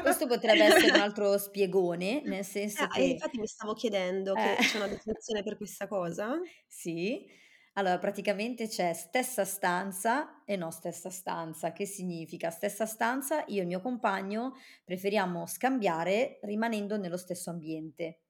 questo 0.00 0.26
potrebbe 0.26 0.64
essere 0.64 0.90
un 0.92 0.98
altro 1.00 1.36
spiegone, 1.38 2.22
nel 2.24 2.44
senso 2.44 2.84
Eh, 2.84 2.88
che... 2.88 3.02
infatti 3.02 3.38
mi 3.38 3.46
stavo 3.46 3.74
chiedendo 3.74 4.36
che 4.36 4.54
Eh. 4.54 4.56
c'è 4.64 4.76
una 4.76 4.88
definizione 4.88 5.42
per 5.42 5.56
questa 5.56 5.86
cosa. 5.88 6.38
Sì, 6.66 7.26
allora 7.74 7.98
praticamente 7.98 8.68
c'è 8.68 8.92
stessa 8.94 9.44
stanza 9.44 10.42
e 10.44 10.56
no 10.56 10.70
stessa 10.70 11.10
stanza. 11.10 11.72
Che 11.72 11.86
significa? 11.86 12.50
Stessa 12.50 12.86
stanza, 12.86 13.44
io 13.48 13.58
e 13.58 13.62
il 13.62 13.66
mio 13.66 13.80
compagno 13.80 14.54
preferiamo 14.84 15.46
scambiare 15.46 16.38
rimanendo 16.42 16.96
nello 16.96 17.16
stesso 17.16 17.50
ambiente, 17.50 18.20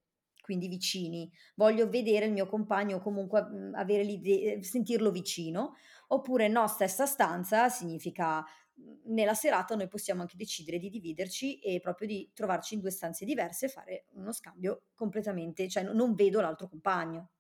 quindi 0.51 0.66
vicini. 0.66 1.30
Voglio 1.55 1.88
vedere 1.88 2.26
il 2.26 2.32
mio 2.32 2.46
compagno 2.48 2.96
o 2.96 3.01
comunque 3.01 3.42
mm, 3.48 3.74
avere 3.74 4.03
l'idea, 4.03 4.61
sentirlo 4.62 5.12
vicino. 5.12 5.74
Oppure 6.09 6.48
no, 6.48 6.66
stessa 6.66 7.07
stanza 7.07 7.68
significa 7.68 8.40
mm, 8.42 9.12
nella 9.14 9.34
serata 9.34 9.76
noi 9.76 9.86
possiamo 9.86 10.22
anche 10.22 10.36
decidere 10.36 10.78
di 10.78 10.90
dividerci 10.90 11.61
e 11.61 11.78
proprio 11.78 12.09
di 12.09 12.30
trovarci 12.34 12.74
in 12.74 12.80
due 12.80 12.90
stanze 12.90 13.24
diverse 13.24 13.66
e 13.66 13.68
fare 13.68 14.07
uno 14.14 14.32
scambio 14.32 14.86
completamente, 14.96 15.68
cioè 15.68 15.84
non 15.84 16.14
vedo 16.14 16.40
l'altro 16.40 16.68
compagno. 16.68 17.30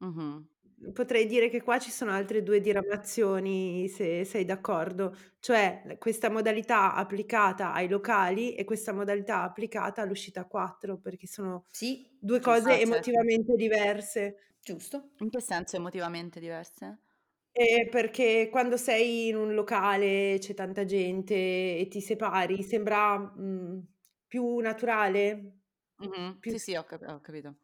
Mhm. 0.00 0.48
Potrei 0.92 1.26
dire 1.26 1.48
che 1.48 1.62
qua 1.62 1.78
ci 1.78 1.90
sono 1.90 2.10
altre 2.12 2.42
due 2.42 2.60
diramazioni, 2.60 3.88
se 3.88 4.24
sei 4.24 4.44
d'accordo, 4.44 5.14
cioè 5.40 5.96
questa 5.98 6.30
modalità 6.30 6.94
applicata 6.94 7.72
ai 7.72 7.88
locali 7.88 8.54
e 8.54 8.64
questa 8.64 8.92
modalità 8.92 9.42
applicata 9.42 10.02
all'uscita 10.02 10.46
4, 10.46 10.98
perché 10.98 11.26
sono 11.26 11.66
Sì, 11.74 12.18
due 12.18 12.40
giusto. 12.40 12.68
cose 12.68 12.72
Ah, 12.72 12.80
certo. 12.80 13.20
emotivamente 13.20 13.54
diverse. 13.56 14.36
Giusto. 14.60 15.10
In 15.22 15.28
che 15.28 15.40
senso 15.40 15.76
emotivamente 15.76 16.40
diverse? 16.40 17.00
Eh, 17.54 17.88
perché 17.90 18.48
quando 18.48 18.76
sei 18.76 19.26
in 19.28 19.34
un 19.36 19.54
locale, 19.54 20.36
c'è 20.38 20.54
tanta 20.54 20.84
gente 20.84 21.34
e 21.34 21.88
ti 21.90 22.00
separi, 22.00 22.62
sembra 22.62 23.18
mh, 23.18 23.88
più 24.28 24.58
naturale, 24.58 25.58
Mhm, 25.98 26.38
più 26.38 26.52
Sì, 26.52 26.58
sì, 26.58 26.74
ho, 26.74 26.84
cap- 26.84 27.02
ho 27.06 27.20
capito. 27.20 27.60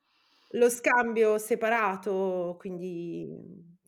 Lo 0.50 0.68
scambio 0.70 1.38
separato, 1.38 2.56
quindi 2.58 3.26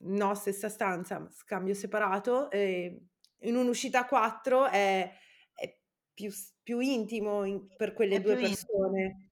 no 0.00 0.34
stessa 0.34 0.68
stanza, 0.68 1.18
ma 1.18 1.30
scambio 1.30 1.74
separato, 1.74 2.50
eh, 2.50 3.00
in 3.42 3.56
un'uscita 3.56 4.00
a 4.00 4.06
quattro 4.06 4.66
è, 4.66 5.10
è 5.54 5.78
più, 6.12 6.30
più 6.62 6.80
intimo 6.80 7.44
in- 7.44 7.66
per 7.76 7.92
quelle 7.94 8.16
È 8.16 8.20
due 8.20 8.36
più 8.36 8.46
intimo. 8.46 8.78
persone. 8.80 9.30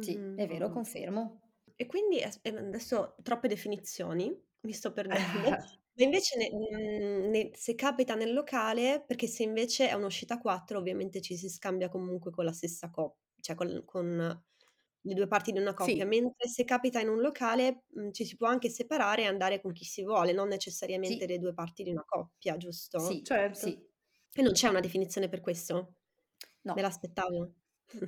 Sì, 0.00 0.14
è 0.36 0.46
vero, 0.46 0.70
confermo. 0.70 1.40
E 1.76 1.86
quindi 1.86 2.20
as- 2.22 2.38
eh, 2.42 2.56
adesso 2.56 3.16
troppe 3.22 3.48
definizioni, 3.48 4.28
mi 4.62 4.72
sto 4.72 4.92
perdendo. 4.92 5.08
Ma 5.96 6.02
invece 6.04 6.36
ne- 6.36 6.50
mm, 6.52 7.30
ne- 7.30 7.50
se 7.54 7.74
capita 7.76 8.14
nel 8.16 8.32
locale, 8.32 9.04
perché 9.06 9.26
se 9.28 9.44
invece 9.44 9.88
è 9.88 9.92
un'uscita 9.94 10.38
4, 10.40 10.78
ovviamente 10.78 11.20
ci 11.20 11.36
si 11.36 11.48
scambia 11.48 11.88
comunque 11.88 12.32
con 12.32 12.44
la 12.44 12.52
stessa 12.52 12.90
coppia, 12.90 13.20
cioè 13.40 13.54
con, 13.56 13.82
con 13.84 14.42
le 15.06 15.14
due 15.14 15.26
parti 15.28 15.52
di 15.52 15.58
una 15.58 15.74
coppia, 15.74 16.04
Sì. 16.04 16.06
mentre 16.06 16.48
se 16.48 16.64
capita 16.64 17.00
in 17.00 17.08
un 17.08 17.20
locale 17.20 17.84
mm, 17.98 18.10
ci 18.12 18.24
si 18.24 18.36
può 18.36 18.46
anche 18.48 18.70
separare 18.70 19.22
e 19.22 19.26
andare 19.26 19.60
con 19.60 19.72
chi 19.72 19.84
si 19.84 20.02
vuole, 20.04 20.32
non 20.32 20.48
necessariamente 20.48 21.26
Sì. 21.26 21.26
le 21.26 21.38
due 21.38 21.52
parti 21.54 21.82
di 21.82 21.90
una 21.90 22.04
coppia, 22.06 22.56
giusto? 22.56 22.98
Sì, 23.00 23.22
Certo. 23.22 23.50
sì. 23.50 23.86
E 24.32 24.42
non 24.42 24.52
c'è 24.52 24.68
una 24.68 24.80
definizione 24.80 25.28
per 25.28 25.40
questo? 25.40 25.96
No. 26.62 26.74
Me 26.74 26.82
l'aspettavo. 26.82 27.54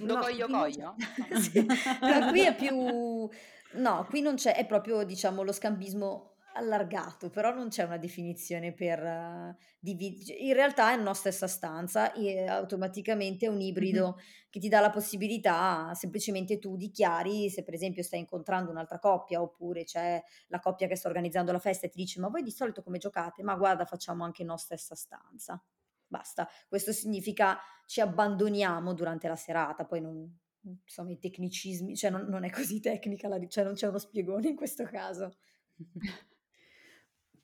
Lo 0.00 0.16
No, 0.16 0.16
coglio 0.16 0.46
qui 0.46 0.52
non 0.54 0.62
coglio? 0.62 0.96
Sì, 1.32 1.72
però 2.04 2.24
qui 2.26 2.44
è 2.44 2.54
più... 2.54 3.28
No, 3.74 4.06
qui 4.08 4.20
non 4.22 4.36
c'è, 4.36 4.54
è 4.54 4.66
proprio, 4.66 5.04
diciamo, 5.04 5.42
lo 5.42 5.52
scambismo 5.52 6.35
allargato, 6.56 7.30
però 7.30 7.54
non 7.54 7.68
c'è 7.68 7.84
una 7.84 7.98
definizione 7.98 8.72
per 8.72 9.02
uh, 9.02 9.54
dividere. 9.78 10.38
In 10.38 10.54
realtà 10.54 10.92
è 10.92 10.96
una 10.96 11.14
stessa 11.14 11.46
stanza 11.46 12.12
e 12.12 12.46
automaticamente 12.46 13.46
è 13.46 13.48
un 13.48 13.60
ibrido 13.60 14.18
che 14.50 14.58
ti 14.58 14.68
dà 14.68 14.80
la 14.80 14.90
possibilità, 14.90 15.92
semplicemente 15.94 16.58
tu 16.58 16.76
dichiari 16.76 17.50
se 17.50 17.62
per 17.62 17.74
esempio 17.74 18.02
stai 18.02 18.20
incontrando 18.20 18.70
un'altra 18.70 18.98
coppia 18.98 19.40
oppure 19.42 19.84
c'è 19.84 20.22
la 20.48 20.58
coppia 20.60 20.86
che 20.86 20.96
sta 20.96 21.08
organizzando 21.08 21.52
la 21.52 21.58
festa 21.58 21.86
e 21.86 21.90
ti 21.90 21.98
dice 21.98 22.20
ma 22.20 22.28
voi 22.28 22.42
di 22.42 22.50
solito 22.50 22.82
come 22.82 22.98
giocate? 22.98 23.42
Ma 23.42 23.54
guarda 23.54 23.84
facciamo 23.84 24.24
anche 24.24 24.42
nostra 24.44 24.76
stessa 24.76 24.94
stanza. 24.94 25.62
Basta, 26.08 26.48
questo 26.68 26.92
significa 26.92 27.58
ci 27.84 28.00
abbandoniamo 28.00 28.94
durante 28.94 29.28
la 29.28 29.36
serata, 29.36 29.84
poi 29.84 30.00
non, 30.00 30.38
insomma 30.84 31.10
i 31.10 31.18
tecnicismi, 31.18 31.96
cioè 31.96 32.10
non, 32.10 32.26
non 32.28 32.44
è 32.44 32.50
così 32.50 32.80
tecnica, 32.80 33.28
la, 33.28 33.44
cioè 33.46 33.64
non 33.64 33.74
c'è 33.74 33.88
uno 33.88 33.98
spiegone 33.98 34.48
in 34.48 34.56
questo 34.56 34.84
caso. 34.84 35.36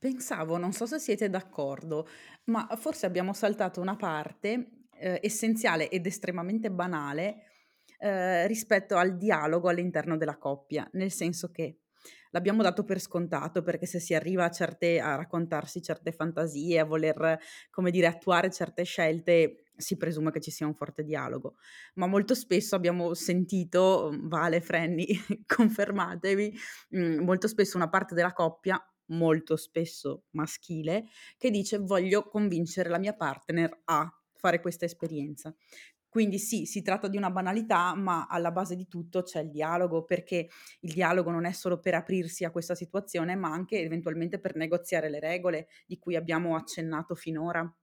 Pensavo, 0.03 0.59
non 0.59 0.73
so 0.73 0.85
se 0.85 0.99
siete 0.99 1.31
d'accordo, 1.31 2.09
ma 2.47 2.67
forse 2.77 3.07
abbiamo 3.07 3.33
saltato 3.33 3.81
una 3.81 3.95
parte 3.95 4.89
eh, 4.99 5.21
essenziale 5.23 5.89
ed 5.89 6.05
estremamente 6.07 6.73
banale 6.73 7.45
eh, 7.99 8.49
rispetto 8.49 8.97
al 8.97 9.17
dialogo 9.17 9.69
all'interno 9.69 10.17
della 10.17 10.39
coppia, 10.39 10.89
nel 10.95 11.13
senso 11.13 11.53
che 11.53 11.83
l'abbiamo 12.31 12.65
dato 12.65 12.83
per 12.83 12.99
scontato 12.99 13.63
perché 13.63 13.87
se 13.87 14.01
si 14.01 14.13
arriva 14.13 14.47
a, 14.47 14.51
certe, 14.51 14.99
a 14.99 15.15
raccontarsi 15.15 15.81
certe 15.81 16.11
fantasie, 16.11 16.81
a 16.81 16.85
voler, 16.85 17.39
come 17.71 17.93
dire, 17.93 18.09
attuare 18.09 18.51
certe 18.51 18.83
scelte, 18.83 19.67
si 19.77 19.97
presume 19.97 20.33
che 20.33 20.41
ci 20.41 20.51
sia 20.51 20.67
un 20.67 20.75
forte 20.75 21.05
dialogo, 21.05 21.55
ma 21.95 22.09
molto 22.09 22.35
spesso 22.35 22.75
abbiamo 22.75 23.15
sentito, 23.15 24.11
Vale, 24.23 24.61
Frenny, 24.61 25.07
confermatevi, 25.47 26.59
mh, 26.89 27.23
molto 27.23 27.47
spesso 27.47 27.77
una 27.77 27.89
parte 27.89 28.17
della 28.17 28.33
coppia 28.33 28.85
molto 29.13 29.57
spesso 29.57 30.25
maschile, 30.31 31.07
che 31.39 31.51
dice 31.51 31.79
voglio 31.79 32.27
convincere 32.29 32.89
la 32.89 32.99
mia 32.99 33.15
partner 33.15 33.83
a 33.85 34.11
fare 34.35 34.61
questa 34.61 34.85
esperienza. 34.85 35.55
Quindi 36.09 36.39
sì, 36.39 36.67
si 36.67 36.83
tratta 36.83 37.09
di 37.09 37.17
una 37.17 37.31
banalità, 37.31 37.95
ma 37.95 38.27
alla 38.29 38.51
base 38.53 38.77
di 38.77 38.87
tutto 38.87 39.23
c'è 39.23 39.41
il 39.41 39.51
dialogo, 39.51 40.05
perché 40.05 40.49
il 40.81 40.93
dialogo 40.93 41.31
non 41.31 41.47
è 41.47 41.53
solo 41.53 41.81
per 41.81 41.95
aprirsi 41.95 42.45
a 42.45 42.51
questa 42.51 42.75
situazione, 42.75 43.35
ma 43.35 43.51
anche 43.51 43.81
eventualmente 43.81 44.39
per 44.39 44.55
negoziare 44.55 45.09
le 45.09 45.21
regole 45.21 45.69
di 45.87 45.99
cui 45.99 46.15
abbiamo 46.15 46.55
accennato 46.55 47.15
finora. 47.15 47.75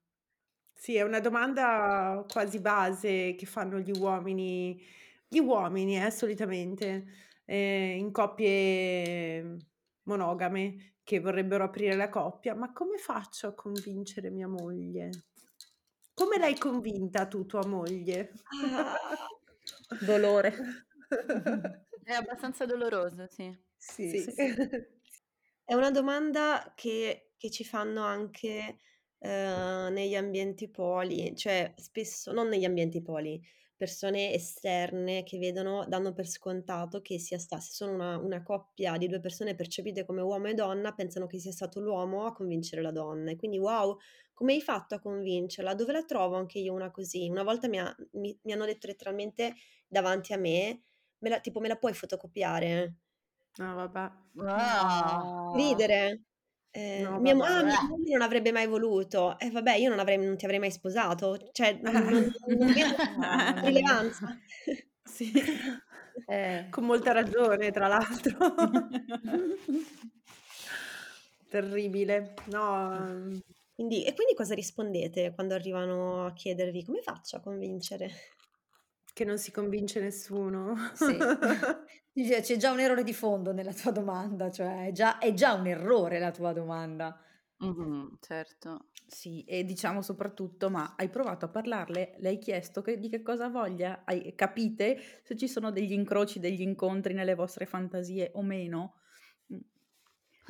Sì, 0.73 0.95
è 0.95 1.01
una 1.01 1.19
domanda 1.19 2.25
quasi 2.31 2.61
base 2.61 3.35
che 3.35 3.45
fanno 3.45 3.79
gli 3.79 3.91
uomini, 3.91 4.81
gli 5.27 5.39
uomini, 5.39 6.01
eh, 6.03 6.09
solitamente, 6.09 7.05
eh, 7.45 7.97
in 7.97 8.11
coppie 8.11 9.57
monogame 10.03 10.98
che 11.09 11.19
vorrebbero 11.19 11.63
aprire 11.63 11.95
la 11.95 12.07
coppia. 12.07 12.53
Ma 12.53 12.71
come 12.71 12.99
faccio 12.99 13.47
a 13.47 13.55
convincere 13.55 14.29
mia 14.29 14.47
moglie? 14.47 15.09
Come 16.13 16.37
l'hai 16.37 16.55
convinta 16.55 17.25
tu, 17.25 17.47
tua 17.47 17.65
moglie? 17.65 18.31
Dolore. 20.05 20.53
È 22.03 22.11
abbastanza 22.11 22.67
doloroso, 22.67 23.25
sì. 23.27 23.51
Sì. 23.75 24.07
Sì, 24.09 24.19
sì. 24.19 24.33
È 25.65 25.73
una 25.73 25.89
domanda 25.89 26.73
che, 26.75 27.31
che 27.37 27.49
ci 27.49 27.65
fanno 27.65 28.03
anche 28.03 28.77
eh, 29.17 29.87
negli 29.91 30.15
ambienti 30.15 30.69
poli, 30.69 31.35
cioè 31.35 31.73
spesso, 31.75 32.31
non 32.31 32.49
negli 32.49 32.65
ambienti 32.65 33.01
poli, 33.01 33.41
persone 33.79 34.33
esterne 34.33 35.23
che 35.23 35.37
vedono, 35.39 35.85
danno 35.87 36.13
per 36.13 36.27
scontato 36.27 37.01
che 37.01 37.17
sia 37.19 37.39
sta, 37.39 37.59
se 37.59 37.71
sono 37.71 37.93
una, 37.93 38.17
una 38.17 38.43
coppia 38.43 38.97
di 38.97 39.07
due 39.07 39.19
persone 39.21 39.55
percepite 39.55 40.05
come 40.05 40.21
uomo 40.21 40.47
e 40.47 40.53
donna, 40.53 40.93
pensano 40.93 41.27
che 41.27 41.39
sia 41.39 41.51
stato 41.53 41.79
l'uomo 41.79 42.25
a 42.25 42.33
convincere 42.33 42.81
la 42.81 42.91
donna. 42.91 43.31
E 43.31 43.37
quindi, 43.37 43.57
wow, 43.57 43.97
come 44.33 44.53
hai 44.53 44.61
fatto 44.61 44.95
a 44.95 44.99
convincerla? 44.99 45.73
Dove 45.75 45.93
la 45.93 46.03
trovo 46.03 46.35
anche 46.35 46.59
io 46.59 46.73
una 46.73 46.91
così? 46.91 47.29
Una 47.29 47.43
volta 47.43 47.67
mi, 47.69 47.79
ha- 47.79 47.95
mi- 48.13 48.37
mi 48.43 48.51
hanno 48.53 48.65
detto 48.65 48.87
letteralmente 48.87 49.55
davanti 49.87 50.33
a 50.33 50.37
me, 50.37 50.83
me 51.19 51.29
la, 51.29 51.39
tipo, 51.39 51.59
me 51.61 51.67
la 51.69 51.77
puoi 51.77 51.93
fotocopiare? 51.93 52.95
No, 53.59 53.75
vabbè. 53.75 54.11
Ah. 54.47 55.23
Ridere. 55.51 56.21
Eh, 56.71 57.01
No, 57.01 57.19
mia, 57.19 57.35
vabbè. 57.35 57.51
ah, 57.51 57.63
mia 57.63 57.83
moglie 57.89 58.11
non 58.13 58.21
avrebbe 58.21 58.51
mai 58.51 58.67
voluto. 58.67 59.37
E 59.39 59.49
vabbè, 59.49 59.75
io 59.75 59.89
non, 59.89 59.99
avrei, 59.99 60.17
non 60.17 60.37
ti 60.37 60.45
avrei 60.45 60.59
mai 60.59 60.71
sposato. 60.71 61.37
Cioè, 61.51 61.79
non, 61.81 61.93
non- 61.93 62.31
Ah, 63.19 63.61
rilevanza. 63.65 64.37
Sì. 65.09 65.31
Eh. 66.27 66.67
Con 66.69 66.85
molta 66.85 67.11
ragione, 67.11 67.71
tra 67.71 67.87
l'altro. 67.87 68.37
Terribile. 71.49 72.33
No, 72.45 72.93
ehm, 72.93 73.39
Quindi, 73.73 74.05
e 74.05 74.13
quindi 74.13 74.35
cosa 74.35 74.53
rispondete 74.53 75.33
quando 75.33 75.55
arrivano 75.55 76.25
a 76.25 76.33
chiedervi 76.33 76.85
come 76.85 77.01
faccio 77.01 77.37
a 77.37 77.39
convincere? 77.39 78.11
Che 79.19 79.25
non 79.25 79.37
si 79.37 79.51
convince 79.51 79.99
nessuno. 79.99 80.73
Sì. 80.93 81.17
C'è 82.41 82.55
già 82.55 82.71
un 82.71 82.79
errore 82.79 83.03
di 83.03 83.13
fondo 83.13 83.51
nella 83.51 83.73
tua 83.73 83.91
domanda, 83.91 84.49
cioè 84.49 84.87
è 84.87 84.91
già, 84.93 85.17
è 85.17 85.33
già 85.33 85.53
un 85.55 85.67
errore 85.67 86.19
la 86.19 86.31
tua 86.31 86.53
domanda. 86.53 87.19
Mhm, 87.61 88.17
certo. 88.21 88.87
Sì, 89.05 89.43
e 89.43 89.65
diciamo 89.65 90.01
soprattutto, 90.01 90.69
ma 90.69 90.93
hai 90.95 91.09
provato 91.09 91.45
a 91.45 91.49
parlarle? 91.49 92.15
Le 92.19 92.29
hai 92.29 92.37
chiesto 92.39 92.81
che- 92.81 92.97
di 92.99 93.09
che 93.09 93.21
cosa 93.21 93.49
voglia? 93.49 94.03
Hai, 94.05 94.33
capite 94.35 94.99
se 95.23 95.35
ci 95.35 95.47
sono 95.47 95.71
degli 95.71 95.91
incroci, 95.93 96.39
degli 96.39 96.61
incontri 96.61 97.13
nelle 97.13 97.35
vostre 97.35 97.65
fantasie 97.65 98.31
o 98.35 98.41
meno? 98.43 98.95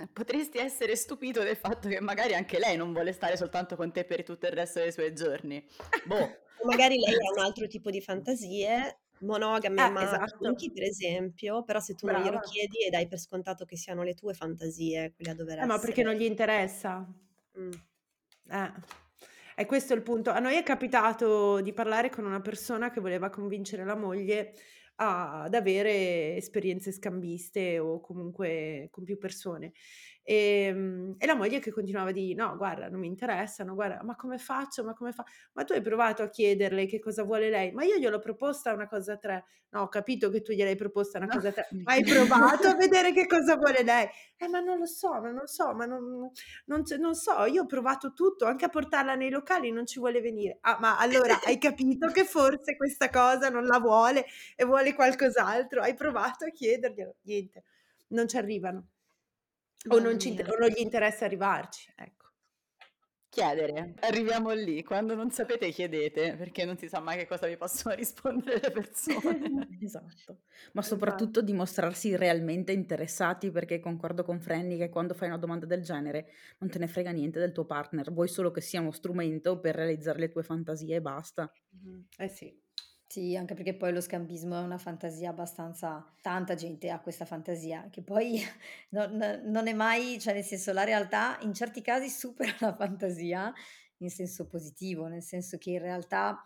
Potresti 0.13 0.57
essere 0.57 0.95
stupito 0.95 1.43
del 1.43 1.55
fatto 1.55 1.87
che 1.87 1.99
magari 1.99 2.33
anche 2.33 2.59
lei 2.59 2.77
non 2.77 2.93
vuole 2.93 3.11
stare 3.13 3.37
soltanto 3.37 3.75
con 3.75 3.91
te 3.91 4.05
per 4.05 4.23
tutto 4.23 4.45
il 4.47 4.53
resto 4.53 4.79
dei 4.79 4.91
suoi 4.91 5.13
giorni. 5.13 5.65
Boh. 6.05 6.15
O 6.57 6.65
magari 6.65 6.97
lei 6.97 7.13
ha 7.13 7.31
un 7.33 7.39
altro 7.39 7.67
tipo 7.67 7.89
di 7.89 8.01
fantasie, 8.01 8.99
monogame, 9.19 9.85
Eh, 9.85 9.89
ma 9.89 10.03
esatto. 10.03 10.47
anche 10.47 10.71
per 10.71 10.83
esempio, 10.83 11.63
però 11.63 11.79
se 11.79 11.95
tu 11.95 12.05
non 12.05 12.17
glielo 12.17 12.37
Brava. 12.37 12.45
chiedi 12.45 12.83
e 12.85 12.89
dai 12.89 13.07
per 13.07 13.19
scontato 13.19 13.65
che 13.65 13.77
siano 13.77 14.03
le 14.03 14.13
tue 14.13 14.33
fantasie, 14.33 15.13
quelle 15.15 15.31
a 15.31 15.35
dover 15.35 15.59
Eh, 15.59 15.65
ma 15.65 15.79
perché 15.79 16.03
non 16.03 16.13
gli 16.13 16.23
interessa? 16.23 17.05
Mm. 17.59 17.71
Eh. 18.51 18.73
E 19.55 19.65
questo 19.65 19.91
è 19.91 19.95
il 19.97 20.03
punto. 20.03 20.29
A 20.31 20.39
noi 20.39 20.55
è 20.55 20.63
capitato 20.63 21.59
di 21.59 21.73
parlare 21.73 22.09
con 22.09 22.25
una 22.25 22.39
persona 22.39 22.91
che 22.91 23.01
voleva 23.01 23.29
convincere 23.29 23.83
la 23.83 23.95
moglie 23.95 24.53
ad 25.01 25.53
avere 25.53 26.35
esperienze 26.35 26.91
scambiste 26.91 27.79
o 27.79 28.01
comunque 28.01 28.89
con 28.91 29.03
più 29.05 29.17
persone. 29.17 29.71
Ehm, 30.31 31.15
e 31.17 31.25
la 31.25 31.33
moglie 31.35 31.59
che 31.59 31.71
continuava 31.71 32.11
di: 32.11 32.35
"No, 32.35 32.55
guarda, 32.55 32.87
non 32.87 32.99
mi 32.99 33.07
interessano, 33.07 33.73
guarda, 33.73 34.03
ma 34.03 34.15
come 34.15 34.37
faccio? 34.37 34.83
Ma 34.83 34.93
come 34.93 35.11
fa 35.11 35.23
ma 35.53 35.63
tu 35.63 35.73
hai 35.73 35.81
provato 35.81 36.21
a 36.21 36.29
chiederle 36.29 36.85
che 36.85 36.99
cosa 36.99 37.23
vuole 37.23 37.49
lei? 37.49 37.71
Ma 37.71 37.83
io 37.83 37.97
gliel'ho 37.97 38.19
proposta 38.19 38.71
una 38.73 38.87
cosa 38.87 39.13
a 39.13 39.17
3. 39.17 39.45
No, 39.69 39.81
ho 39.81 39.87
capito 39.87 40.29
che 40.29 40.41
tu 40.41 40.51
gliel'hai 40.53 40.75
proposta 40.75 41.17
una 41.17 41.29
cosa 41.29 41.49
a 41.49 41.51
3, 41.53 41.67
ma 41.83 41.93
hai 41.93 42.03
provato 42.05 42.67
a 42.67 42.75
vedere 42.75 43.11
che 43.13 43.25
cosa 43.25 43.55
vuole 43.55 43.81
lei? 43.83 44.07
Eh, 44.41 44.47
ma 44.47 44.59
non 44.61 44.77
lo 44.77 44.85
so, 44.85 45.09
ma 45.13 45.19
non 45.31 45.33
lo 45.41 45.47
so, 45.47 45.73
ma 45.73 45.85
non 45.85 46.31
non 46.65 46.83
non 46.99 47.13
so, 47.15 47.43
io 47.45 47.63
ho 47.63 47.65
provato 47.65 48.13
tutto, 48.13 48.45
anche 48.45 48.65
a 48.65 48.69
portarla 48.69 49.15
nei 49.15 49.29
locali, 49.29 49.71
non 49.71 49.85
ci 49.85 49.99
vuole 49.99 50.21
venire. 50.21 50.57
Ah, 50.61 50.77
ma 50.79 50.97
allora 50.97 51.41
hai 51.43 51.57
capito 51.57 52.09
che 52.11 52.23
forse 52.25 52.75
questa 52.77 53.09
cosa 53.09 53.49
non 53.49 53.65
la 53.65 53.79
vuole 53.79 54.25
e 54.55 54.63
vuole 54.65 54.93
qualcos'altro? 54.93 55.81
Hai 55.81 55.93
provato 55.95 56.45
a 56.45 56.49
chiederglielo? 56.51 57.15
Niente, 57.23 57.63
non 58.09 58.27
ci 58.27 58.37
arrivano. 58.37 58.87
O 59.87 59.99
non, 59.99 60.19
ci, 60.19 60.37
o 60.45 60.57
non 60.57 60.69
gli 60.69 60.81
interessa 60.81 61.25
arrivarci, 61.25 61.93
ecco. 61.95 62.27
Chiedere, 63.29 63.93
arriviamo 63.99 64.51
lì, 64.51 64.83
quando 64.83 65.13
non 65.13 65.29
sapete 65.29 65.69
chiedete, 65.69 66.35
perché 66.35 66.65
non 66.65 66.77
si 66.77 66.89
sa 66.89 66.99
mai 66.99 67.15
che 67.15 67.27
cosa 67.27 67.45
vi 67.45 67.57
possono 67.57 67.93
rispondere 67.95 68.59
le 68.59 68.71
persone. 68.71 69.67
esatto, 69.81 70.39
ma 70.73 70.81
soprattutto 70.81 71.39
esatto. 71.39 71.45
dimostrarsi 71.45 72.15
realmente 72.15 72.71
interessati, 72.71 73.51
perché 73.51 73.79
concordo 73.79 74.23
con 74.23 74.41
Frenny 74.41 74.77
che 74.77 74.89
quando 74.89 75.13
fai 75.13 75.27
una 75.27 75.37
domanda 75.37 75.67
del 75.67 75.83
genere 75.83 76.31
non 76.57 76.71
te 76.71 76.79
ne 76.79 76.87
frega 76.87 77.11
niente 77.11 77.39
del 77.39 77.51
tuo 77.51 77.65
partner, 77.65 78.11
vuoi 78.11 78.27
solo 78.27 78.49
che 78.49 78.61
sia 78.61 78.81
uno 78.81 78.91
strumento 78.91 79.59
per 79.59 79.75
realizzare 79.75 80.19
le 80.19 80.29
tue 80.29 80.41
fantasie 80.41 80.95
e 80.95 81.01
basta. 81.01 81.51
Mm-hmm. 81.77 82.01
Eh 82.17 82.27
sì. 82.29 82.67
Sì, 83.11 83.35
anche 83.35 83.55
perché 83.55 83.73
poi 83.75 83.91
lo 83.91 84.01
scambismo 84.01 84.55
è 84.55 84.61
una 84.61 84.77
fantasia 84.77 85.31
abbastanza 85.31 86.05
tanta 86.21 86.53
gente 86.53 86.91
ha 86.91 86.99
questa 86.99 87.25
fantasia, 87.25 87.87
che 87.89 88.03
poi 88.03 88.39
non 88.91 89.17
non 89.45 89.65
è 89.67 89.73
mai 89.73 90.19
cioè 90.19 90.33
nel 90.35 90.43
senso 90.43 90.71
la 90.73 90.83
realtà 90.83 91.39
in 91.41 91.51
certi 91.55 91.81
casi 91.81 92.07
supera 92.07 92.55
la 92.59 92.75
fantasia 92.75 93.51
in 94.01 94.11
senso 94.11 94.45
positivo, 94.47 95.07
nel 95.07 95.23
senso 95.23 95.57
che 95.57 95.71
in 95.71 95.79
realtà, 95.79 96.39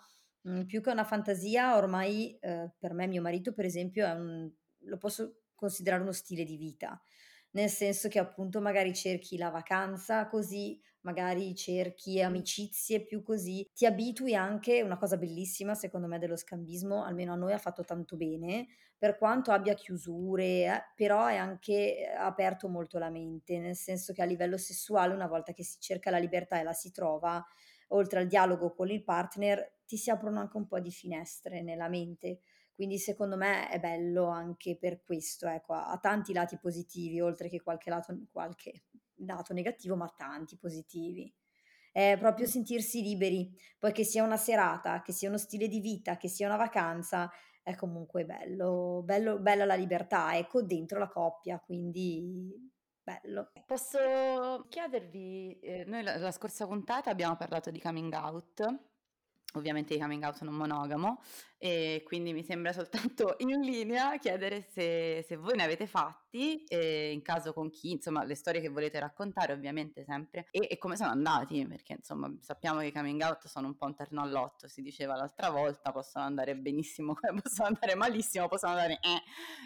mhmm, 0.43 0.66
più 0.66 0.82
che 0.82 0.89
una 0.89 1.03
fantasia 1.03 1.76
ormai, 1.76 2.38
ehm, 2.39 2.72
per 2.80 2.93
me 2.93 3.07
mio 3.07 3.22
marito 3.22 3.51
per 3.53 3.66
esempio 3.66 4.05
un 4.07 4.49
lo 4.86 4.97
posso 4.97 5.41
considerare 5.55 6.01
uno 6.01 6.11
stile 6.14 6.43
di 6.45 6.55
vita, 6.57 6.99
nel 7.53 7.69
senso 7.69 8.07
che 8.09 8.19
appunto 8.19 8.61
magari 8.61 8.93
cerchi 8.93 9.37
la 9.37 9.49
vacanza 9.49 10.27
così, 10.27 10.79
magari 11.01 11.53
cerchi 11.55 12.21
amicizie 12.21 13.03
più 13.05 13.23
così, 13.23 13.69
ti 13.73 13.85
abitui 13.85 14.35
anche, 14.35 14.81
una 14.81 14.97
cosa 14.97 15.17
bellissima 15.17 15.73
secondo 15.75 16.07
me 16.07 16.19
dello 16.19 16.35
scambismo, 16.37 17.03
almeno 17.03 17.33
a 17.33 17.35
noi 17.35 17.53
ha 17.53 17.57
fatto 17.57 17.83
tanto 17.83 18.15
bene, 18.15 18.67
per 18.97 19.17
quanto 19.17 19.51
abbia 19.51 19.73
chiusure, 19.73 20.43
eh, 20.65 20.83
però 20.95 21.25
è 21.27 21.35
anche 21.35 21.97
eh, 21.99 22.05
aperto 22.07 22.69
molto 22.69 22.97
la 22.99 23.09
mente, 23.09 23.59
nel 23.59 23.75
senso 23.75 24.13
che 24.13 24.21
a 24.21 24.25
livello 24.25 24.57
sessuale 24.57 25.13
una 25.13 25.27
volta 25.27 25.51
che 25.51 25.63
si 25.63 25.79
cerca 25.79 26.09
la 26.09 26.19
libertà 26.19 26.59
e 26.59 26.63
la 26.63 26.73
si 26.73 26.91
trova, 26.91 27.45
oltre 27.89 28.19
al 28.19 28.27
dialogo 28.27 28.73
con 28.73 28.89
il 28.89 29.03
partner, 29.03 29.79
ti 29.85 29.97
si 29.97 30.09
aprono 30.09 30.39
anche 30.39 30.57
un 30.57 30.67
po' 30.67 30.79
di 30.79 30.91
finestre 30.91 31.61
nella 31.61 31.89
mente. 31.89 32.39
Quindi 32.76 32.97
secondo 32.97 33.38
me 33.38 33.69
è 33.69 33.80
bello 33.80 34.28
anche 34.28 34.78
per 34.78 35.03
questo, 35.03 35.47
ecco, 35.47 35.74
ha 35.74 35.97
tanti 36.01 36.34
lati 36.34 36.57
positivi, 36.57 37.21
oltre 37.21 37.47
che 37.49 37.61
qualche 37.61 37.89
lato, 37.89 38.17
qualche 38.32 38.86
lato 39.17 39.53
negativo, 39.53 39.95
ma 39.95 40.11
tanti 40.15 40.57
positivi. 40.57 41.32
È 41.91 42.17
proprio 42.17 42.47
sentirsi 42.47 43.03
liberi, 43.03 43.55
poi 43.78 43.91
che 43.91 44.03
sia 44.03 44.24
una 44.24 44.38
serata, 44.38 45.03
che 45.03 45.11
sia 45.11 45.30
uno 45.30 45.38
stile 45.38 45.67
di 45.67 45.80
vita, 45.80 46.17
che 46.17 46.28
sia 46.28 46.47
una 46.47 46.57
vacanza, 46.57 47.30
è 47.61 47.76
comunque 47.76 48.26
bello, 48.26 49.01
bello 49.05 49.39
bella 49.39 49.65
la 49.65 49.76
libertà, 49.76 50.36
ecco, 50.36 50.63
dentro 50.63 50.97
la 50.97 51.07
coppia, 51.07 51.59
quindi 51.59 52.71
bello. 53.03 53.51
Posso 53.67 54.65
chiedervi, 54.67 55.59
eh, 55.59 55.86
noi 55.86 56.01
la, 56.01 56.17
la 56.17 56.32
scorsa 56.32 56.65
puntata 56.65 57.11
abbiamo 57.11 57.36
parlato 57.36 57.69
di 57.69 57.80
coming 57.80 58.11
out 58.13 58.92
ovviamente 59.53 59.93
di 59.93 59.99
coming 59.99 60.23
out 60.23 60.41
non 60.41 60.55
monogamo 60.55 61.21
e 61.63 62.03
quindi 62.05 62.33
mi 62.33 62.43
sembra 62.43 62.73
soltanto 62.73 63.35
in 63.39 63.61
linea 63.61 64.17
chiedere 64.17 64.61
se, 64.61 65.23
se 65.25 65.37
voi 65.37 65.55
ne 65.55 65.63
avete 65.63 65.87
fatti 65.87 66.63
e 66.65 67.11
in 67.11 67.21
caso 67.21 67.53
con 67.53 67.69
chi, 67.69 67.91
insomma 67.91 68.25
le 68.25 68.35
storie 68.35 68.59
che 68.59 68.67
volete 68.67 68.99
raccontare 68.99 69.53
ovviamente 69.53 70.03
sempre 70.03 70.47
e, 70.51 70.67
e, 70.69 70.77
come 70.77 70.97
sono 70.97 71.11
andati 71.11 71.65
perché 71.65 71.93
insomma 71.93 72.29
sappiamo 72.41 72.79
che 72.79 72.87
i 72.87 72.91
coming 72.91 73.21
out 73.21 73.47
sono 73.47 73.67
un 73.67 73.77
po' 73.77 73.85
un 73.85 73.95
terno 73.95 74.21
all'otto, 74.21 74.67
si 74.67 74.81
diceva 74.81 75.15
l'altra 75.15 75.51
volta, 75.51 75.93
possono 75.93 76.25
andare 76.25 76.57
benissimo, 76.57 77.13
possono 77.41 77.69
andare 77.69 77.95
malissimo, 77.95 78.49
possono 78.49 78.73
andare 78.73 78.95
eh. 78.95 79.21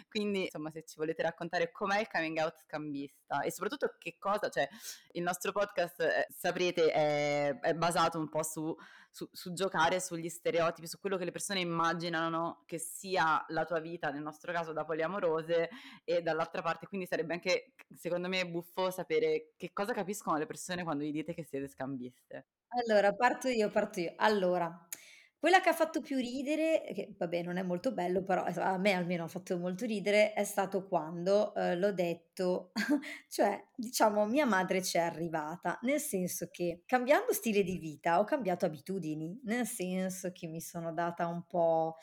quindi 0.08 0.42
insomma 0.42 0.70
se 0.70 0.84
ci 0.84 0.94
volete 0.98 1.22
raccontare 1.22 1.72
com'è 1.72 1.98
il 1.98 2.08
coming 2.08 2.38
out 2.38 2.58
scambista 2.58 3.40
e 3.40 3.50
soprattutto 3.50 3.96
che 3.98 4.16
cosa, 4.18 4.48
cioè 4.50 4.68
il 5.12 5.22
nostro 5.22 5.50
podcast 5.50 6.00
eh, 6.00 6.26
saprete 6.30 6.92
è, 6.92 7.58
è 7.58 7.74
basato 7.74 8.20
un 8.20 8.28
po' 8.28 8.44
su 8.44 8.72
su, 9.10 9.28
su, 9.32 9.52
giocare 9.52 10.00
sugli 10.00 10.28
stereotipi, 10.28 10.86
su 10.86 10.98
quello 10.98 11.16
che 11.16 11.24
le 11.24 11.30
persone 11.30 11.60
immaginano 11.60 12.62
che 12.66 12.78
sia 12.78 13.44
la 13.48 13.64
tua 13.64 13.80
vita, 13.80 14.10
nel 14.10 14.22
nostro 14.22 14.52
caso 14.52 14.72
da 14.72 14.84
poliamorose, 14.84 15.70
e 16.04 16.22
dall'altra 16.22 16.62
parte, 16.62 16.86
quindi 16.86 17.06
sarebbe 17.06 17.34
anche, 17.34 17.74
secondo 17.94 18.28
me, 18.28 18.48
buffo 18.48 18.90
sapere 18.90 19.52
che 19.56 19.72
cosa 19.72 19.92
capiscono 19.92 20.36
le 20.36 20.46
persone 20.46 20.84
quando 20.84 21.04
gli 21.04 21.12
dite 21.12 21.34
che 21.34 21.44
siete 21.44 21.68
scambiste. 21.68 22.46
Allora, 22.68 23.14
parto 23.14 23.48
io, 23.48 23.70
parto 23.70 24.00
io. 24.00 24.12
Allora, 24.16 24.86
quella 25.38 25.60
che 25.60 25.68
ha 25.68 25.72
fatto 25.72 26.00
più 26.00 26.16
ridere, 26.16 26.82
che 26.94 27.14
vabbè 27.16 27.42
non 27.42 27.56
è 27.58 27.62
molto 27.62 27.92
bello, 27.92 28.22
però 28.24 28.42
a 28.44 28.76
me 28.78 28.92
almeno 28.92 29.24
ha 29.24 29.28
fatto 29.28 29.56
molto 29.56 29.86
ridere, 29.86 30.32
è 30.32 30.42
stato 30.44 30.86
quando 30.86 31.54
eh, 31.54 31.76
l'ho 31.76 31.92
detto, 31.92 32.72
cioè 33.28 33.64
diciamo 33.74 34.26
mia 34.26 34.46
madre 34.46 34.80
c'è 34.80 34.98
arrivata, 35.00 35.78
nel 35.82 36.00
senso 36.00 36.48
che 36.50 36.82
cambiando 36.86 37.32
stile 37.32 37.62
di 37.62 37.78
vita 37.78 38.18
ho 38.18 38.24
cambiato 38.24 38.66
abitudini, 38.66 39.40
nel 39.44 39.66
senso 39.66 40.32
che 40.32 40.48
mi 40.48 40.60
sono 40.60 40.92
data 40.92 41.26
un 41.28 41.44
po' 41.46 41.96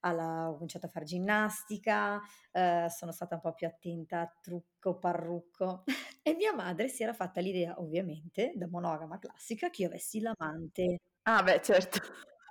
alla, 0.00 0.48
ho 0.48 0.54
cominciato 0.54 0.86
a 0.86 0.88
fare 0.88 1.04
ginnastica, 1.04 2.20
eh, 2.52 2.86
sono 2.90 3.12
stata 3.12 3.34
un 3.36 3.40
po' 3.40 3.54
più 3.54 3.66
attenta 3.66 4.20
a 4.20 4.36
trucco, 4.40 4.98
parrucco 4.98 5.84
e 6.22 6.34
mia 6.34 6.52
madre 6.54 6.88
si 6.88 7.02
era 7.02 7.12
fatta 7.12 7.40
l'idea 7.40 7.78
ovviamente 7.80 8.52
da 8.56 8.66
monogama 8.68 9.18
classica 9.18 9.70
che 9.70 9.82
io 9.82 9.88
avessi 9.88 10.20
l'amante. 10.20 10.98
Ah 11.24 11.42
beh 11.42 11.60
certo. 11.62 12.00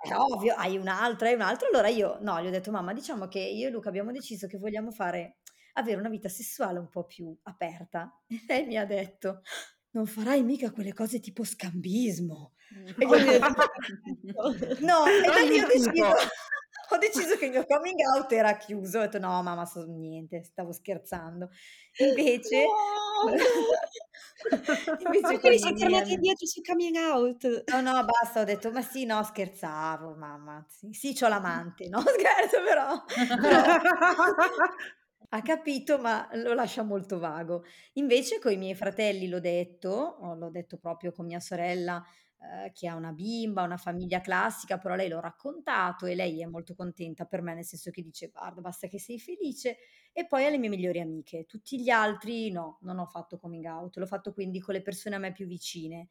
È 0.00 0.14
ovvio, 0.14 0.54
hai 0.54 0.78
un 0.78 0.88
altro, 0.88 1.26
hai 1.26 1.34
un 1.34 1.42
altro. 1.42 1.68
Allora 1.68 1.88
io, 1.88 2.18
no, 2.22 2.40
gli 2.40 2.46
ho 2.46 2.50
detto, 2.50 2.70
mamma, 2.70 2.94
diciamo 2.94 3.28
che 3.28 3.38
io 3.38 3.68
e 3.68 3.70
Luca 3.70 3.90
abbiamo 3.90 4.12
deciso 4.12 4.46
che 4.46 4.56
vogliamo 4.58 4.90
fare, 4.90 5.38
avere 5.74 5.98
una 5.98 6.08
vita 6.08 6.28
sessuale 6.28 6.78
un 6.78 6.88
po' 6.88 7.04
più 7.04 7.36
aperta. 7.42 8.10
E 8.28 8.42
lei 8.48 8.66
mi 8.66 8.76
ha 8.78 8.86
detto, 8.86 9.42
non 9.90 10.06
farai 10.06 10.42
mica 10.42 10.70
quelle 10.70 10.94
cose 10.94 11.20
tipo 11.20 11.44
scambismo. 11.44 12.52
E 12.70 12.94
io 13.04 13.18
gli 13.18 13.28
ho 14.34 14.50
detto, 14.50 14.86
no, 14.86 15.06
e 15.06 15.20
da 15.20 15.40
lì 15.46 15.60
ho 15.60 15.66
deciso, 15.66 16.14
ho 16.90 16.98
deciso 16.98 17.36
che 17.36 17.46
il 17.46 17.50
mio 17.52 17.64
coming 17.66 17.98
out 18.14 18.30
era 18.32 18.56
chiuso. 18.56 18.98
Ho 18.98 19.02
detto, 19.02 19.18
no, 19.18 19.42
mamma, 19.42 19.64
so, 19.64 19.84
niente, 19.86 20.42
stavo 20.44 20.72
scherzando. 20.72 21.48
Invece... 21.98 22.64
No! 22.64 23.30
Invece 24.40 25.38
Perché 25.38 25.58
siamo 25.58 25.76
tornati 25.76 26.12
indietro 26.14 26.46
sul 26.46 26.64
coming 26.64 26.96
out? 26.96 27.64
No, 27.70 27.80
no, 27.80 28.04
basta, 28.04 28.40
ho 28.40 28.44
detto, 28.44 28.70
ma 28.70 28.82
sì, 28.82 29.04
no, 29.04 29.22
scherzavo, 29.22 30.14
mamma. 30.14 30.64
Sì, 30.68 30.92
sì 30.92 31.12
c'ho 31.12 31.28
l'amante, 31.28 31.88
no? 31.88 32.00
Scherzo 32.00 32.62
però 32.64 33.04
ha 35.32 35.42
capito, 35.42 35.98
ma 35.98 36.28
lo 36.32 36.54
lascia 36.54 36.82
molto 36.82 37.18
vago. 37.18 37.64
Invece 37.94 38.38
con 38.38 38.52
i 38.52 38.56
miei 38.56 38.74
fratelli 38.74 39.28
l'ho 39.28 39.40
detto, 39.40 40.18
l'ho 40.36 40.50
detto 40.50 40.78
proprio 40.78 41.12
con 41.12 41.26
mia 41.26 41.40
sorella, 41.40 42.02
eh, 42.42 42.72
che 42.72 42.88
ha 42.88 42.94
una 42.94 43.12
bimba, 43.12 43.62
una 43.62 43.76
famiglia 43.76 44.20
classica, 44.20 44.78
però 44.78 44.94
lei 44.94 45.08
l'ho 45.08 45.20
raccontato 45.20 46.06
e 46.06 46.14
lei 46.14 46.40
è 46.42 46.46
molto 46.46 46.74
contenta 46.74 47.24
per 47.26 47.42
me, 47.42 47.54
nel 47.54 47.64
senso 47.64 47.90
che 47.90 48.02
dice 48.02 48.28
guarda, 48.28 48.60
basta 48.60 48.86
che 48.88 48.98
sei 48.98 49.18
felice. 49.18 49.76
E 50.12 50.26
poi 50.26 50.44
alle 50.46 50.58
mie 50.58 50.68
migliori 50.70 51.00
amiche. 51.00 51.44
Tutti 51.46 51.80
gli 51.80 51.90
altri 51.90 52.50
no, 52.50 52.78
non 52.82 52.98
ho 52.98 53.06
fatto 53.06 53.38
coming 53.38 53.64
out, 53.66 53.96
l'ho 53.96 54.06
fatto 54.06 54.32
quindi 54.32 54.60
con 54.60 54.74
le 54.74 54.82
persone 54.82 55.14
a 55.16 55.18
me 55.18 55.32
più 55.32 55.46
vicine. 55.46 56.08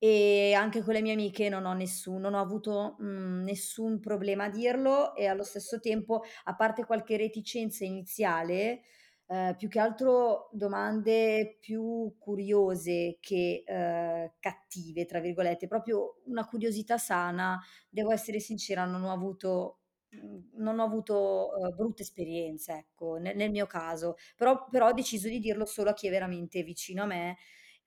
E 0.00 0.52
anche 0.54 0.82
con 0.82 0.94
le 0.94 1.02
mie 1.02 1.12
amiche 1.14 1.48
non 1.48 1.64
ho 1.64 1.72
nessun, 1.72 2.20
non 2.20 2.34
ho 2.34 2.40
avuto 2.40 2.94
mh, 3.00 3.04
mhmm, 3.06 3.42
nessun 3.44 3.98
problema 3.98 4.44
a 4.44 4.48
dirlo 4.50 5.14
e 5.16 5.26
allo 5.26 5.42
stesso 5.42 5.80
tempo, 5.80 6.22
a 6.44 6.54
parte 6.54 6.84
qualche 6.84 7.16
reticenza 7.16 7.84
iniziale, 7.84 8.82
eh, 9.30 9.54
più 9.58 9.68
che 9.68 9.78
altro 9.78 10.48
domande 10.52 11.58
più 11.60 12.14
curiose 12.18 13.18
che 13.20 13.62
eh, 13.66 14.32
cattive, 14.40 15.04
tra 15.04 15.20
virgolette, 15.20 15.66
proprio 15.66 16.22
una 16.26 16.46
curiosità 16.46 16.96
sana. 16.96 17.60
Devo 17.90 18.10
essere 18.10 18.40
sincera, 18.40 18.86
non 18.86 19.04
ho 19.04 19.12
avuto, 19.12 19.80
mhmm, 20.10 20.50
non 20.56 20.78
ho 20.78 20.84
avuto 20.84 21.50
uh, 21.54 21.74
brutte 21.74 22.02
esperienze, 22.02 22.72
ecco, 22.72 23.16
nel, 23.18 23.36
nel 23.36 23.50
mio 23.50 23.66
caso, 23.66 24.16
però, 24.36 24.66
però 24.70 24.88
ho 24.88 24.92
deciso 24.92 25.28
di 25.28 25.38
dirlo 25.40 25.66
solo 25.66 25.90
a 25.90 25.92
chi 25.94 26.06
è 26.06 26.10
veramente 26.10 26.62
vicino 26.62 27.02
a 27.02 27.06
me. 27.06 27.36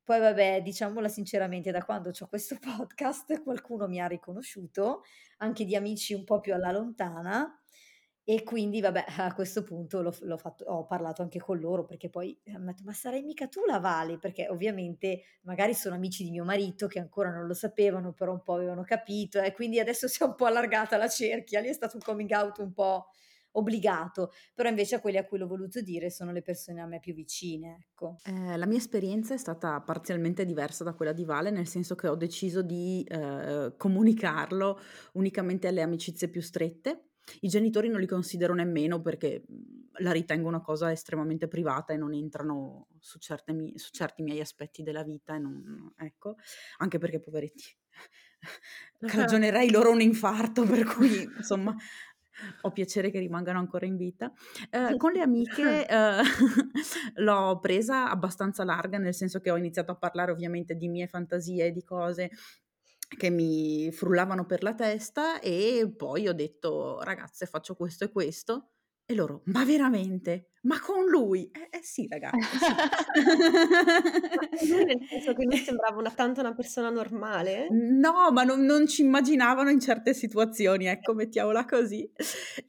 Poi 0.03 0.19
vabbè, 0.19 0.61
diciamola 0.61 1.07
sinceramente, 1.07 1.71
da 1.71 1.83
quando 1.83 2.11
ho 2.17 2.27
questo 2.27 2.57
podcast 2.61 3.41
qualcuno 3.43 3.87
mi 3.87 3.99
ha 3.99 4.07
riconosciuto, 4.07 5.03
anche 5.37 5.65
di 5.65 5.75
amici 5.75 6.13
un 6.13 6.23
po' 6.23 6.39
più 6.39 6.53
alla 6.53 6.71
lontana, 6.71 7.60
E 8.23 8.43
quindi 8.43 8.81
vabbè, 8.81 9.05
a 9.17 9.33
questo 9.33 9.63
punto 9.63 10.01
l'ho, 10.01 10.15
l'ho 10.21 10.37
fatto, 10.37 10.63
ho 10.65 10.85
parlato 10.85 11.21
anche 11.21 11.39
con 11.39 11.59
loro 11.59 11.85
perché 11.85 12.09
poi 12.09 12.39
mi 12.45 12.53
hanno 12.55 12.65
detto 12.67 12.83
ma 12.83 12.93
sarai 12.93 13.23
mica 13.23 13.47
tu 13.47 13.61
la 13.65 13.79
Vale? 13.79 14.17
Perché 14.19 14.47
ovviamente 14.47 15.23
magari 15.41 15.73
sono 15.73 15.95
amici 15.95 16.23
di 16.23 16.31
mio 16.31 16.43
marito 16.43 16.87
che 16.87 16.99
ancora 16.99 17.31
non 17.31 17.47
lo 17.47 17.53
sapevano, 17.53 18.13
però 18.13 18.31
un 18.33 18.43
po' 18.43 18.53
avevano 18.53 18.83
capito 18.83 19.39
e 19.41 19.51
quindi 19.53 19.79
adesso 19.79 20.07
si 20.09 20.21
è 20.21 20.25
un 20.25 20.35
po' 20.35 20.45
allargata 20.45 20.97
la 20.97 21.07
cerchia, 21.07 21.59
lì 21.59 21.69
è 21.69 21.73
stato 21.73 21.95
un 21.95 22.01
coming 22.01 22.29
out 22.31 22.59
un 22.59 22.71
po' 22.73 23.07
obbligato, 23.53 24.31
però 24.53 24.69
invece 24.69 24.95
a 24.95 25.01
quelli 25.01 25.17
a 25.17 25.25
cui 25.25 25.37
l'ho 25.37 25.47
voluto 25.47 25.81
dire 25.81 26.09
sono 26.09 26.31
le 26.31 26.41
persone 26.41 26.79
a 26.81 26.85
me 26.85 26.99
più 26.99 27.13
vicine, 27.13 27.77
ecco. 27.89 28.21
Eh, 28.23 28.55
la 28.55 28.67
mia 28.67 28.77
esperienza 28.77 29.33
è 29.33 29.37
stata 29.37 29.81
parzialmente 29.81 30.45
diversa 30.45 30.83
da 30.83 30.93
quella 30.93 31.11
di 31.11 31.25
Vale, 31.25 31.49
nel 31.49 31.67
senso 31.67 31.95
che 31.95 32.07
ho 32.07 32.15
deciso 32.15 32.61
di 32.61 33.03
eh, 33.09 33.73
comunicarlo 33.77 34.79
unicamente 35.13 35.67
alle 35.67 35.81
amicizie 35.81 36.29
più 36.29 36.39
strette 36.41 37.10
i 37.41 37.47
genitori 37.47 37.89
non 37.89 37.99
li 37.99 38.07
considero 38.07 38.53
nemmeno 38.53 39.01
perché 39.01 39.43
la 39.95 40.11
ritengo 40.11 40.47
una 40.47 40.61
cosa 40.61 40.91
estremamente 40.91 41.47
privata 41.47 41.93
e 41.93 41.97
non 41.97 42.13
entrano 42.13 42.87
su, 42.99 43.17
mi- 43.47 43.77
su 43.77 43.91
certi 43.91 44.23
miei 44.23 44.39
aspetti 44.39 44.83
della 44.83 45.03
vita, 45.03 45.35
e 45.35 45.39
non, 45.39 45.93
ecco, 45.97 46.35
anche 46.77 46.97
perché 46.97 47.19
poveretti, 47.19 47.63
cagionerei 49.05 49.69
loro 49.69 49.91
un 49.91 50.01
infarto, 50.01 50.63
per 50.63 50.85
cui 50.85 51.23
insomma 51.37 51.75
ho 52.61 52.71
piacere 52.71 53.11
che 53.11 53.19
rimangano 53.19 53.59
ancora 53.59 53.85
in 53.85 53.97
vita. 53.97 54.31
Eh, 54.69 54.97
con 54.97 55.11
le 55.11 55.21
amiche 55.21 55.85
eh, 55.87 56.21
l'ho 57.21 57.59
presa 57.59 58.09
abbastanza 58.09 58.63
larga, 58.63 58.97
nel 58.97 59.13
senso 59.13 59.39
che 59.39 59.51
ho 59.51 59.57
iniziato 59.57 59.91
a 59.91 59.95
parlare 59.95 60.31
ovviamente 60.31 60.75
di 60.75 60.87
mie 60.87 61.07
fantasie 61.07 61.65
e 61.65 61.71
di 61.71 61.83
cose 61.83 62.31
che 63.17 63.29
mi 63.29 63.91
frullavano 63.91 64.45
per 64.45 64.63
la 64.63 64.73
testa 64.73 65.39
e 65.39 65.91
poi 65.95 66.27
ho 66.27 66.33
detto 66.33 67.01
ragazze 67.01 67.45
faccio 67.45 67.75
questo 67.75 68.05
e 68.05 68.11
questo 68.11 68.69
e 69.05 69.15
loro 69.15 69.41
ma 69.45 69.65
veramente? 69.65 70.51
Ma 70.63 70.79
con 70.79 71.05
lui? 71.05 71.49
Eh, 71.51 71.75
eh 71.75 71.79
sì 71.81 72.07
ragazzi 72.07 72.57
sì. 72.57 72.67
lui 74.71 74.85
nel 74.85 75.01
senso 75.09 75.33
che 75.33 75.43
lui 75.43 75.57
sembrava 75.57 75.97
una, 75.97 76.11
tanto 76.11 76.39
una 76.39 76.53
persona 76.53 76.89
normale? 76.89 77.67
No, 77.71 78.31
ma 78.31 78.43
non, 78.43 78.61
non, 78.61 78.87
ci 78.87 79.01
immaginavano 79.01 79.71
in 79.71 79.79
certe 79.79 80.13
situazioni, 80.13 80.85
ecco, 80.85 81.13
mettiamola 81.13 81.65
così. 81.65 82.09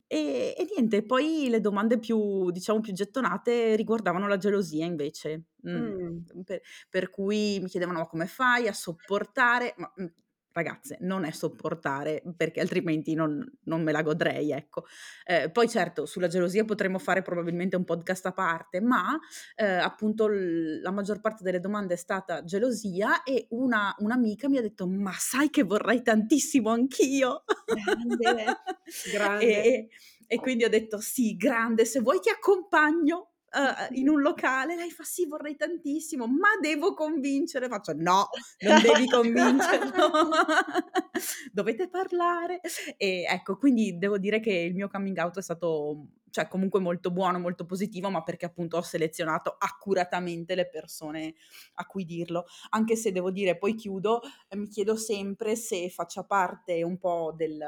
E, 0.06 0.54
e, 0.56 0.68
niente, 0.74 1.04
poi 1.04 1.48
le 1.50 1.60
domande 1.60 1.98
più, 1.98 2.50
diciamo, 2.50 2.80
più 2.80 2.94
gettonate 2.94 3.76
riguardavano 3.76 4.26
la 4.26 4.38
gelosia 4.38 4.86
invece. 4.86 5.48
Mm. 5.68 5.76
Mm. 5.76 6.18
Per, 6.44 6.60
per, 6.88 7.10
cui 7.10 7.58
mi 7.60 7.68
chiedevano 7.68 7.98
ma 7.98 8.06
come 8.06 8.26
fai 8.26 8.68
a 8.68 8.72
sopportare, 8.72 9.74
ma 9.76 9.92
mm, 10.00 10.06
ragazze, 10.52 10.98
non 11.00 11.24
è 11.24 11.30
sopportare 11.30 12.22
perché 12.36 12.60
altrimenti 12.60 13.14
non, 13.14 13.44
non 13.64 13.82
me 13.82 13.92
la 13.92 14.02
godrei, 14.02 14.52
ecco. 14.52 14.84
Eh, 15.24 15.50
poi 15.50 15.68
certo, 15.68 16.06
sulla 16.06 16.28
gelosia 16.28 16.64
potremmo 16.64 16.98
fare 16.98 17.22
probabilmente 17.22 17.76
un 17.76 17.84
podcast 17.84 18.26
a 18.26 18.32
parte, 18.32 18.80
ma 18.80 19.18
eh, 19.56 19.64
appunto 19.64 20.28
l- 20.28 20.80
la 20.80 20.90
maggior 20.90 21.20
parte 21.20 21.42
delle 21.42 21.60
domande 21.60 21.94
è 21.94 21.96
stata 21.96 22.44
gelosia 22.44 23.22
e 23.22 23.46
una, 23.50 23.94
un'amica 23.98 24.48
mi 24.48 24.58
ha 24.58 24.62
detto, 24.62 24.86
ma 24.86 25.12
sai 25.12 25.50
che 25.50 25.62
vorrei 25.62 26.02
tantissimo 26.02 26.70
anch'io? 26.70 27.44
Grande, 27.66 28.44
grande. 29.12 29.44
e, 29.44 29.88
e 30.26 30.36
quindi 30.38 30.64
ho 30.64 30.68
detto, 30.68 31.00
sì, 31.00 31.36
grande, 31.36 31.84
se 31.84 32.00
vuoi 32.00 32.20
ti 32.20 32.28
accompagno 32.28 33.31
uh, 33.52 33.94
in 33.94 34.08
un 34.08 34.20
locale, 34.20 34.76
lei 34.76 34.90
fa 34.90 35.04
sì, 35.04 35.26
vorrei 35.26 35.56
tantissimo, 35.56 36.26
ma 36.26 36.48
devo 36.60 36.94
convincere. 36.94 37.68
Faccio 37.68 37.92
no, 37.94 38.28
non 38.60 38.80
devi 38.82 39.06
convincerlo, 39.06 40.10
dovete 41.52 41.88
parlare. 41.88 42.60
E 42.96 43.24
ecco, 43.28 43.56
quindi 43.56 43.98
devo 43.98 44.18
dire 44.18 44.40
che 44.40 44.52
il 44.52 44.74
mio 44.74 44.88
coming 44.88 45.16
out 45.18 45.38
è 45.38 45.42
stato 45.42 46.06
cioè 46.32 46.48
comunque 46.48 46.80
molto 46.80 47.10
buono, 47.10 47.38
molto 47.38 47.66
positivo, 47.66 48.08
ma 48.10 48.22
perché 48.22 48.46
appunto 48.46 48.78
ho 48.78 48.82
selezionato 48.82 49.54
accuratamente 49.58 50.54
le 50.54 50.66
persone 50.66 51.34
a 51.74 51.84
cui 51.84 52.04
dirlo. 52.04 52.46
Anche 52.70 52.96
se 52.96 53.12
devo 53.12 53.30
dire, 53.30 53.58
poi 53.58 53.74
chiudo, 53.74 54.22
eh, 54.48 54.56
mi 54.56 54.66
chiedo 54.66 54.96
sempre 54.96 55.54
se 55.54 55.90
faccia 55.90 56.24
parte 56.24 56.82
un 56.82 56.96
po' 56.96 57.34
del 57.36 57.62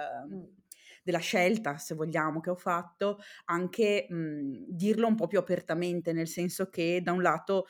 della 1.05 1.19
scelta, 1.19 1.79
se 1.79 1.95
vogliamo, 1.95 2.41
che 2.41 2.51
ho 2.51 2.57
fatto, 2.57 3.19
anche 3.47 4.07
mh, 4.09 4.65
dirlo 4.69 5.07
un 5.07 5.15
po' 5.15 5.27
più 5.29 5.39
apertamente, 5.39 6.13
nel 6.13 6.29
senso 6.29 6.69
che 6.71 7.01
da 7.03 7.13
un 7.13 7.23
lato 7.23 7.67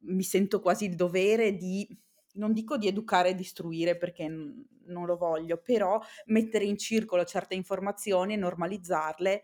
mi 0.00 0.22
sento 0.22 0.60
quasi 0.60 0.86
il 0.86 0.94
dovere 0.94 1.56
di 1.56 1.86
non 2.34 2.52
dico 2.52 2.76
di 2.76 2.86
educare 2.86 3.30
e 3.30 3.34
di 3.34 3.42
istruire 3.42 3.96
perché 3.96 4.28
n- 4.28 4.64
non 4.86 5.06
lo 5.06 5.16
voglio, 5.16 5.58
però 5.60 6.00
mettere 6.26 6.64
in 6.64 6.78
circolo 6.78 7.24
certe 7.24 7.54
informazioni 7.54 8.34
e 8.34 8.36
normalizzarle 8.36 9.42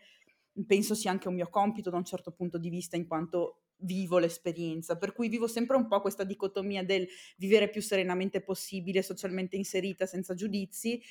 penso 0.67 0.95
sia 0.95 1.11
anche 1.11 1.29
un 1.29 1.35
mio 1.35 1.49
compito 1.49 1.91
da 1.91 1.97
un 1.97 2.05
certo 2.05 2.31
punto 2.33 2.59
di 2.59 2.69
vista 2.71 2.97
in 2.97 3.07
quanto 3.07 3.63
vivo 3.79 4.19
l'esperienza, 4.19 4.97
per 4.97 5.13
cui 5.13 5.29
vivo 5.29 5.49
sempre 5.49 5.77
un 5.77 5.89
po' 5.89 6.01
questa 6.01 6.23
dicotomia 6.25 6.85
del 6.85 7.07
vivere 7.37 7.69
più 7.69 7.83
serenamente 7.83 8.41
possibile, 8.41 9.03
socialmente 9.03 9.57
inserita, 9.57 10.07
senza 10.07 10.35
giudizi, 10.35 11.03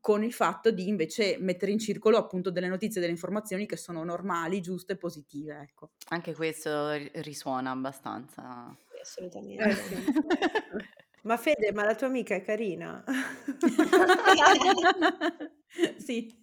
con 0.00 0.22
il 0.22 0.32
fatto 0.32 0.70
di 0.70 0.88
invece 0.88 1.36
mettere 1.38 1.72
in 1.72 1.78
circolo 1.78 2.16
appunto 2.16 2.50
delle 2.50 2.68
notizie, 2.68 3.00
delle 3.00 3.12
informazioni 3.12 3.66
che 3.66 3.76
sono 3.76 4.04
normali, 4.04 4.60
giuste 4.60 4.94
e 4.94 4.96
positive. 4.96 5.58
Ecco. 5.60 5.90
Anche 6.08 6.34
questo 6.34 6.92
risuona 7.20 7.70
abbastanza. 7.70 8.74
Assolutamente. 9.00 9.64
Eh, 9.64 9.74
sì. 9.74 9.94
ma 11.22 11.36
Fede, 11.36 11.72
ma 11.72 11.84
la 11.84 11.94
tua 11.94 12.06
amica 12.06 12.34
è 12.34 12.42
carina? 12.42 13.04
sì. 15.98 16.34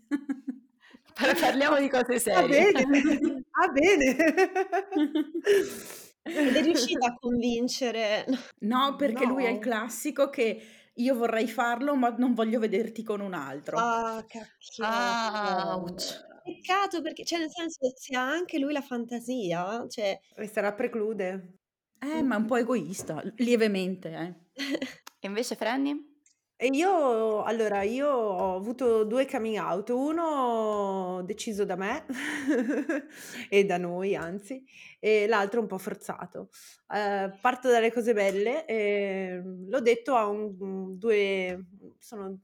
Parliamo 1.14 1.80
di 1.80 1.90
cose 1.90 2.20
serie. 2.20 2.72
Va 2.72 2.84
bene. 2.84 3.44
Va 3.52 3.68
bene. 3.72 4.16
Ed 6.28 6.56
è 6.56 6.62
riuscita 6.64 7.08
a 7.08 7.16
convincere. 7.20 8.26
No, 8.60 8.96
perché 8.96 9.26
no. 9.26 9.34
lui 9.34 9.46
è 9.46 9.50
il 9.50 9.60
classico 9.60 10.30
che 10.30 10.60
io 10.96 11.16
vorrei 11.16 11.48
farlo, 11.48 11.96
ma 11.96 12.10
non 12.18 12.34
voglio 12.34 12.60
vederti 12.60 13.04
con 13.04 13.20
un 13.20 13.34
altro. 13.34 13.78
Ah, 13.78 14.24
cacchio. 14.28 14.86
Ouch. 14.86 16.24
Peccato 16.44 17.02
perché, 17.02 17.26
cioè, 17.26 17.40
nel 17.40 17.50
senso, 17.52 17.92
se 17.96 18.16
ha 18.16 18.28
anche 18.28 18.60
lui 18.60 18.72
la 18.72 18.82
fantasia, 18.82 19.86
cioè... 19.88 20.20
E 20.36 20.48
sarà 20.48 20.74
preclude. 20.74 21.58
Eh, 22.00 22.22
ma 22.22 22.36
è 22.36 22.38
un 22.38 22.46
po' 22.46 22.58
egoista, 22.58 23.22
lievemente, 23.38 24.10
eh. 24.10 24.36
E 25.20 25.28
invece 25.28 25.56
Franny? 25.56 26.15
E 26.58 26.68
io, 26.68 27.44
allora, 27.44 27.82
io 27.84 28.08
ho 28.08 28.56
avuto 28.56 29.04
due 29.04 29.26
coming 29.28 29.58
out, 29.58 29.90
uno 29.90 31.22
deciso 31.26 31.66
da 31.66 31.76
me 31.76 32.06
e 33.50 33.66
da 33.66 33.78
noi, 33.78 34.16
anzi, 34.16 34.64
e 35.02 35.28
l'altro 35.28 35.60
un 35.60 35.68
po' 35.68 35.78
forzato. 35.78 36.48
Eh, 36.94 37.38
parto 37.42 37.70
dalle 37.70 37.92
cose 37.92 38.14
belle, 38.14 38.66
e 38.66 39.42
l'ho 39.44 39.82
detto 39.82 40.16
a 40.16 40.28
un, 40.28 40.98
due, 40.98 41.66
sono 42.00 42.26
una 42.28 42.38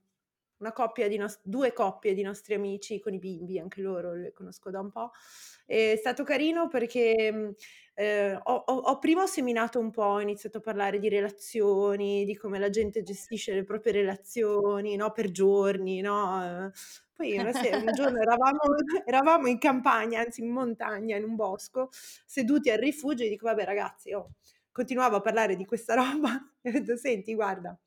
coppia 0.71 1.07
di 1.07 1.17
nos- 1.17 1.39
due 1.41 1.73
coppie 1.73 2.13
di 2.13 2.21
nostri 2.21 2.53
amici 2.53 2.99
con 2.99 3.13
i 3.13 3.19
bimbi, 3.19 3.57
anche 3.57 3.81
loro 3.81 4.13
le 4.13 4.31
conosco 4.31 4.69
da 4.69 4.79
un 4.79 4.91
po'. 4.91 5.11
È 5.65 5.95
stato 5.97 6.23
carino 6.23 6.67
perché 6.67 7.55
eh, 7.95 8.33
ho, 8.33 8.53
ho, 8.53 8.73
ho, 8.73 8.99
prima 8.99 9.25
seminato 9.27 9.79
un 9.79 9.91
po', 9.91 10.03
ho 10.03 10.21
iniziato 10.21 10.57
a 10.57 10.61
parlare 10.61 10.99
di 10.99 11.09
relazioni, 11.09 12.25
di 12.25 12.35
come 12.35 12.59
la 12.59 12.69
gente 12.69 13.03
gestisce 13.03 13.53
le 13.53 13.63
proprie 13.63 13.93
relazioni, 13.93 14.95
no? 14.95 15.11
Per 15.11 15.31
giorni, 15.31 16.01
no? 16.01 16.71
Poi 17.13 17.37
una 17.37 17.53
sera, 17.53 17.77
un 17.77 17.93
giorno 17.93 18.19
eravamo, 18.21 18.59
eravamo, 19.05 19.47
in 19.47 19.59
campagna, 19.59 20.21
anzi 20.21 20.41
in 20.41 20.49
montagna, 20.49 21.15
in 21.17 21.23
un 21.23 21.35
bosco, 21.35 21.89
seduti 21.91 22.69
al 22.71 22.79
rifugio 22.79 23.23
e 23.23 23.29
dico, 23.29 23.45
vabbè 23.45 23.63
ragazzi, 23.63 24.13
oh, 24.13 24.31
continuavo 24.71 25.17
a 25.17 25.21
parlare 25.21 25.55
di 25.55 25.65
questa 25.65 25.93
roba 25.93 26.31
e 26.61 26.69
ho 26.69 26.71
detto, 26.71 26.97
senti, 26.97 27.35
guarda, 27.35 27.77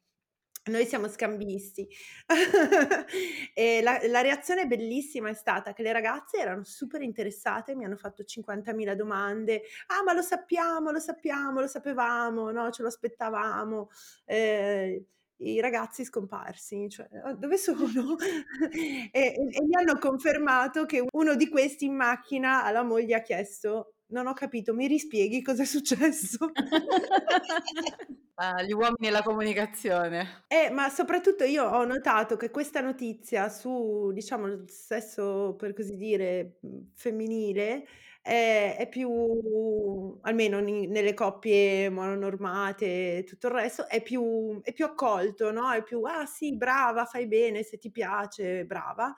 noi 0.71 0.87
siamo 0.87 1.09
scambisti. 1.09 1.87
e 3.55 3.83
la, 3.83 4.01
la, 4.07 4.21
reazione 4.21 4.67
bellissima 4.67 5.29
è 5.29 5.35
stata 5.35 5.73
che 5.73 5.83
le 5.83 5.93
ragazze 5.93 6.39
erano 6.39 6.65
super 6.65 7.03
interessate, 7.03 7.75
mi 7.75 7.85
hanno 7.85 7.97
fatto 7.97 8.23
50.000 8.23 8.95
domande. 8.95 9.63
Ah, 9.89 10.03
ma 10.03 10.13
lo 10.13 10.23
sappiamo, 10.23 10.91
lo 10.91 11.01
sappiamo, 11.01 11.61
lo 11.61 11.67
sapevamo, 11.67 12.51
no? 12.51 12.71
Ce 12.71 12.83
lo 12.83 12.89
aspettavamo. 12.89 13.91
Eh, 14.25 15.07
i 15.39 15.61
ragazzi 15.61 16.05
scomparsi, 16.05 16.89
cioè 16.89 17.09
oh, 17.25 17.35
dove 17.35 17.59
sono? 17.59 18.17
e, 18.71 19.11
e, 19.13 19.33
e 19.33 19.63
mi 19.63 19.75
hanno 19.75 19.99
confermato 19.99 20.87
che 20.87 21.05
uno 21.11 21.35
di 21.35 21.49
questi 21.49 21.87
in 21.87 21.95
macchina 21.95 22.65
alla 22.65 22.83
moglie 22.83 23.17
ha 23.17 23.23
chiesto 23.23 23.94
non 24.09 24.27
ho 24.27 24.33
capito, 24.33 24.75
mi 24.75 24.87
rispieghi 24.87 25.43
cosa 25.43 25.63
è 25.63 25.67
successo? 25.67 26.51
ah, 28.35 28.63
gli 28.63 28.73
uomini 28.73 29.09
e 29.09 29.11
la 29.11 29.23
comunicazione. 29.23 30.45
Eh, 30.49 30.71
ma 30.71 30.89
soprattutto 30.89 31.45
io 31.45 31.65
ho 31.65 31.85
notato 31.85 32.37
che 32.37 32.51
questa 32.51 32.81
notizia 32.81 33.49
su, 33.49 34.11
diciamo, 34.13 34.47
il 34.47 34.65
sesso, 34.71 35.55
per 35.59 35.73
così 35.73 35.97
dire, 35.97 36.59
femminile, 36.95 37.87
è, 38.23 38.77
è 38.79 38.89
più, 38.89 40.19
almeno 40.23 40.61
nelle 40.61 41.13
coppie 41.15 41.91
mononormate 41.91 43.19
e 43.19 43.25
tutto 43.25 43.49
il 43.49 43.53
resto, 43.53 43.89
è 43.89 44.03
più, 44.03 44.61
è 44.63 44.73
più 44.73 44.85
accolto, 44.85 45.51
no? 45.53 45.71
È 45.73 45.83
più, 45.83 46.03
ah 46.03 46.25
sì, 46.27 46.57
brava, 46.57 47.05
fai 47.05 47.27
bene, 47.27 47.63
se 47.63 47.79
ti 47.79 47.91
piace, 47.91 48.65
brava. 48.65 49.15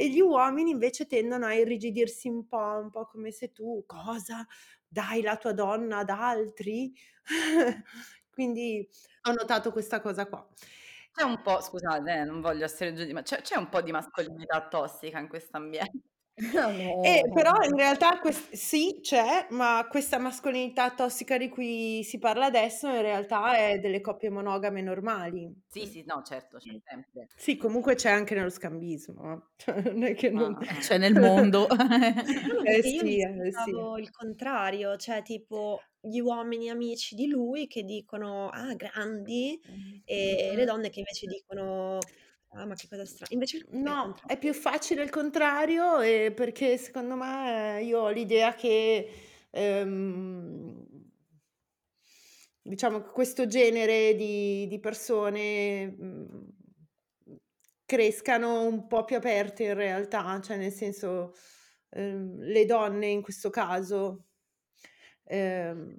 E 0.00 0.08
gli 0.08 0.20
uomini 0.20 0.70
invece 0.70 1.06
tendono 1.06 1.44
a 1.46 1.52
irrigidirsi 1.54 2.28
un 2.28 2.46
po', 2.46 2.56
un 2.82 2.90
po' 2.90 3.06
come 3.06 3.30
se 3.30 3.52
tu, 3.52 3.84
cosa? 3.86 4.46
Dai 4.88 5.20
la 5.22 5.36
tua 5.36 5.52
donna 5.52 5.98
ad 5.98 6.08
altri? 6.08 6.92
Quindi 8.30 8.88
ho 9.22 9.32
notato 9.32 9.72
questa 9.72 10.00
cosa 10.00 10.26
qua. 10.26 10.48
C'è 11.12 11.22
un 11.24 11.42
po', 11.42 11.60
scusate, 11.60 12.12
eh, 12.12 12.24
non 12.24 12.40
voglio 12.40 12.64
essere 12.64 12.94
giù 12.94 13.12
ma 13.12 13.22
c'è, 13.22 13.42
c'è 13.42 13.56
un 13.58 13.68
po' 13.68 13.82
di 13.82 13.92
mascolinità 13.92 14.66
tossica 14.68 15.18
in 15.18 15.28
questo 15.28 15.56
ambiente. 15.58 16.00
No, 16.52 17.02
eh, 17.02 17.30
però 17.34 17.52
in 17.62 17.76
realtà 17.76 18.18
quest- 18.18 18.54
sì, 18.54 19.00
c'è, 19.02 19.46
ma 19.50 19.86
questa 19.90 20.18
mascolinità 20.18 20.90
tossica 20.90 21.36
di 21.36 21.50
cui 21.50 22.02
si 22.02 22.18
parla 22.18 22.46
adesso 22.46 22.88
in 22.88 23.02
realtà 23.02 23.56
è 23.56 23.78
delle 23.78 24.00
coppie 24.00 24.30
monogame 24.30 24.80
normali. 24.80 25.52
Sì, 25.68 25.84
sì, 25.86 26.02
no, 26.06 26.22
certo, 26.24 26.56
c'è 26.56 26.80
sempre. 26.82 27.28
Sì, 27.36 27.56
comunque 27.58 27.94
c'è 27.94 28.10
anche 28.10 28.34
nello 28.34 28.48
scambismo. 28.48 29.50
Cioè, 29.56 29.74
non 29.92 30.02
è 30.04 30.14
che 30.14 30.30
non... 30.30 30.56
C'è 30.80 30.96
nel 30.96 31.18
mondo. 31.18 31.68
eh 32.64 32.76
io 32.76 32.82
sì, 32.82 33.02
mi 33.02 33.20
eh 33.20 33.52
sì. 33.52 33.70
il 34.00 34.10
contrario, 34.10 34.96
cioè 34.96 35.22
tipo 35.22 35.82
gli 36.00 36.20
uomini 36.20 36.70
amici 36.70 37.14
di 37.14 37.26
lui 37.26 37.66
che 37.66 37.82
dicono 37.82 38.48
ah 38.48 38.74
grandi 38.74 39.60
e 40.04 40.52
le 40.54 40.64
donne 40.64 40.88
che 40.88 41.00
invece 41.00 41.26
dicono 41.26 41.98
Ah, 42.52 42.66
ma 42.66 42.74
che 42.74 42.88
cosa 42.88 43.04
strana. 43.04 43.32
Invece 43.32 43.64
No, 43.70 44.16
è 44.26 44.36
più 44.36 44.52
facile 44.52 45.02
il 45.04 45.10
contrario 45.10 46.00
eh, 46.00 46.32
perché 46.34 46.76
secondo 46.78 47.14
me 47.14 47.78
eh, 47.78 47.84
io 47.84 48.00
ho 48.00 48.08
l'idea 48.10 48.54
che 48.54 49.08
ehm, 49.50 50.84
diciamo 52.62 53.00
che 53.02 53.10
questo 53.10 53.46
genere 53.46 54.14
di, 54.14 54.66
di 54.68 54.78
persone 54.80 55.86
mh, 55.86 56.48
crescano 57.84 58.62
un 58.66 58.86
po' 58.86 59.04
più 59.04 59.16
aperte 59.16 59.64
in 59.64 59.74
realtà, 59.74 60.40
cioè 60.40 60.56
nel 60.56 60.72
senso 60.72 61.34
ehm, 61.90 62.38
le 62.40 62.64
donne 62.64 63.06
in 63.08 63.22
questo 63.22 63.50
caso 63.50 64.26
ehm, 65.24 65.96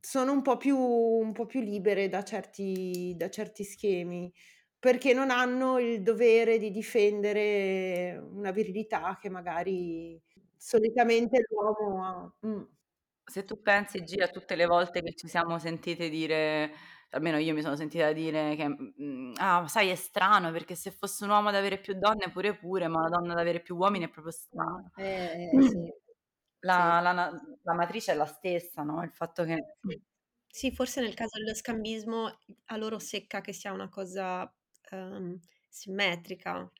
sono 0.00 0.32
un 0.32 0.42
po' 0.42 0.56
più, 0.56 0.76
un 0.78 1.32
po' 1.32 1.46
più 1.46 1.60
libere 1.60 2.08
da 2.08 2.22
certi, 2.22 3.14
da 3.16 3.30
certi 3.30 3.64
schemi 3.64 4.32
perché 4.84 5.14
non 5.14 5.30
hanno 5.30 5.78
il 5.78 6.02
dovere 6.02 6.58
di 6.58 6.70
difendere 6.70 8.22
una 8.32 8.50
virilità 8.50 9.16
che 9.18 9.30
magari 9.30 10.20
solitamente 10.58 11.42
l'uomo 11.48 12.04
ha. 12.04 12.46
Mm. 12.46 12.62
Se 13.24 13.46
tu 13.46 13.62
pensi, 13.62 14.04
Gia, 14.04 14.26
a 14.26 14.28
tutte 14.28 14.54
le 14.54 14.66
volte 14.66 15.00
che 15.00 15.14
ci 15.14 15.26
siamo 15.26 15.58
sentite 15.58 16.10
dire, 16.10 16.70
almeno 17.12 17.38
io 17.38 17.54
mi 17.54 17.62
sono 17.62 17.76
sentita 17.76 18.12
dire 18.12 18.56
che, 18.56 18.68
mm, 18.68 19.32
ah, 19.38 19.66
sai, 19.68 19.88
è 19.88 19.94
strano 19.94 20.52
perché 20.52 20.74
se 20.74 20.90
fosse 20.90 21.24
un 21.24 21.30
uomo 21.30 21.48
ad 21.48 21.54
avere 21.54 21.78
più 21.78 21.94
donne 21.94 22.30
pure 22.30 22.54
pure, 22.54 22.86
ma 22.86 22.98
una 22.98 23.08
donna 23.08 23.32
ad 23.32 23.38
avere 23.38 23.62
più 23.62 23.76
uomini 23.76 24.04
è 24.04 24.10
proprio 24.10 24.34
strano. 24.34 24.90
Eh, 24.96 25.48
eh, 25.50 25.62
sì. 25.62 25.92
La, 26.64 27.00
la, 27.00 27.12
la 27.12 27.74
matrice 27.74 28.12
è 28.12 28.14
la 28.14 28.24
stessa, 28.24 28.82
no? 28.82 29.02
Il 29.02 29.12
fatto 29.12 29.44
che... 29.44 29.76
Sì, 30.46 30.72
forse 30.72 31.02
nel 31.02 31.12
caso 31.12 31.38
dello 31.38 31.54
scambismo 31.54 32.38
a 32.66 32.76
loro 32.78 32.98
secca 32.98 33.42
che 33.42 33.52
sia 33.52 33.70
una 33.70 33.90
cosa 33.90 34.50
um, 34.94 35.38
simmetrica. 35.68 36.70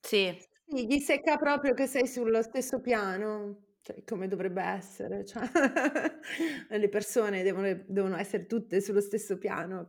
Sì. 0.00 0.36
sì. 0.66 0.86
Gli 0.86 0.98
secca 0.98 1.36
proprio 1.36 1.74
che 1.74 1.86
sei 1.86 2.06
sullo 2.06 2.42
stesso 2.42 2.80
piano, 2.80 3.76
cioè, 3.82 4.02
come 4.04 4.28
dovrebbe 4.28 4.62
essere. 4.62 5.24
Cioè, 5.24 5.48
le 6.68 6.88
persone 6.88 7.42
devono, 7.42 7.72
devono, 7.86 8.16
essere 8.16 8.46
tutte 8.46 8.80
sullo 8.80 9.00
stesso 9.00 9.38
piano. 9.38 9.86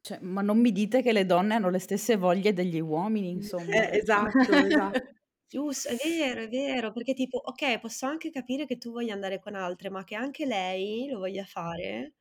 Cioè, 0.00 0.18
ma 0.22 0.40
non 0.40 0.58
mi 0.58 0.72
dite 0.72 1.02
che 1.02 1.12
le 1.12 1.26
donne 1.26 1.54
hanno 1.54 1.70
le 1.70 1.78
stesse 1.78 2.16
voglie 2.16 2.52
degli 2.52 2.80
uomini, 2.80 3.30
insomma. 3.30 3.72
Eh, 3.72 3.98
esatto, 3.98 4.38
esatto. 4.38 5.16
Giusto, 5.48 5.88
è 5.88 5.96
vero, 5.96 6.42
è 6.42 6.48
vero, 6.48 6.92
perché 6.92 7.14
tipo, 7.14 7.38
ok, 7.38 7.78
posso 7.78 8.04
anche 8.04 8.30
capire 8.30 8.66
che 8.66 8.76
tu 8.76 8.92
voglia 8.92 9.14
andare 9.14 9.38
con 9.38 9.54
altre, 9.54 9.88
ma 9.88 10.04
che 10.04 10.14
anche 10.14 10.44
lei 10.44 11.08
lo 11.08 11.18
voglia 11.18 11.44
fare. 11.44 12.14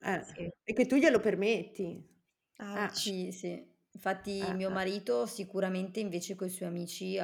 Eh, 0.00 0.22
sì. 0.24 0.50
E 0.64 0.72
che 0.72 0.86
tu 0.86 0.96
glielo 0.96 1.20
permetti. 1.20 2.02
Ah, 2.56 2.86
eh. 2.86 2.94
sì, 2.94 3.32
sì. 3.32 3.67
Infatti 3.98 4.38
eh, 4.38 4.54
mio 4.54 4.70
marito 4.70 5.26
sicuramente 5.26 5.98
invece 5.98 6.36
con 6.36 6.46
i 6.46 6.50
suoi 6.50 6.68
amici, 6.68 7.18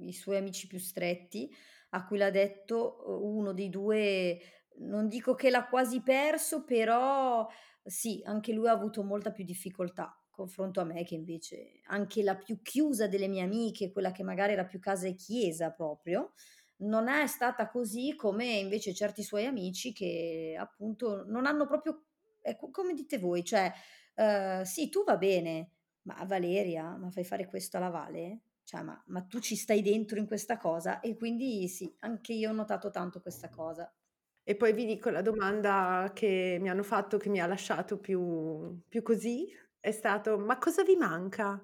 i 0.00 0.12
suoi 0.12 0.36
amici 0.38 0.66
più 0.66 0.80
stretti, 0.80 1.48
a 1.90 2.04
cui 2.04 2.18
l'ha 2.18 2.30
detto 2.30 3.04
uno 3.22 3.52
dei 3.52 3.70
due, 3.70 4.40
non 4.78 5.06
dico 5.06 5.34
che 5.36 5.50
l'ha 5.50 5.68
quasi 5.68 6.02
perso, 6.02 6.64
però 6.64 7.46
sì, 7.80 8.22
anche 8.24 8.52
lui 8.52 8.66
ha 8.66 8.72
avuto 8.72 9.04
molta 9.04 9.30
più 9.30 9.44
difficoltà 9.44 10.20
confronto 10.28 10.80
a 10.80 10.84
me 10.84 11.04
che 11.04 11.14
invece 11.14 11.80
anche 11.84 12.24
la 12.24 12.36
più 12.36 12.60
chiusa 12.60 13.06
delle 13.06 13.28
mie 13.28 13.42
amiche, 13.42 13.92
quella 13.92 14.10
che 14.10 14.24
magari 14.24 14.52
era 14.52 14.66
più 14.66 14.80
casa 14.80 15.06
e 15.06 15.14
chiesa 15.14 15.70
proprio, 15.70 16.32
non 16.78 17.06
è 17.08 17.26
stata 17.28 17.70
così 17.70 18.14
come 18.16 18.46
invece 18.46 18.92
certi 18.92 19.22
suoi 19.22 19.46
amici 19.46 19.92
che 19.92 20.56
appunto 20.58 21.24
non 21.24 21.46
hanno 21.46 21.66
proprio, 21.66 22.06
ecco, 22.42 22.70
come 22.70 22.94
dite 22.94 23.18
voi, 23.18 23.44
cioè 23.44 23.72
uh, 24.16 24.64
sì, 24.64 24.90
tu 24.90 25.04
va 25.04 25.16
bene, 25.16 25.75
ma 26.06 26.24
Valeria, 26.24 26.96
ma 26.96 27.10
fai 27.10 27.24
fare 27.24 27.46
questo 27.46 27.76
alla 27.76 27.90
Vale? 27.90 28.40
Cioè, 28.62 28.82
ma, 28.82 29.00
ma 29.06 29.22
tu 29.22 29.38
ci 29.38 29.54
stai 29.54 29.82
dentro 29.82 30.18
in 30.18 30.26
questa 30.26 30.56
cosa? 30.56 31.00
E 31.00 31.16
quindi 31.16 31.68
sì, 31.68 31.92
anche 32.00 32.32
io 32.32 32.50
ho 32.50 32.54
notato 32.54 32.90
tanto 32.90 33.20
questa 33.20 33.48
cosa. 33.48 33.92
E 34.42 34.54
poi 34.56 34.72
vi 34.72 34.86
dico 34.86 35.10
la 35.10 35.22
domanda 35.22 36.10
che 36.14 36.58
mi 36.60 36.68
hanno 36.68 36.84
fatto, 36.84 37.16
che 37.18 37.28
mi 37.28 37.40
ha 37.40 37.46
lasciato 37.46 37.98
più, 37.98 38.80
più 38.88 39.02
così, 39.02 39.48
è 39.80 39.90
stato, 39.90 40.38
ma 40.38 40.58
cosa 40.58 40.82
vi 40.84 40.96
manca 40.96 41.60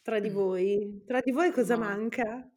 tra 0.00 0.18
di 0.18 0.30
voi? 0.30 1.02
Tra 1.06 1.20
di 1.20 1.30
voi 1.30 1.50
cosa 1.52 1.76
no. 1.76 1.84
manca? 1.84 2.50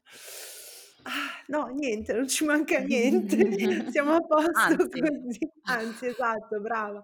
Ah, 1.04 1.44
no, 1.48 1.68
niente, 1.68 2.14
non 2.14 2.28
ci 2.28 2.46
manca 2.46 2.80
niente, 2.80 3.38
siamo 3.92 4.14
a 4.14 4.22
posto 4.22 4.52
Anzi. 4.54 5.00
così. 5.00 5.40
Anzi, 5.64 6.06
esatto, 6.08 6.60
brava. 6.60 7.04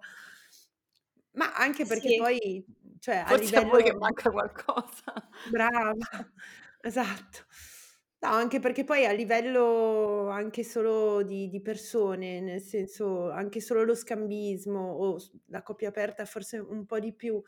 Ma 1.33 1.53
anche 1.53 1.85
perché 1.85 2.09
Sì. 2.09 2.17
poi, 2.17 2.65
cioè 3.01 3.15
a 3.17 3.25
Forse 3.25 3.55
a 3.55 3.61
voi 3.63 3.83
che 3.83 3.93
livello 3.93 3.99
manca 3.99 4.29
qualcosa. 4.29 5.13
Brava, 5.43 5.93
esatto. 6.81 7.45
No, 8.19 8.29
anche 8.29 8.59
perché 8.59 8.83
poi 8.83 9.05
a 9.05 9.11
livello 9.11 10.29
anche 10.29 10.63
solo 10.63 11.23
di 11.23 11.49
di 11.49 11.61
persone, 11.61 12.39
nel 12.41 12.61
senso 12.61 13.31
anche 13.31 13.59
solo 13.59 13.83
lo 13.83 13.95
scambismo 13.95 14.79
o 14.79 15.17
la 15.47 15.63
coppia 15.63 15.89
aperta 15.89 16.25
forse 16.25 16.59
un 16.59 16.85
po' 16.85 16.99
di 16.99 17.13
più, 17.13 17.41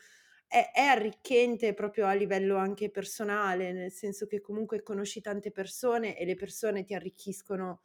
è 0.47 0.72
è 0.74 0.82
arricchente 0.82 1.74
proprio 1.76 2.08
a 2.08 2.14
livello 2.14 2.58
anche 2.58 2.89
personale, 2.89 3.72
nel 3.74 3.91
senso 3.91 4.26
che 4.26 4.41
comunque 4.41 4.82
conosci 4.82 5.22
tante 5.22 5.51
persone 5.51 6.18
e 6.18 6.26
le 6.26 6.36
persone 6.36 6.84
ti 6.84 6.95
arricchiscono, 6.95 7.82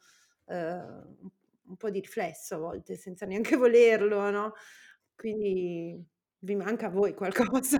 un 0.47 1.17
un 1.69 1.77
po' 1.77 1.91
di 1.91 1.99
riflesso 1.99 2.55
a 2.55 2.57
volte 2.57 2.95
senza 2.95 3.25
neanche 3.27 3.55
volerlo, 3.57 4.29
no? 4.31 4.53
Quindi 5.15 6.03
vi 6.41 6.55
manca 6.55 6.87
a 6.87 6.89
voi 6.89 7.13
qualcosa? 7.13 7.79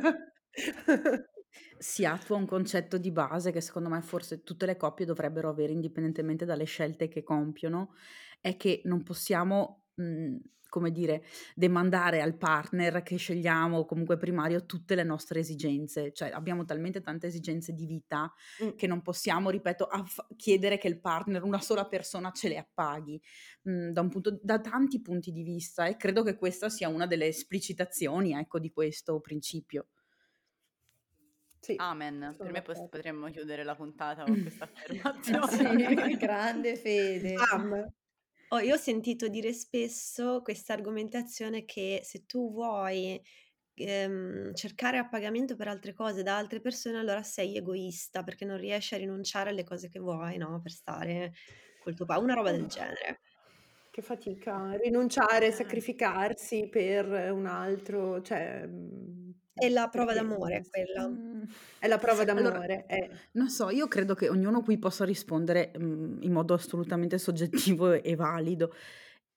Si 1.77 2.05
attua 2.05 2.35
un 2.37 2.45
concetto 2.45 2.97
di 2.97 3.11
base 3.11 3.51
che 3.51 3.61
secondo 3.61 3.89
me 3.89 4.01
forse 4.01 4.43
tutte 4.43 4.65
le 4.65 4.75
coppie 4.77 5.05
dovrebbero 5.05 5.49
avere 5.49 5.71
indipendentemente 5.71 6.45
dalle 6.45 6.65
scelte 6.65 7.07
che 7.07 7.23
compiono, 7.23 7.93
è 8.39 8.55
che 8.57 8.81
non 8.85 9.03
possiamo, 9.03 9.85
mhmm, 10.01 10.37
come 10.69 10.91
dire, 10.91 11.23
demandare 11.55 12.21
al 12.21 12.37
partner 12.37 13.01
che 13.01 13.17
scegliamo, 13.17 13.85
comunque 13.85 14.17
primario, 14.17 14.65
tutte 14.67 14.93
le 14.95 15.03
nostre 15.03 15.39
esigenze. 15.39 16.13
Cioè 16.13 16.29
abbiamo 16.29 16.63
talmente 16.63 17.01
tante 17.01 17.27
esigenze 17.27 17.73
di 17.73 17.85
vita 17.87 18.31
Mh. 18.59 18.75
che 18.75 18.87
non 18.87 19.01
possiamo, 19.01 19.49
ripeto, 19.49 19.85
aff 19.85 20.19
chiedere 20.35 20.77
che 20.77 20.87
il 20.87 20.99
partner, 20.99 21.43
una 21.43 21.59
sola 21.59 21.87
persona 21.87 22.31
ce 22.31 22.49
le 22.49 22.57
appaghi, 22.57 23.19
mhmm, 23.63 23.89
da 23.91 24.01
un 24.01 24.09
punto 24.09 24.39
da 24.41 24.59
tanti 24.59 25.01
punti 25.01 25.31
di 25.31 25.43
vista 25.43 25.85
e 25.87 25.97
credo 25.97 26.23
che 26.23 26.35
questa 26.37 26.69
sia 26.69 26.87
una 26.89 27.07
delle 27.07 27.25
esplicitazioni, 27.27 28.33
ecco, 28.33 28.59
di 28.59 28.71
questo 28.71 29.19
principio. 29.19 29.87
Sì, 31.61 31.75
Amen. 31.75 32.35
Per 32.37 32.51
me 32.51 32.61
potremmo 32.61 33.29
chiudere 33.29 33.63
la 33.63 33.75
puntata 33.75 34.23
con 34.23 34.37
questa 34.41 34.65
affermazione. 34.65 35.47
Sì, 35.47 36.15
grande 36.17 36.75
Fede. 36.75 37.35
Am. 37.51 37.91
Oh, 38.51 38.57
io 38.61 38.73
ho 38.73 38.77
sentito 38.77 39.27
dire 39.27 39.53
spesso 39.53 40.41
questa 40.41 40.73
argomentazione 40.73 41.65
che 41.65 42.01
se 42.03 42.25
tu 42.25 42.51
vuoi, 42.51 43.21
ehm, 43.75 44.53
cercare 44.55 44.97
appagamento 44.97 45.55
per 45.55 45.67
altre 45.67 45.93
cose 45.93 46.23
da 46.23 46.37
altre 46.37 46.59
persone, 46.59 46.97
allora 46.97 47.21
sei 47.21 47.55
egoista, 47.57 48.23
perché 48.23 48.45
non 48.45 48.57
riesci 48.57 48.95
a 48.95 48.97
rinunciare 48.97 49.51
alle 49.51 49.63
cose 49.63 49.89
che 49.89 49.99
vuoi, 49.99 50.37
no, 50.37 50.61
per 50.61 50.71
stare 50.71 51.33
col 51.77 51.93
tuo 51.93 52.05
pa 52.05 52.17
una 52.17 52.33
roba 52.33 52.51
del 52.51 52.65
genere. 52.67 53.19
Che 53.93 54.03
fatica, 54.03 54.73
rinunciare, 54.75 55.51
Eh. 55.51 55.51
sacrificarsi 55.51 56.69
per 56.69 57.31
un 57.31 57.47
altro, 57.47 58.21
cioè, 58.21 58.67
mhmm, 58.67 59.31
È 59.59 59.69
la 59.69 59.87
prova 59.89 60.13
perché 60.13 60.27
d'amore 60.27 60.63
quella. 60.69 61.11
È 61.77 61.87
la 61.87 61.97
prova 61.97 62.23
allora, 62.23 62.49
d'amore, 62.49 62.85
eh. 62.87 63.09
non 63.33 63.49
so, 63.49 63.69
io 63.69 63.87
credo 63.87 64.15
che 64.15 64.29
ognuno 64.29 64.61
qui 64.61 64.77
possa 64.79 65.05
rispondere, 65.05 65.71
mhmm, 65.77 66.19
in 66.21 66.31
modo 66.31 66.53
assolutamente 66.53 67.17
soggettivo 67.17 67.91
e 67.93 68.15
valido. 68.15 68.73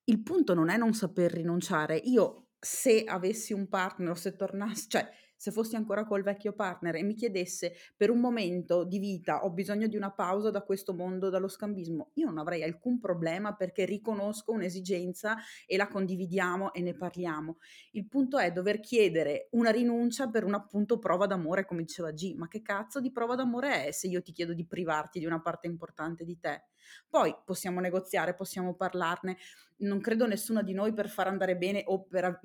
Il 0.04 0.22
punto 0.22 0.54
non 0.54 0.68
è 0.68 0.76
non 0.76 0.94
saper 0.94 1.32
rinunciare. 1.32 1.96
Io 1.96 2.46
se 2.58 3.04
avessi 3.04 3.52
un 3.52 3.68
partner 3.68 4.10
o 4.10 4.14
se 4.14 4.36
tornassi 4.36 4.88
cioè 4.88 5.08
se 5.42 5.50
fossi 5.50 5.74
ancora 5.74 6.04
col 6.04 6.22
vecchio 6.22 6.52
partner 6.52 6.94
e 6.94 7.02
mi 7.02 7.14
chiedesse 7.14 7.72
per 7.96 8.10
un 8.10 8.20
momento 8.20 8.84
di 8.84 9.00
vita 9.00 9.42
ho 9.44 9.50
bisogno 9.50 9.88
di 9.88 9.96
una 9.96 10.12
pausa 10.12 10.50
da 10.52 10.62
questo 10.62 10.94
mondo, 10.94 11.30
dallo 11.30 11.48
scambismo, 11.48 12.10
io 12.14 12.26
non 12.26 12.38
avrei 12.38 12.62
alcun 12.62 13.00
problema 13.00 13.52
perché 13.56 13.84
riconosco 13.84 14.52
un'esigenza 14.52 15.36
e 15.66 15.76
la 15.76 15.88
condividiamo 15.88 16.72
e 16.72 16.80
ne 16.80 16.94
parliamo. 16.94 17.56
Il 17.90 18.06
punto 18.06 18.38
è 18.38 18.52
dover 18.52 18.78
chiedere 18.78 19.48
una 19.52 19.70
rinuncia 19.72 20.28
per 20.30 20.44
un 20.44 20.54
appunto 20.54 21.00
prova 21.00 21.26
d'amore, 21.26 21.64
come 21.64 21.82
diceva 21.82 22.12
G. 22.12 22.34
Ma 22.36 22.46
che 22.46 22.62
cazzo 22.62 23.00
di 23.00 23.10
prova 23.10 23.34
d'amore 23.34 23.86
è 23.86 23.90
se 23.90 24.06
io 24.06 24.22
ti 24.22 24.30
chiedo 24.30 24.54
di 24.54 24.64
privarti 24.64 25.18
di 25.18 25.26
una 25.26 25.40
parte 25.40 25.66
importante 25.66 26.24
di 26.24 26.38
te? 26.38 26.66
Poi 27.08 27.34
possiamo 27.44 27.80
negoziare, 27.80 28.34
possiamo 28.34 28.74
parlarne. 28.74 29.36
Non 29.78 30.00
credo 30.00 30.26
nessuno 30.26 30.62
di 30.62 30.72
noi 30.72 30.92
per 30.92 31.08
far 31.08 31.26
andare 31.28 31.56
bene 31.56 31.82
o 31.86 32.02
per 32.04 32.40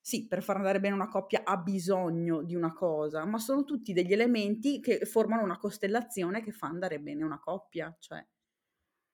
sì, 0.00 0.26
per 0.26 0.42
far 0.42 0.56
andare 0.56 0.80
bene 0.80 0.94
una 0.94 1.08
coppia 1.08 1.42
ha 1.44 1.56
bisogno 1.58 2.42
di 2.42 2.54
una 2.54 2.72
cosa, 2.72 3.24
ma 3.26 3.38
sono 3.38 3.64
tutti 3.64 3.92
degli 3.92 4.12
elementi 4.12 4.80
che 4.80 5.04
formano 5.04 5.42
una 5.42 5.58
costellazione 5.58 6.42
che 6.42 6.52
fa 6.52 6.66
andare 6.68 6.98
bene 6.98 7.24
una 7.24 7.38
coppia, 7.38 7.94
cioè. 7.98 8.24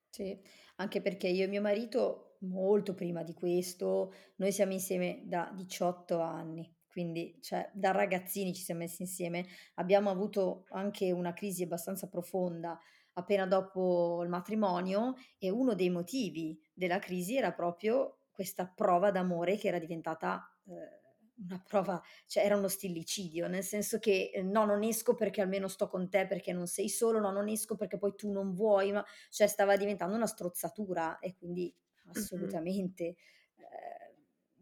Sì, 0.08 0.38
anche 0.76 1.00
perché 1.02 1.26
io 1.28 1.44
e 1.44 1.48
mio 1.48 1.60
marito, 1.60 2.36
molto 2.42 2.94
prima 2.94 3.22
di 3.24 3.34
questo, 3.34 4.12
noi 4.36 4.52
siamo 4.52 4.72
insieme 4.72 5.22
da 5.24 5.50
18 5.52 6.20
anni, 6.20 6.72
quindi 6.88 7.38
cioè, 7.40 7.68
da 7.74 7.90
ragazzini 7.90 8.54
ci 8.54 8.62
siamo 8.62 8.80
messi 8.80 9.02
insieme, 9.02 9.44
abbiamo 9.74 10.10
avuto 10.10 10.66
anche 10.70 11.10
una 11.10 11.32
crisi 11.32 11.64
abbastanza 11.64 12.08
profonda 12.08 12.78
appena 13.14 13.46
dopo 13.46 14.22
il 14.22 14.28
matrimonio 14.28 15.14
e 15.38 15.50
uno 15.50 15.74
dei 15.74 15.90
motivi 15.90 16.60
della 16.72 16.98
crisi 16.98 17.36
era 17.36 17.52
proprio 17.52 18.18
questa 18.30 18.66
prova 18.66 19.10
d'amore 19.10 19.56
che 19.56 19.68
era 19.68 19.78
diventata 19.78 20.42
eh, 20.66 21.02
una 21.36 21.60
prova, 21.66 22.00
cioè 22.26 22.44
era 22.44 22.56
uno 22.56 22.68
stillicidio, 22.68 23.48
nel 23.48 23.62
senso 23.64 23.98
che 23.98 24.30
eh, 24.32 24.42
no, 24.42 24.64
non 24.64 24.82
esco 24.82 25.14
perché 25.14 25.40
almeno 25.40 25.68
sto 25.68 25.88
con 25.88 26.08
te 26.08 26.26
perché 26.26 26.52
non 26.52 26.66
sei 26.66 26.88
solo, 26.88 27.18
no, 27.18 27.30
non 27.30 27.48
esco 27.48 27.76
perché 27.76 27.98
poi 27.98 28.14
tu 28.14 28.30
non 28.30 28.52
vuoi, 28.54 28.92
ma 28.92 29.04
cioè 29.30 29.46
stava 29.46 29.76
diventando 29.76 30.14
una 30.14 30.26
strozzatura 30.26 31.18
e 31.18 31.34
quindi 31.34 31.74
assolutamente 32.06 33.04
eh, 33.04 33.16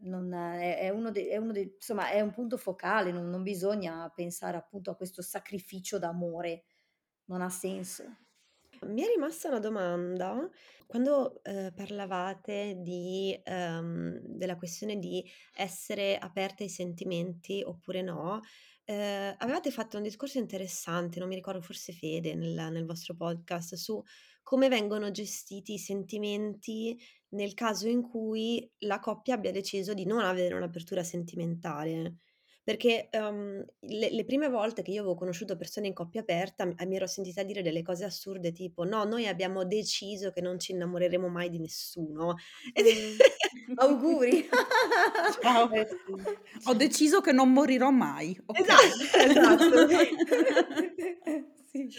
non 0.03 0.33
è, 0.33 0.79
è, 0.79 0.89
uno 0.89 1.11
dei, 1.11 1.27
è 1.27 1.37
uno 1.37 1.51
dei, 1.51 1.73
insomma, 1.75 2.09
è 2.09 2.21
un 2.21 2.31
punto 2.31 2.57
focale, 2.57 3.11
non, 3.11 3.29
non 3.29 3.43
bisogna 3.43 4.11
pensare 4.13 4.57
appunto 4.57 4.91
a 4.91 4.95
questo 4.95 5.21
sacrificio 5.21 5.99
d'amore, 5.99 6.63
non 7.25 7.41
ha 7.41 7.49
senso. 7.49 8.03
Mi 8.85 9.01
è 9.01 9.07
rimasta 9.07 9.47
una 9.49 9.59
domanda. 9.59 10.49
Quando, 10.85 11.41
ehm, 11.43 11.73
parlavate 11.73 12.75
di 12.81 13.37
ehm, 13.43 14.19
della 14.23 14.55
questione 14.57 14.97
di 14.99 15.23
essere 15.55 16.17
aperte 16.17 16.63
ai 16.63 16.69
sentimenti 16.69 17.61
oppure 17.63 18.01
no, 18.01 18.39
ehm, 18.85 19.35
avevate 19.37 19.71
fatto 19.71 19.97
un 19.97 20.03
discorso 20.03 20.37
interessante, 20.39 21.19
non 21.19 21.27
mi 21.29 21.35
ricordo, 21.35 21.61
forse 21.61 21.93
Fede, 21.93 22.35
nel 22.35 22.53
nel 22.71 22.85
vostro 22.85 23.15
podcast, 23.15 23.75
su 23.75 24.01
come 24.43 24.67
vengono 24.69 25.09
gestiti 25.11 25.73
i 25.73 25.77
sentimenti 25.79 26.97
nel 27.29 27.53
caso 27.53 27.87
in 27.87 28.01
cui 28.01 28.69
la 28.79 28.99
coppia 28.99 29.35
abbia 29.35 29.51
deciso 29.51 29.93
di 29.93 30.05
non 30.05 30.19
avere 30.23 30.53
un'apertura 30.55 31.03
sentimentale. 31.03 32.17
Perché, 32.67 33.09
uhm, 33.11 33.61
le 33.81 34.09
le 34.09 34.23
prime 34.23 34.47
volte 34.47 34.83
che 34.83 34.91
io 34.91 35.01
avevo 35.01 35.15
conosciuto 35.15 35.57
persone 35.57 35.87
in 35.87 35.93
coppia 35.93 36.21
aperta, 36.21 36.63
mi 36.65 36.95
ero 36.95 37.07
sentita 37.07 37.43
dire 37.43 37.61
delle 37.61 37.81
cose 37.81 38.05
assurde 38.05 38.53
tipo: 38.53 38.85
"No, 38.85 39.03
noi 39.03 39.27
abbiamo 39.27 39.65
deciso 39.65 40.31
che 40.31 40.39
non 40.39 40.57
ci 40.59 40.71
innamoreremo 40.71 41.27
mai 41.27 41.49
di 41.49 41.59
nessuno." 41.59 42.35
Mh. 42.87 43.19
Auguri. 43.75 44.47
Ciao. 45.29 45.69
Eh 45.71 45.85
sì. 46.05 46.23
Ho 46.65 46.73
deciso 46.75 47.21
che 47.21 47.31
non 47.33 47.51
morirò 47.51 47.89
mai. 47.91 48.39
Okay. 48.45 48.93
Esatto, 49.19 49.75
esatto. 49.75 50.19
Sì. 51.71 51.95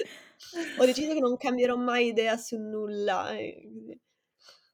Ho 0.77 0.85
deciso 0.87 1.13
che 1.15 1.21
non 1.21 1.37
cambierò 1.37 1.77
mai 1.77 2.09
idea 2.09 2.37
su 2.37 2.57
nulla 2.59 3.31
e 3.37 3.69
così. 3.73 3.99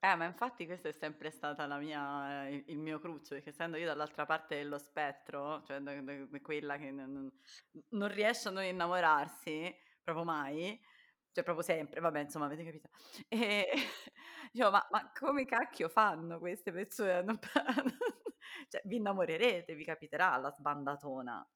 Eh, 0.02 0.14
ma 0.16 0.24
infatti 0.24 0.64
questa 0.64 0.88
è 0.88 0.92
sempre 0.92 1.30
stata 1.30 1.66
la 1.66 1.76
mia, 1.76 2.48
il, 2.48 2.64
il 2.68 2.78
mio 2.78 2.98
cruccio, 2.98 3.34
perché 3.34 3.50
essendo 3.50 3.76
io 3.76 3.84
dall'altra 3.86 4.24
parte 4.24 4.56
dello 4.56 4.78
spettro, 4.78 5.62
cioè 5.64 5.78
da- 5.80 6.00
da- 6.00 6.40
quella 6.40 6.78
che 6.78 6.90
non, 6.90 7.30
non- 7.90 8.08
riesce 8.08 8.48
a 8.48 8.50
non 8.50 8.64
innamorarsi, 8.64 9.74
proprio 10.02 10.24
mai, 10.24 10.80
cioè 11.32 11.44
proprio 11.44 11.62
sempre, 11.64 12.00
vabbè, 12.00 12.20
insomma, 12.20 12.46
avete 12.46 12.64
capito. 12.64 12.88
E 13.28 13.68
dicevo, 14.52 14.70
ma, 14.70 14.86
ma 14.90 15.10
come 15.12 15.44
cacchio 15.44 15.88
fanno 15.90 16.38
queste 16.38 16.72
persone? 16.72 17.38
cioè, 18.68 18.80
vi 18.84 18.96
innamorerete, 18.96 19.74
vi 19.74 19.84
capiterà 19.84 20.34
la 20.38 20.50
sbandatona. 20.50 21.46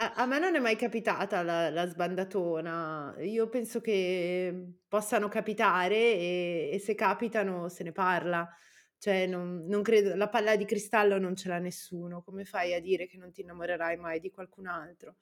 A, 0.00 0.26
me 0.26 0.38
non 0.38 0.54
è 0.54 0.60
mai 0.60 0.76
capitata 0.76 1.42
la, 1.42 1.70
la 1.70 1.84
sbandatona. 1.86 3.16
Io 3.20 3.48
penso 3.48 3.80
che 3.80 4.74
possano 4.86 5.26
capitare 5.28 5.96
e, 5.96 6.70
e 6.72 6.78
se 6.78 6.94
capitano 6.94 7.68
se 7.68 7.82
ne 7.82 7.90
parla. 7.90 8.48
Cioè, 8.96 9.26
non, 9.26 9.64
non 9.66 9.82
credo, 9.82 10.14
la 10.14 10.28
palla 10.28 10.54
di 10.54 10.64
cristallo 10.64 11.18
non 11.18 11.34
ce 11.34 11.48
l'ha 11.48 11.58
nessuno. 11.58 12.22
Come 12.22 12.44
fai 12.44 12.74
a 12.74 12.80
dire 12.80 13.08
che 13.08 13.16
non 13.16 13.32
ti 13.32 13.40
innamorerai 13.40 13.96
mai 13.96 14.20
di 14.20 14.30
qualcun 14.30 14.66
altro? 14.68 15.16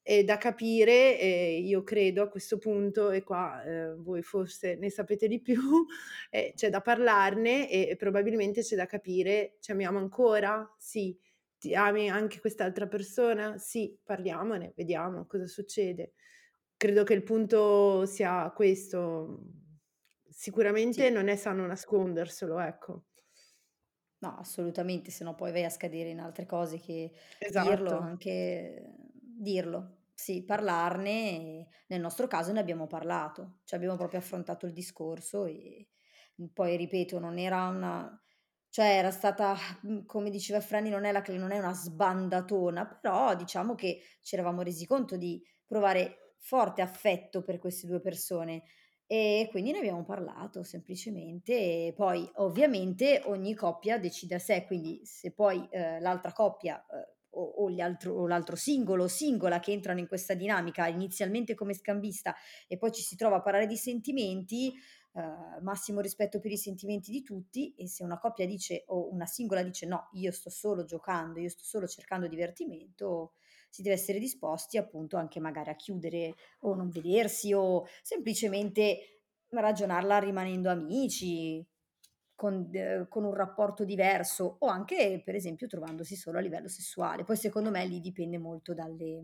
È 0.00 0.22
da 0.22 0.38
capire, 0.38 1.18
e 1.18 1.58
io 1.58 1.82
credo 1.82 2.22
a 2.22 2.28
questo 2.28 2.56
punto, 2.58 3.10
e 3.10 3.22
qua 3.24 3.62
eh, 3.64 3.94
voi 3.96 4.22
forse 4.22 4.76
ne 4.76 4.90
sapete 4.90 5.26
di 5.26 5.40
più, 5.40 5.60
eh, 6.30 6.52
c'è 6.54 6.70
da 6.70 6.80
parlarne 6.80 7.68
e, 7.68 7.88
e 7.90 7.96
probabilmente 7.96 8.62
c'è 8.62 8.76
da 8.76 8.86
capire, 8.86 9.56
ci 9.60 9.72
amiamo 9.72 9.98
ancora? 9.98 10.72
Sì 10.78 11.18
ti 11.58 11.74
ami 11.74 12.08
anche 12.10 12.40
quest'altra 12.40 12.86
persona? 12.88 13.58
Sì, 13.58 13.98
parliamone, 14.02 14.72
vediamo 14.76 15.26
cosa 15.26 15.46
succede. 15.46 16.14
Credo 16.76 17.04
che 17.04 17.14
il 17.14 17.22
punto 17.24 18.06
sia 18.06 18.50
questo. 18.54 19.42
Sicuramente 20.28 21.08
Sì. 21.08 21.10
non 21.10 21.28
è 21.28 21.36
sano 21.36 21.66
nasconderselo, 21.66 22.58
ecco. 22.60 23.04
No, 24.20 24.36
assolutamente, 24.36 25.12
se 25.12 25.22
no 25.22 25.34
poi 25.36 25.52
vai 25.52 25.64
a 25.64 25.70
scadere 25.70 26.08
in 26.08 26.18
altre 26.18 26.44
cose 26.44 26.78
che 26.80 27.12
dirlo, 27.52 27.96
Esatto. 27.96 27.98
anche 27.98 28.96
dirlo. 29.22 30.06
Sì, 30.12 30.44
parlarne. 30.44 31.68
Nel 31.86 32.00
nostro 32.00 32.26
caso 32.26 32.50
ne 32.52 32.58
abbiamo 32.58 32.88
parlato, 32.88 33.60
cioè 33.64 33.78
abbiamo 33.78 33.96
proprio 33.96 34.18
affrontato 34.18 34.66
il 34.66 34.72
discorso 34.72 35.44
e 35.46 35.88
poi 36.52 36.76
ripeto, 36.76 37.20
non 37.20 37.38
era 37.38 37.68
una, 37.68 38.20
cioè 38.78 38.96
era 38.96 39.10
stata, 39.10 39.56
mm, 39.84 40.04
come 40.06 40.30
diceva 40.30 40.60
Franny, 40.60 40.88
non 40.88 41.04
è, 41.04 41.10
la, 41.10 41.20
non 41.30 41.50
è 41.50 41.58
una 41.58 41.74
sbandatona, 41.74 42.86
però 42.86 43.34
diciamo 43.34 43.74
che 43.74 44.02
ci 44.20 44.36
eravamo 44.36 44.62
resi 44.62 44.86
conto 44.86 45.16
di 45.16 45.42
provare 45.66 46.34
forte 46.38 46.80
affetto 46.80 47.42
per 47.42 47.58
queste 47.58 47.88
due 47.88 47.98
persone. 47.98 48.62
E 49.04 49.48
quindi 49.50 49.72
ne 49.72 49.78
abbiamo 49.78 50.04
parlato 50.04 50.62
semplicemente 50.62 51.52
e 51.54 51.92
poi 51.92 52.30
ovviamente 52.36 53.22
ogni 53.24 53.52
coppia 53.54 53.98
decide 53.98 54.36
a 54.36 54.38
sé, 54.38 54.64
quindi 54.64 55.00
se 55.04 55.32
poi 55.32 55.66
eh, 55.70 55.98
l'altra 55.98 56.30
coppia 56.32 56.78
eh, 56.78 57.16
o, 57.30 57.42
o, 57.42 57.70
gli 57.70 57.80
altro, 57.80 58.14
o 58.14 58.26
l'altro 58.28 58.54
singolo 58.54 59.04
o 59.04 59.08
singola 59.08 59.58
che 59.58 59.72
entrano 59.72 59.98
in 59.98 60.06
questa 60.06 60.34
dinamica 60.34 60.86
inizialmente 60.86 61.54
come 61.54 61.74
scambista 61.74 62.32
e 62.68 62.78
poi 62.78 62.92
ci 62.92 63.02
si 63.02 63.16
trova 63.16 63.36
a 63.36 63.42
parlare 63.42 63.66
di 63.66 63.76
sentimenti, 63.76 64.72
eh, 65.18 65.60
massimo 65.62 66.00
rispetto 66.00 66.38
per 66.38 66.52
i 66.52 66.56
sentimenti 66.56 67.10
di 67.10 67.24
tutti 67.24 67.74
e 67.74 67.88
se 67.88 68.04
una 68.04 68.20
coppia 68.20 68.46
dice 68.46 68.84
o 68.86 69.12
una 69.12 69.26
singola 69.26 69.62
dice 69.64 69.84
no, 69.84 70.08
io 70.12 70.30
sto 70.30 70.48
solo 70.48 70.84
giocando, 70.84 71.40
io 71.40 71.48
sto 71.48 71.64
solo 71.64 71.88
cercando 71.88 72.28
divertimento, 72.28 73.32
si 73.68 73.82
deve 73.82 73.96
essere 73.96 74.20
disposti 74.20 74.78
appunto 74.78 75.16
anche 75.16 75.40
magari 75.40 75.70
a 75.70 75.74
chiudere 75.74 76.36
o 76.60 76.74
non 76.76 76.88
vedersi 76.88 77.52
o 77.52 77.84
semplicemente 78.00 79.22
ragionarla 79.48 80.18
rimanendo 80.18 80.70
amici, 80.70 81.66
con, 82.36 82.68
eh, 82.72 83.06
con, 83.08 83.24
un 83.24 83.34
rapporto 83.34 83.84
diverso 83.84 84.58
o 84.60 84.68
anche 84.68 85.20
per 85.24 85.34
esempio 85.34 85.66
trovandosi 85.66 86.14
solo 86.14 86.38
a 86.38 86.40
livello 86.40 86.68
sessuale. 86.68 87.24
Poi 87.24 87.36
secondo 87.36 87.70
me 87.70 87.84
lì 87.86 87.98
dipende 87.98 88.38
molto 88.38 88.72
dalle, 88.72 89.20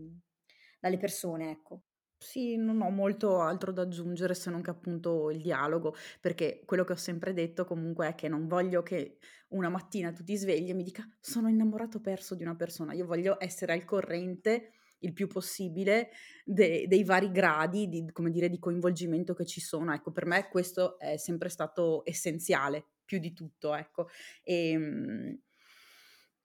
dalle 0.77 0.97
persone, 0.97 1.51
ecco. 1.51 1.83
Sì, 2.27 2.55
non 2.55 2.81
ho 2.81 2.89
molto 2.89 3.39
altro 3.41 3.71
da 3.71 3.83
aggiungere 3.83 4.33
se 4.33 4.49
non 4.49 4.61
che 4.63 4.71
appunto 4.71 5.29
il 5.29 5.41
dialogo, 5.41 5.93
perché 6.19 6.63
quello 6.65 6.83
che 6.83 6.93
ho 6.93 6.95
sempre 6.95 7.33
detto 7.33 7.65
comunque 7.65 8.07
è 8.07 8.15
che 8.15 8.27
non 8.27 8.47
voglio 8.47 8.81
che 8.81 9.19
una 9.49 9.69
mattina 9.69 10.11
tu 10.11 10.23
ti 10.23 10.35
svegli 10.35 10.69
e 10.69 10.73
mi 10.73 10.81
dica 10.83 11.07
sono 11.19 11.49
innamorato 11.49 12.01
perso 12.01 12.33
di 12.33 12.41
una 12.41 12.55
persona, 12.55 12.93
io 12.93 13.05
voglio 13.05 13.35
essere 13.39 13.73
al 13.73 13.85
corrente 13.85 14.71
il 14.99 15.13
più 15.13 15.27
possibile 15.27 16.09
de- 16.43 16.85
dei 16.87 17.03
vari 17.03 17.29
gradi 17.31 17.87
di, 17.89 18.09
come 18.11 18.31
dire, 18.31 18.49
di 18.49 18.57
coinvolgimento 18.57 19.35
che 19.35 19.45
ci 19.45 19.61
sono. 19.61 19.93
Ecco, 19.93 20.11
per 20.11 20.25
me 20.25 20.47
questo 20.49 20.97
è 20.97 21.17
sempre 21.17 21.49
stato 21.49 22.01
essenziale, 22.05 22.87
più 23.05 23.19
di 23.19 23.33
tutto, 23.33 23.75
ecco. 23.75 24.07
E, 24.41 24.69
ehm, 24.71 25.39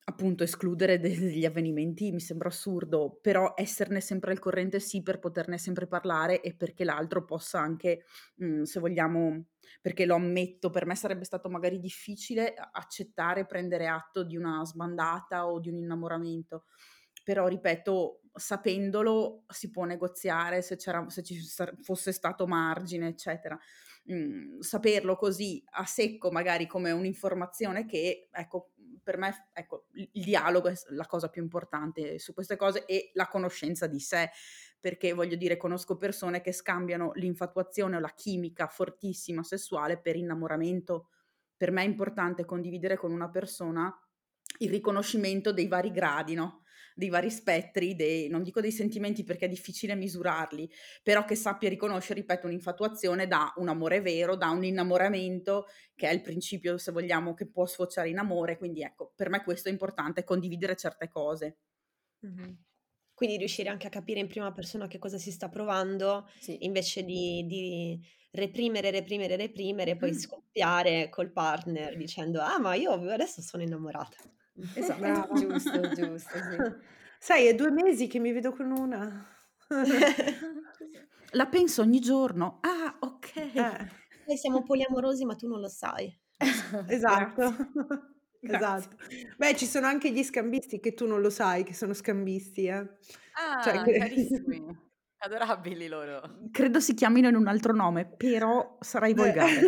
appunto 0.05 0.43
escludere 0.43 0.99
degli 0.99 1.45
avvenimenti 1.45 2.11
mi 2.11 2.21
sembra 2.21 2.49
assurdo, 2.49 3.19
però 3.23 3.55
esserne 3.57 4.01
sempre 4.01 4.33
al 4.33 4.39
corrente 4.41 4.81
sì 4.81 5.03
per 5.03 5.19
poterne 5.21 5.57
sempre 5.59 5.87
parlare 5.87 6.41
e 6.41 6.55
perché 6.57 6.85
l'altro 6.85 7.25
possa 7.25 7.61
anche, 7.61 8.05
mh, 8.37 8.45
mhmm, 8.47 8.63
se 8.65 8.81
vogliamo, 8.81 9.45
perché 9.81 10.07
lo 10.07 10.15
ammetto, 10.17 10.71
per 10.71 10.87
me 10.87 10.95
sarebbe 10.97 11.25
stato 11.25 11.49
magari 11.49 11.79
difficile 11.79 12.55
accettare, 12.73 13.47
prendere 13.47 13.87
atto 13.87 14.25
di 14.25 14.37
una 14.37 14.65
sbandata 14.65 15.47
o 15.47 15.61
di 15.61 15.69
un 15.69 15.77
innamoramento, 15.77 16.65
però 17.23 17.47
ripeto, 17.47 18.23
sapendolo 18.33 19.45
si 19.49 19.71
può 19.71 19.85
negoziare 19.85 20.63
se, 20.63 20.77
c'era, 20.77 21.09
se 21.09 21.23
ci 21.23 21.39
fosse 21.83 22.13
stato 22.13 22.47
margine, 22.47 23.09
eccetera. 23.09 23.59
Mm, 24.11 24.61
saperlo 24.61 25.15
così 25.17 25.63
a 25.73 25.85
secco, 25.85 26.31
magari 26.31 26.67
come 26.67 26.91
un'informazione 26.91 27.85
che, 27.85 28.29
ecco, 28.33 28.73
per 29.03 29.17
me 29.17 29.49
ecco, 29.53 29.87
il 29.93 30.25
dialogo 30.25 30.69
è 30.69 30.75
la 30.91 31.07
cosa 31.07 31.29
più 31.29 31.43
importante 31.43 32.19
su 32.19 32.35
queste 32.35 32.57
cose 32.57 32.85
e 32.87 33.11
la 33.15 33.29
conoscenza 33.29 33.87
di 33.87 34.01
sé, 34.01 34.31
perché 34.79 35.13
voglio 35.13 35.37
dire, 35.37 35.57
conosco 35.57 35.97
persone 35.97 36.41
che 36.41 36.53
scambiano 36.53 37.13
l'infatuazione 37.15 37.97
o 37.97 38.01
la 38.01 38.15
chimica 38.15 38.67
fortissima 38.67 39.43
sessuale 39.43 40.01
per 40.01 40.17
innamoramento. 40.17 41.09
Per 41.57 41.71
me 41.71 41.83
è 41.83 41.87
importante 41.87 42.45
condividere 42.45 42.97
con 42.97 43.13
una 43.13 43.29
persona 43.29 43.95
il 44.59 44.71
riconoscimento 44.71 45.53
dei 45.53 45.69
vari 45.69 45.91
gradi, 45.91 46.35
no? 46.35 46.60
Dei 47.01 47.09
vari 47.09 47.31
spettri, 47.31 47.97
dei, 47.97 48.29
non 48.29 48.43
dico 48.43 48.61
dei 48.61 48.71
sentimenti 48.71 49.25
perché 49.25 49.47
è 49.47 49.49
difficile 49.49 49.95
misurarli, 49.95 50.71
però 51.03 51.25
che 51.25 51.35
sappia 51.35 51.71
riconoscere, 51.71 52.21
ripeto, 52.21 52.47
un'infatuazione 52.47 53.27
da 53.27 53.53
un 53.57 53.69
amore 53.69 54.03
vero, 54.03 54.37
da 54.37 54.51
un 54.51 54.63
innamoramento, 54.65 55.67
che 55.95 56.11
è 56.11 56.13
il 56.13 56.21
principio, 56.21 56.77
se 56.77 56.93
vogliamo, 56.93 57.33
che 57.33 57.49
può 57.49 57.65
sfociare 57.65 58.11
in 58.11 58.19
amore. 58.19 58.59
Quindi 58.59 58.83
ecco, 58.83 59.13
per 59.17 59.31
me 59.31 59.43
questo 59.43 59.71
è 59.71 59.73
importante, 59.73 60.25
condividere 60.25 60.77
certe 60.77 61.09
cose. 61.09 61.57
Mm-hmm. 62.27 62.53
Quindi 63.15 63.39
riuscire 63.39 63.71
anche 63.71 63.87
a 63.87 63.91
capire 63.91 64.21
in 64.21 64.29
prima 64.29 64.53
persona 64.53 64.87
che 64.87 64.99
cosa 64.99 65.17
si 65.17 65.31
sta 65.31 65.49
provando, 65.49 66.29
sì. 66.39 66.59
invece 66.67 67.03
di, 67.03 67.47
di 67.47 67.99
reprimere, 68.33 68.91
reprimere, 68.91 69.37
reprimere, 69.37 69.93
e 69.93 69.97
poi 69.97 70.13
scoppiare 70.13 71.09
col 71.09 71.33
partner 71.33 71.97
dicendo 71.97 72.41
ah 72.41 72.59
ma 72.59 72.75
io 72.75 72.93
adesso 72.93 73.41
sono 73.41 73.63
innamorata. 73.63 74.17
Esatto, 74.75 75.35
giusto, 75.39 75.81
giusto, 75.93 76.39
sì. 76.39 76.57
Sai, 77.19 77.47
è 77.47 77.55
due 77.55 77.71
mesi 77.71 78.07
che 78.07 78.19
mi 78.19 78.33
vedo 78.33 78.53
con 78.53 78.71
una. 78.71 79.27
La 81.33 81.47
penso 81.47 81.83
ogni 81.83 82.01
giorno. 82.01 82.59
Ah, 82.63 82.97
ok. 82.99 83.37
Eh. 83.37 83.89
Noi 84.27 84.37
siamo 84.37 84.63
poliamorosi, 84.63 85.25
ma 85.25 85.35
tu 85.37 85.47
non 85.47 85.61
lo 85.61 85.69
sai. 85.69 86.13
Esatto. 86.89 87.55
Esatto. 88.41 88.97
Beh, 89.37 89.55
ci 89.55 89.67
sono 89.67 89.87
anche 89.87 90.11
gli 90.11 90.25
scambisti 90.25 90.81
che 90.81 90.95
tu 90.95 91.07
non 91.07 91.21
lo 91.21 91.31
sai 91.31 91.63
che 91.63 91.75
sono 91.75 91.93
scambisti, 91.93 92.65
eh. 92.67 92.79
Ah, 93.35 93.61
cioè, 93.63 93.83
carissimi. 93.83 94.65
Adorabili 95.19 95.87
loro. 95.87 96.23
Credo 96.51 96.81
si 96.81 96.95
chiamino 96.95 97.29
in 97.29 97.35
un 97.37 97.47
altro 97.47 97.75
nome, 97.75 98.07
però 98.07 98.79
sarai 98.81 99.13
volgare. 99.13 99.61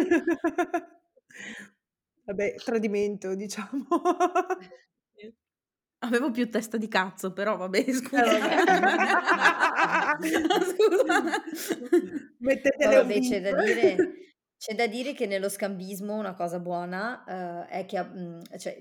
Vabbè, 2.25 2.55
tradimento, 2.57 3.35
diciamo. 3.35 3.87
Avevo 6.05 6.31
più 6.33 6.51
testa 6.51 6.77
di 6.77 6.89
cazzo, 6.89 7.33
però 7.33 7.57
vabbè, 7.57 7.79
eh, 7.79 7.93
scusa. 7.93 8.25
scusa. 10.75 11.23
Mettetele 12.39 12.97
vabbè, 12.97 13.21
c'è 13.21 13.41
da 13.41 13.63
dire 13.63 13.97
c'è 14.63 14.77
da 14.77 14.87
dire 14.87 15.13
che 15.13 15.27
nello 15.27 15.49
scambismo 15.49 16.15
una 16.15 16.35
cosa 16.35 16.61
buona 16.61 17.25
uh, 17.27 17.69
è 17.69 17.85
che, 17.85 18.01
mh, 18.01 18.57
cioè, 18.59 18.79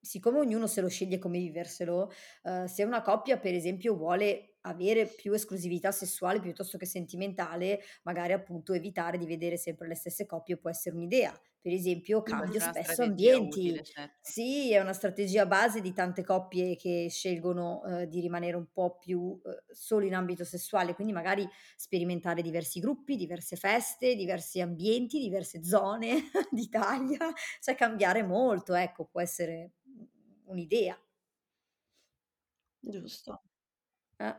siccome 0.00 0.38
ognuno 0.38 0.66
se 0.66 0.80
lo 0.80 0.88
sceglie 0.88 1.18
come 1.18 1.36
viverselo, 1.38 2.10
uh, 2.44 2.64
se 2.64 2.82
una 2.84 3.02
coppia, 3.02 3.36
per 3.36 3.52
esempio, 3.52 3.94
vuole 3.94 4.56
avere 4.68 5.06
più 5.06 5.32
esclusività 5.32 5.90
sessuale 5.92 6.40
piuttosto 6.40 6.78
che 6.78 6.86
sentimentale, 6.86 7.80
magari 8.04 8.32
appunto 8.32 8.72
evitare 8.72 9.18
di 9.18 9.26
vedere 9.26 9.56
sempre 9.56 9.88
le 9.88 9.94
stesse 9.94 10.26
coppie 10.26 10.56
può 10.56 10.70
essere 10.70 10.96
un'idea. 10.96 11.38
Per 11.60 11.72
esempio, 11.72 12.22
cambio 12.22 12.60
spesso 12.60 13.02
ambienti. 13.02 13.74
Utile, 13.74 13.82
certo. 13.82 14.16
Sì, 14.20 14.72
è 14.72 14.80
una 14.80 14.92
strategia 14.92 15.46
base 15.46 15.80
di 15.80 15.92
tante 15.94 16.22
coppie 16.22 16.76
che 16.76 17.06
scelgono 17.08 17.82
eh, 17.84 18.08
di 18.08 18.20
rimanere 18.20 18.56
un 18.56 18.66
po' 18.70 18.98
più 18.98 19.40
eh, 19.44 19.72
solo 19.72 20.04
in 20.04 20.14
ambito 20.14 20.44
sessuale, 20.44 20.94
quindi 20.94 21.12
magari 21.14 21.48
sperimentare 21.76 22.42
diversi 22.42 22.78
gruppi, 22.78 23.16
diverse 23.16 23.56
feste, 23.56 24.14
diversi 24.16 24.60
ambienti, 24.60 25.18
diverse 25.18 25.64
zone 25.64 26.24
d'Italia, 26.50 27.32
cioè 27.60 27.74
cambiare 27.74 28.22
molto, 28.22 28.74
ecco, 28.74 29.06
può 29.06 29.20
essere 29.20 29.72
un'idea. 30.44 30.98
Giusto. 32.82 33.40
Eh, 34.18 34.34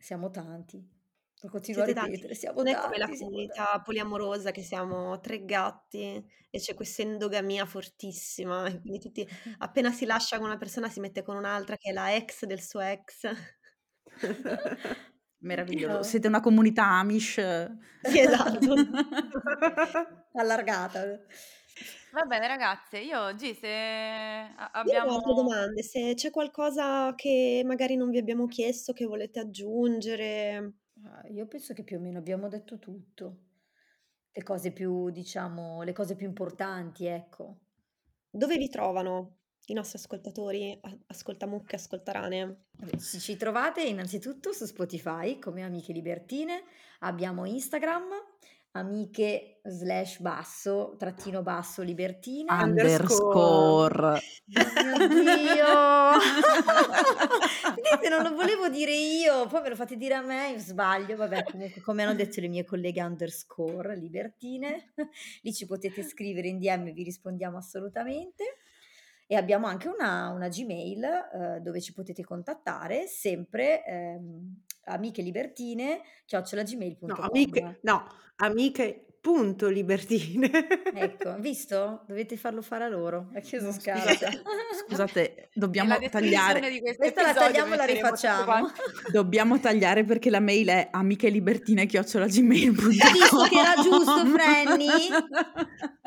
siamo 0.00 0.30
tanti. 0.30 0.98
Lo 1.42 1.48
continuo 1.48 1.84
Siete 1.84 1.98
a 1.98 2.04
ripetere, 2.04 2.34
tanti. 2.34 2.40
siamo 2.40 2.62
Non 2.62 2.68
è 2.68 2.76
come 2.76 2.98
la 2.98 3.08
comunità 3.08 3.80
poliamorosa 3.82 4.50
che 4.50 4.62
siamo 4.62 5.20
tre 5.20 5.44
gatti 5.44 6.22
e 6.50 6.58
c'è 6.58 6.74
questa 6.74 7.02
endogamia 7.02 7.64
fortissima 7.64 8.66
e 8.66 8.80
quindi 8.80 8.98
tutti 8.98 9.26
appena 9.58 9.90
si 9.90 10.04
lascia 10.04 10.36
con 10.38 10.46
una 10.46 10.58
persona 10.58 10.88
si 10.88 11.00
mette 11.00 11.22
con 11.22 11.36
un'altra 11.36 11.76
che 11.76 11.90
è 11.90 11.92
la 11.92 12.14
ex 12.14 12.44
del 12.44 12.60
suo 12.60 12.80
ex. 12.80 13.30
Meraviglioso. 15.42 16.02
Siete 16.02 16.28
una 16.28 16.40
comunità 16.40 16.84
Amish. 16.84 17.40
Sì, 18.02 18.18
esatto. 18.20 18.74
Allargata. 20.34 21.20
Va 22.12 22.24
bene 22.24 22.48
ragazze, 22.48 22.98
io 22.98 23.20
oggi 23.20 23.54
se 23.54 23.68
a- 23.68 24.82
Io 24.84 25.04
ho 25.04 25.14
altre 25.14 25.34
domande, 25.34 25.82
se 25.82 26.14
c'è 26.14 26.30
qualcosa 26.30 27.14
che 27.14 27.62
magari 27.64 27.94
non 27.94 28.10
vi 28.10 28.18
abbiamo 28.18 28.46
chiesto, 28.46 28.92
che 28.92 29.04
volete 29.06 29.38
aggiungere. 29.38 30.72
Ah, 31.04 31.26
io 31.28 31.46
penso 31.46 31.72
che 31.72 31.84
più 31.84 31.98
o 31.98 32.00
meno 32.00 32.18
abbiamo 32.18 32.48
detto 32.48 32.78
tutto. 32.78 33.36
Le 34.32 34.42
cose 34.42 34.72
più, 34.72 35.10
diciamo, 35.10 35.82
le 35.82 35.92
cose 35.92 36.16
più 36.16 36.26
importanti, 36.26 37.06
ecco. 37.06 37.58
Dove 38.28 38.56
vi 38.56 38.68
trovano 38.68 39.38
i 39.66 39.72
nostri 39.74 39.98
ascoltatori, 39.98 40.76
a- 40.82 40.98
ascoltamucche, 41.06 41.76
ascoltarane? 41.76 42.64
Vabbè, 42.72 42.96
ci, 42.98 43.20
ci 43.20 43.36
trovate 43.36 43.82
innanzitutto 43.84 44.52
su 44.52 44.64
Spotify 44.64 45.38
come 45.38 45.62
Amiche 45.62 45.92
Libertine, 45.92 46.62
abbiamo 47.00 47.44
Instagram, 47.44 48.08
amiche 48.72 49.60
slash 49.64 50.20
basso, 50.20 50.94
trattino 50.98 51.42
basso, 51.42 51.82
libertine. 51.82 52.52
Underscore. 52.52 54.20
Mio 54.46 55.08
Dio! 55.08 56.18
Vedete, 57.74 58.08
non 58.08 58.22
lo 58.22 58.34
volevo 58.34 58.68
dire 58.68 58.92
io, 58.92 59.46
poi 59.46 59.62
me 59.62 59.68
lo 59.70 59.76
fate 59.76 59.96
dire 59.96 60.14
a 60.14 60.22
me, 60.22 60.50
io 60.52 60.58
sbaglio. 60.58 61.16
Vabbè, 61.16 61.44
comunque, 61.44 61.80
come 61.80 62.02
hanno 62.02 62.14
detto 62.14 62.40
le 62.40 62.48
mie 62.48 62.64
colleghe 62.64 63.02
underscore, 63.02 63.96
libertine. 63.96 64.92
Lì 65.42 65.52
ci 65.52 65.66
potete 65.66 66.02
scrivere 66.02 66.48
in 66.48 66.58
DM, 66.58 66.92
vi 66.92 67.02
rispondiamo 67.02 67.56
assolutamente. 67.56 68.58
E 69.32 69.36
abbiamo 69.36 69.68
anche 69.68 69.86
una, 69.86 70.30
una 70.30 70.48
Gmail 70.48 71.04
eh, 71.04 71.60
dove 71.60 71.80
ci 71.80 71.92
potete 71.92 72.24
contattare, 72.24 73.06
sempre 73.06 73.84
ehm, 73.84 74.62
amiche 74.86 75.22
libertine, 75.22 76.00
chiocciolagmail.com. 76.26 77.08
No, 77.08 77.14
amiche, 77.14 77.78
no, 77.82 78.06
amiche 78.38 79.04
punto 79.20 79.68
libertine. 79.68 80.50
ecco, 80.92 81.36
visto? 81.38 82.02
Dovete 82.08 82.36
farlo 82.36 82.60
fare 82.60 82.82
a 82.82 82.88
loro. 82.88 83.30
Ha 83.32 83.38
chiuso 83.38 83.70
scala. 83.70 84.02
Scusate, 84.84 85.50
dobbiamo 85.54 85.96
tagliare. 86.10 86.80
Questa 86.96 87.22
la 87.22 87.32
tagliamo 87.32 87.74
e 87.74 87.76
la 87.76 87.84
rifacciamo. 87.84 88.68
Dobbiamo 89.12 89.60
tagliare 89.60 90.02
perché 90.02 90.28
la 90.30 90.40
mail 90.40 90.70
è 90.70 90.88
amichelibertine.gmail.com 90.90 92.88
Visto 92.88 93.46
che 93.48 93.58
era 93.60 93.74
giusto, 93.80 94.26
Frenny? 94.26 95.08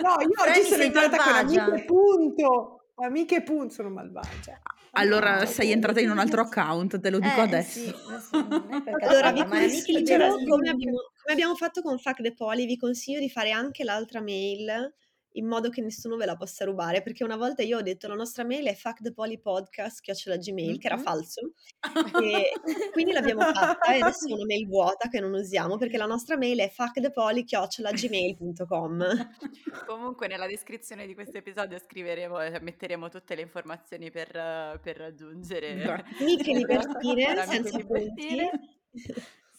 No, 0.03 0.15
io 0.19 0.43
oggi 0.45 0.61
sono 0.63 0.83
entrata 0.83 1.17
con 1.17 1.33
amiche 1.35 1.85
punto. 1.85 2.79
Amiche 2.95 3.41
punto, 3.41 3.73
sono 3.73 3.89
malvagia. 3.89 4.61
Allora 4.91 5.39
no, 5.39 5.45
sei 5.45 5.71
entrata 5.71 5.99
in 5.99 6.11
un 6.11 6.19
altro 6.19 6.41
account, 6.41 6.99
te 6.99 7.09
lo 7.09 7.19
dico 7.19 7.39
eh, 7.39 7.43
adesso. 7.43 7.79
Sì, 7.79 7.93
allora, 9.01 9.31
vi 9.31 9.43
consiglio, 9.43 10.37
come 10.47 10.69
abbiamo, 10.69 10.97
come 11.21 11.33
abbiamo 11.33 11.55
fatto 11.55 11.81
con 11.81 11.97
Fuck 11.97 12.21
the 12.21 12.33
Poly, 12.33 12.67
vi 12.67 12.77
consiglio 12.77 13.19
di 13.19 13.29
fare 13.29 13.49
anche 13.49 13.83
l'altra 13.83 14.21
mail 14.21 14.93
in 15.33 15.47
modo 15.47 15.69
che 15.69 15.81
nessuno 15.81 16.15
ve 16.15 16.25
la 16.25 16.35
possa 16.35 16.65
rubare, 16.65 17.01
perché 17.01 17.23
una 17.23 17.37
volta 17.37 17.63
io 17.63 17.77
ho 17.77 17.81
detto 17.81 18.07
la 18.07 18.15
nostra 18.15 18.43
mail 18.43 18.67
è 18.67 18.75
fuckthepolypodcast.gmail, 18.75 20.67
mm-hmm. 20.67 20.77
che 20.77 20.87
era 20.87 20.97
falso, 20.97 21.53
e 22.23 22.51
quindi 22.91 23.13
l'abbiamo 23.13 23.41
fatta 23.41 23.93
e 23.93 24.01
adesso 24.01 24.27
è 24.27 24.33
una 24.33 24.45
mail 24.45 24.67
vuota 24.67 25.09
che 25.09 25.19
non 25.19 25.33
usiamo, 25.33 25.77
perché 25.77 25.97
la 25.97 26.05
nostra 26.05 26.37
mail 26.37 26.59
è 26.59 26.69
fuckthepoly.gmail.com 26.69 29.03
Comunque 29.87 30.27
nella 30.27 30.47
descrizione 30.47 31.07
di 31.07 31.13
questo 31.13 31.37
episodio 31.37 31.79
scriveremo 31.79 32.41
e 32.41 32.59
metteremo 32.59 33.07
tutte 33.09 33.35
le 33.35 33.41
informazioni 33.41 34.11
per, 34.11 34.79
per 34.81 34.97
raggiungere... 34.97 36.03
Miche 36.19 36.53
libertine, 36.57 37.45
senza 37.45 37.77
libertine. 37.77 38.49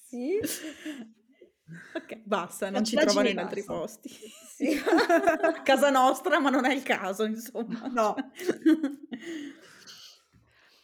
Sì. 0.07 0.39
Ok, 1.95 2.21
basta, 2.25 2.69
non 2.69 2.85
ci 2.85 2.97
trovano 2.97 3.29
in 3.29 3.39
altri 3.39 3.65
posti. 3.65 4.09
Sì. 4.09 4.79
A 5.41 5.63
casa 5.63 5.91
nostra, 5.91 6.39
ma 6.39 6.51
non 6.51 6.65
è 6.67 6.75
il 6.75 6.83
caso, 6.83 7.25
insomma. 7.25 7.87
No. 7.89 8.15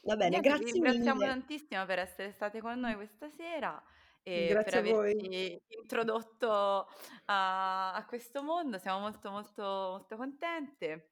Va 0.02 0.16
bene, 0.16 0.38
Niente, 0.38 0.48
grazie 0.48 0.64
vi 0.64 0.72
ringraziamo 0.72 1.20
mille. 1.20 1.32
tantissimo 1.32 1.84
per 1.84 1.98
essere 1.98 2.32
state 2.32 2.60
con 2.60 2.80
noi 2.80 2.94
questa 2.94 3.28
sera 3.28 3.82
e 4.22 4.46
Grazie 4.48 4.80
per 4.82 4.92
averci 4.94 5.62
introdotto 5.68 6.88
a, 7.26 7.92
a 7.92 8.04
questo 8.06 8.42
mondo. 8.42 8.78
Siamo 8.78 9.00
molto 9.00 9.30
molto 9.30 9.62
molto 9.62 10.16
contente. 10.16 11.09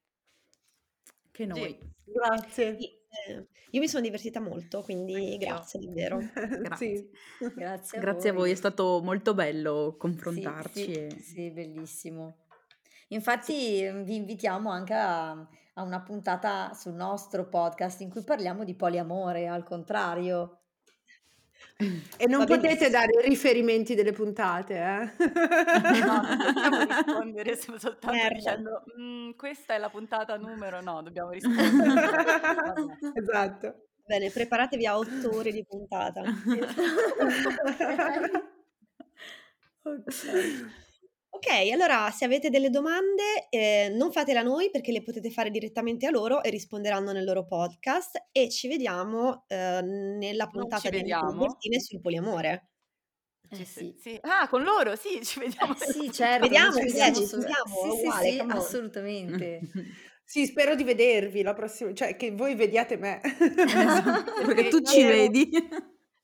Che 1.39 1.47
noi. 1.47 1.79
Grazie. 2.05 2.77
Sì, 2.81 2.87
eh, 3.29 3.47
io 3.71 3.81
mi 3.81 3.87
sono 3.87 4.03
divertita 4.03 4.41
molto, 4.41 4.83
quindi 4.83 5.15
Anch'io. 5.15 5.39
grazie 5.39 5.79
davvero. 5.79 6.19
Grazie. 6.35 6.97
Sì. 6.97 7.11
Grazie 7.55 7.99
a 7.99 8.01
Grazie 8.01 8.31
a 8.31 8.33
voi, 8.33 8.43
voi. 8.43 8.51
è 8.51 8.55
stato 8.57 9.01
molto 9.05 9.35
bello 9.35 9.95
confrontarci. 9.97 10.83
sì, 10.83 10.93
e- 10.93 11.17
sì, 11.21 11.51
bellissimo. 11.53 12.39
Infatti 13.11 13.85
eh, 13.85 14.03
vi 14.03 14.17
invitiamo 14.17 14.69
anche 14.69 14.95
a, 14.95 15.31
a 15.31 15.83
una 15.83 16.01
puntata 16.01 16.75
sul 16.75 16.95
nostro 16.95 17.47
podcast 17.49 18.01
in 18.01 18.11
cui 18.11 18.25
parliamo 18.25 18.65
di 18.65 18.75
poliamore, 18.75 19.47
al 19.47 19.63
contrario. 19.63 20.63
E 22.17 22.27
non 22.27 22.41
Va 22.41 22.45
potete 22.47 22.67
benissimo. 22.67 22.91
dare 22.91 23.13
i 23.25 23.29
riferimenti 23.29 23.95
delle 23.95 24.13
puntate, 24.13 24.75
eh? 24.77 25.13
No, 26.05 26.21
non 26.27 26.39
possiamo 26.47 26.83
rispondere 26.85 27.57
so- 27.57 27.79
soltanto 27.79 28.17
Merda. 28.17 28.35
dicendo 28.35 28.85
"Mm, 29.01 29.31
questa 29.37 29.75
è 29.75 29.79
la 29.79 29.89
puntata 29.89 30.37
numero, 30.37 30.81
no, 30.81 31.03
dobbiamo 31.03 31.31
rispondere. 31.39 32.01
Vabbè. 32.11 32.85
esatto. 33.15 33.75
Bene, 34.05 34.31
preparatevi 34.31 34.87
a 34.87 34.97
otto 34.99 35.35
ore 35.37 35.53
di 35.53 35.65
puntata. 35.65 36.23
Ok, 39.85 40.05
allora 41.73 42.11
se 42.11 42.25
avete 42.25 42.51
delle 42.51 42.71
domande 42.71 43.49
eh, 43.51 43.91
non 43.95 44.11
fatele 44.13 44.39
a 44.39 44.43
noi 44.43 44.71
perché 44.71 44.93
le 44.93 45.03
potete 45.03 45.31
fare 45.31 45.51
direttamente 45.51 46.07
a 46.07 46.11
loro 46.11 46.43
e 46.43 46.51
risponderanno 46.51 47.13
nel 47.13 47.25
loro 47.25 47.47
podcast 47.47 48.29
e 48.33 48.49
ci 48.51 48.69
vediamo 48.69 49.45
eh, 49.47 49.81
nella 49.83 50.45
Non 50.45 50.53
puntata 50.63 50.83
ci 50.83 50.91
di 50.91 50.97
Enrico 50.99 51.27
vediamo. 51.27 51.57
Sul 51.79 52.01
poliamore. 52.01 52.71
Eh 53.51 53.57
Ci- 53.57 53.65
sì. 53.65 53.95
sì. 53.99 54.19
Ah, 54.23 54.47
con 54.49 54.63
loro, 54.63 54.95
sì, 54.97 55.25
ci 55.25 55.39
vediamo. 55.41 55.75
Eh 55.75 55.93
sì, 55.93 56.13
certo, 56.13 56.47
Vediamo, 56.47 56.73
ci 56.73 56.81
sì, 56.81 56.87
vediamo 56.87 57.15
ci 57.15 57.23
assolut- 57.25 57.47
sentiamo, 57.47 57.75
Sì, 57.83 57.91
sì, 57.91 58.05
uguale, 58.07 58.31
sì, 58.31 58.37
come 58.39 58.53
assolutamente. 58.53 59.61
Sì, 60.29 60.45
spero 60.45 60.75
di 60.75 60.85
vedervi 60.85 61.41
la 61.41 61.55
prossima, 61.55 61.95
cioè 61.95 62.15
che 62.15 62.33
voi 62.33 62.55
vediate 62.55 62.99
me. 62.99 63.19
Perché 64.45 64.69
tu 64.69 64.83
ci 64.83 65.01
no, 65.03 65.09
vedi. 65.09 65.51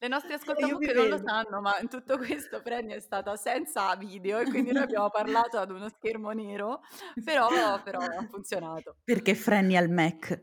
Le 0.04 0.10
nostre 0.10 0.36
vi 0.36 0.42
ascoltabuche 0.42 0.92
non 0.92 1.08
lo 1.08 1.16
sanno, 1.16 1.62
ma 1.62 1.78
in 1.78 1.88
tutto 1.88 2.18
questo 2.18 2.60
Frenny 2.60 2.92
è 2.92 3.00
stata 3.00 3.36
senza 3.36 3.96
video 3.96 4.38
e 4.38 4.44
quindi 4.44 4.70
noi 4.70 4.82
abbiamo 4.82 5.08
parlato 5.08 5.56
ad 5.56 5.70
uno 5.70 5.88
schermo 5.88 6.30
nero, 6.32 6.82
però, 7.24 7.48
però 7.82 8.00
ha 8.00 8.26
funzionato. 8.28 8.96
Perché 9.02 9.34
Frenny 9.34 9.76
al 9.76 9.88
Mac. 9.88 10.42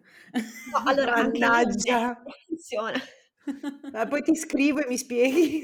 No, 0.71 0.81
allora 0.83 1.17
Mannaggia. 1.17 2.23
funziona. 2.47 2.99
Ma 3.91 4.07
poi 4.09 4.23
ti 4.23 4.35
scrivo 4.35 4.79
e 4.79 4.87
mi 4.87 4.97
spieghi. 4.97 5.61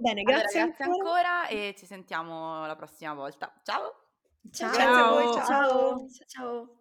Bene, 0.00 0.22
Allora, 0.22 0.22
grazie 0.22 0.64
grazie 0.64 0.84
ancora 0.86 1.46
e 1.46 1.76
ci 1.78 1.86
sentiamo 1.86 2.66
la 2.66 2.74
prossima 2.74 3.14
volta. 3.14 3.52
Ciao! 3.62 4.08
Ciao. 4.50 4.72
Grazie 4.72 4.84
a 4.84 5.08
voi, 5.10 5.32
Ciao. 5.34 5.46
ciao. 5.46 6.08
Ciao, 6.08 6.26
ciao. 6.26 6.79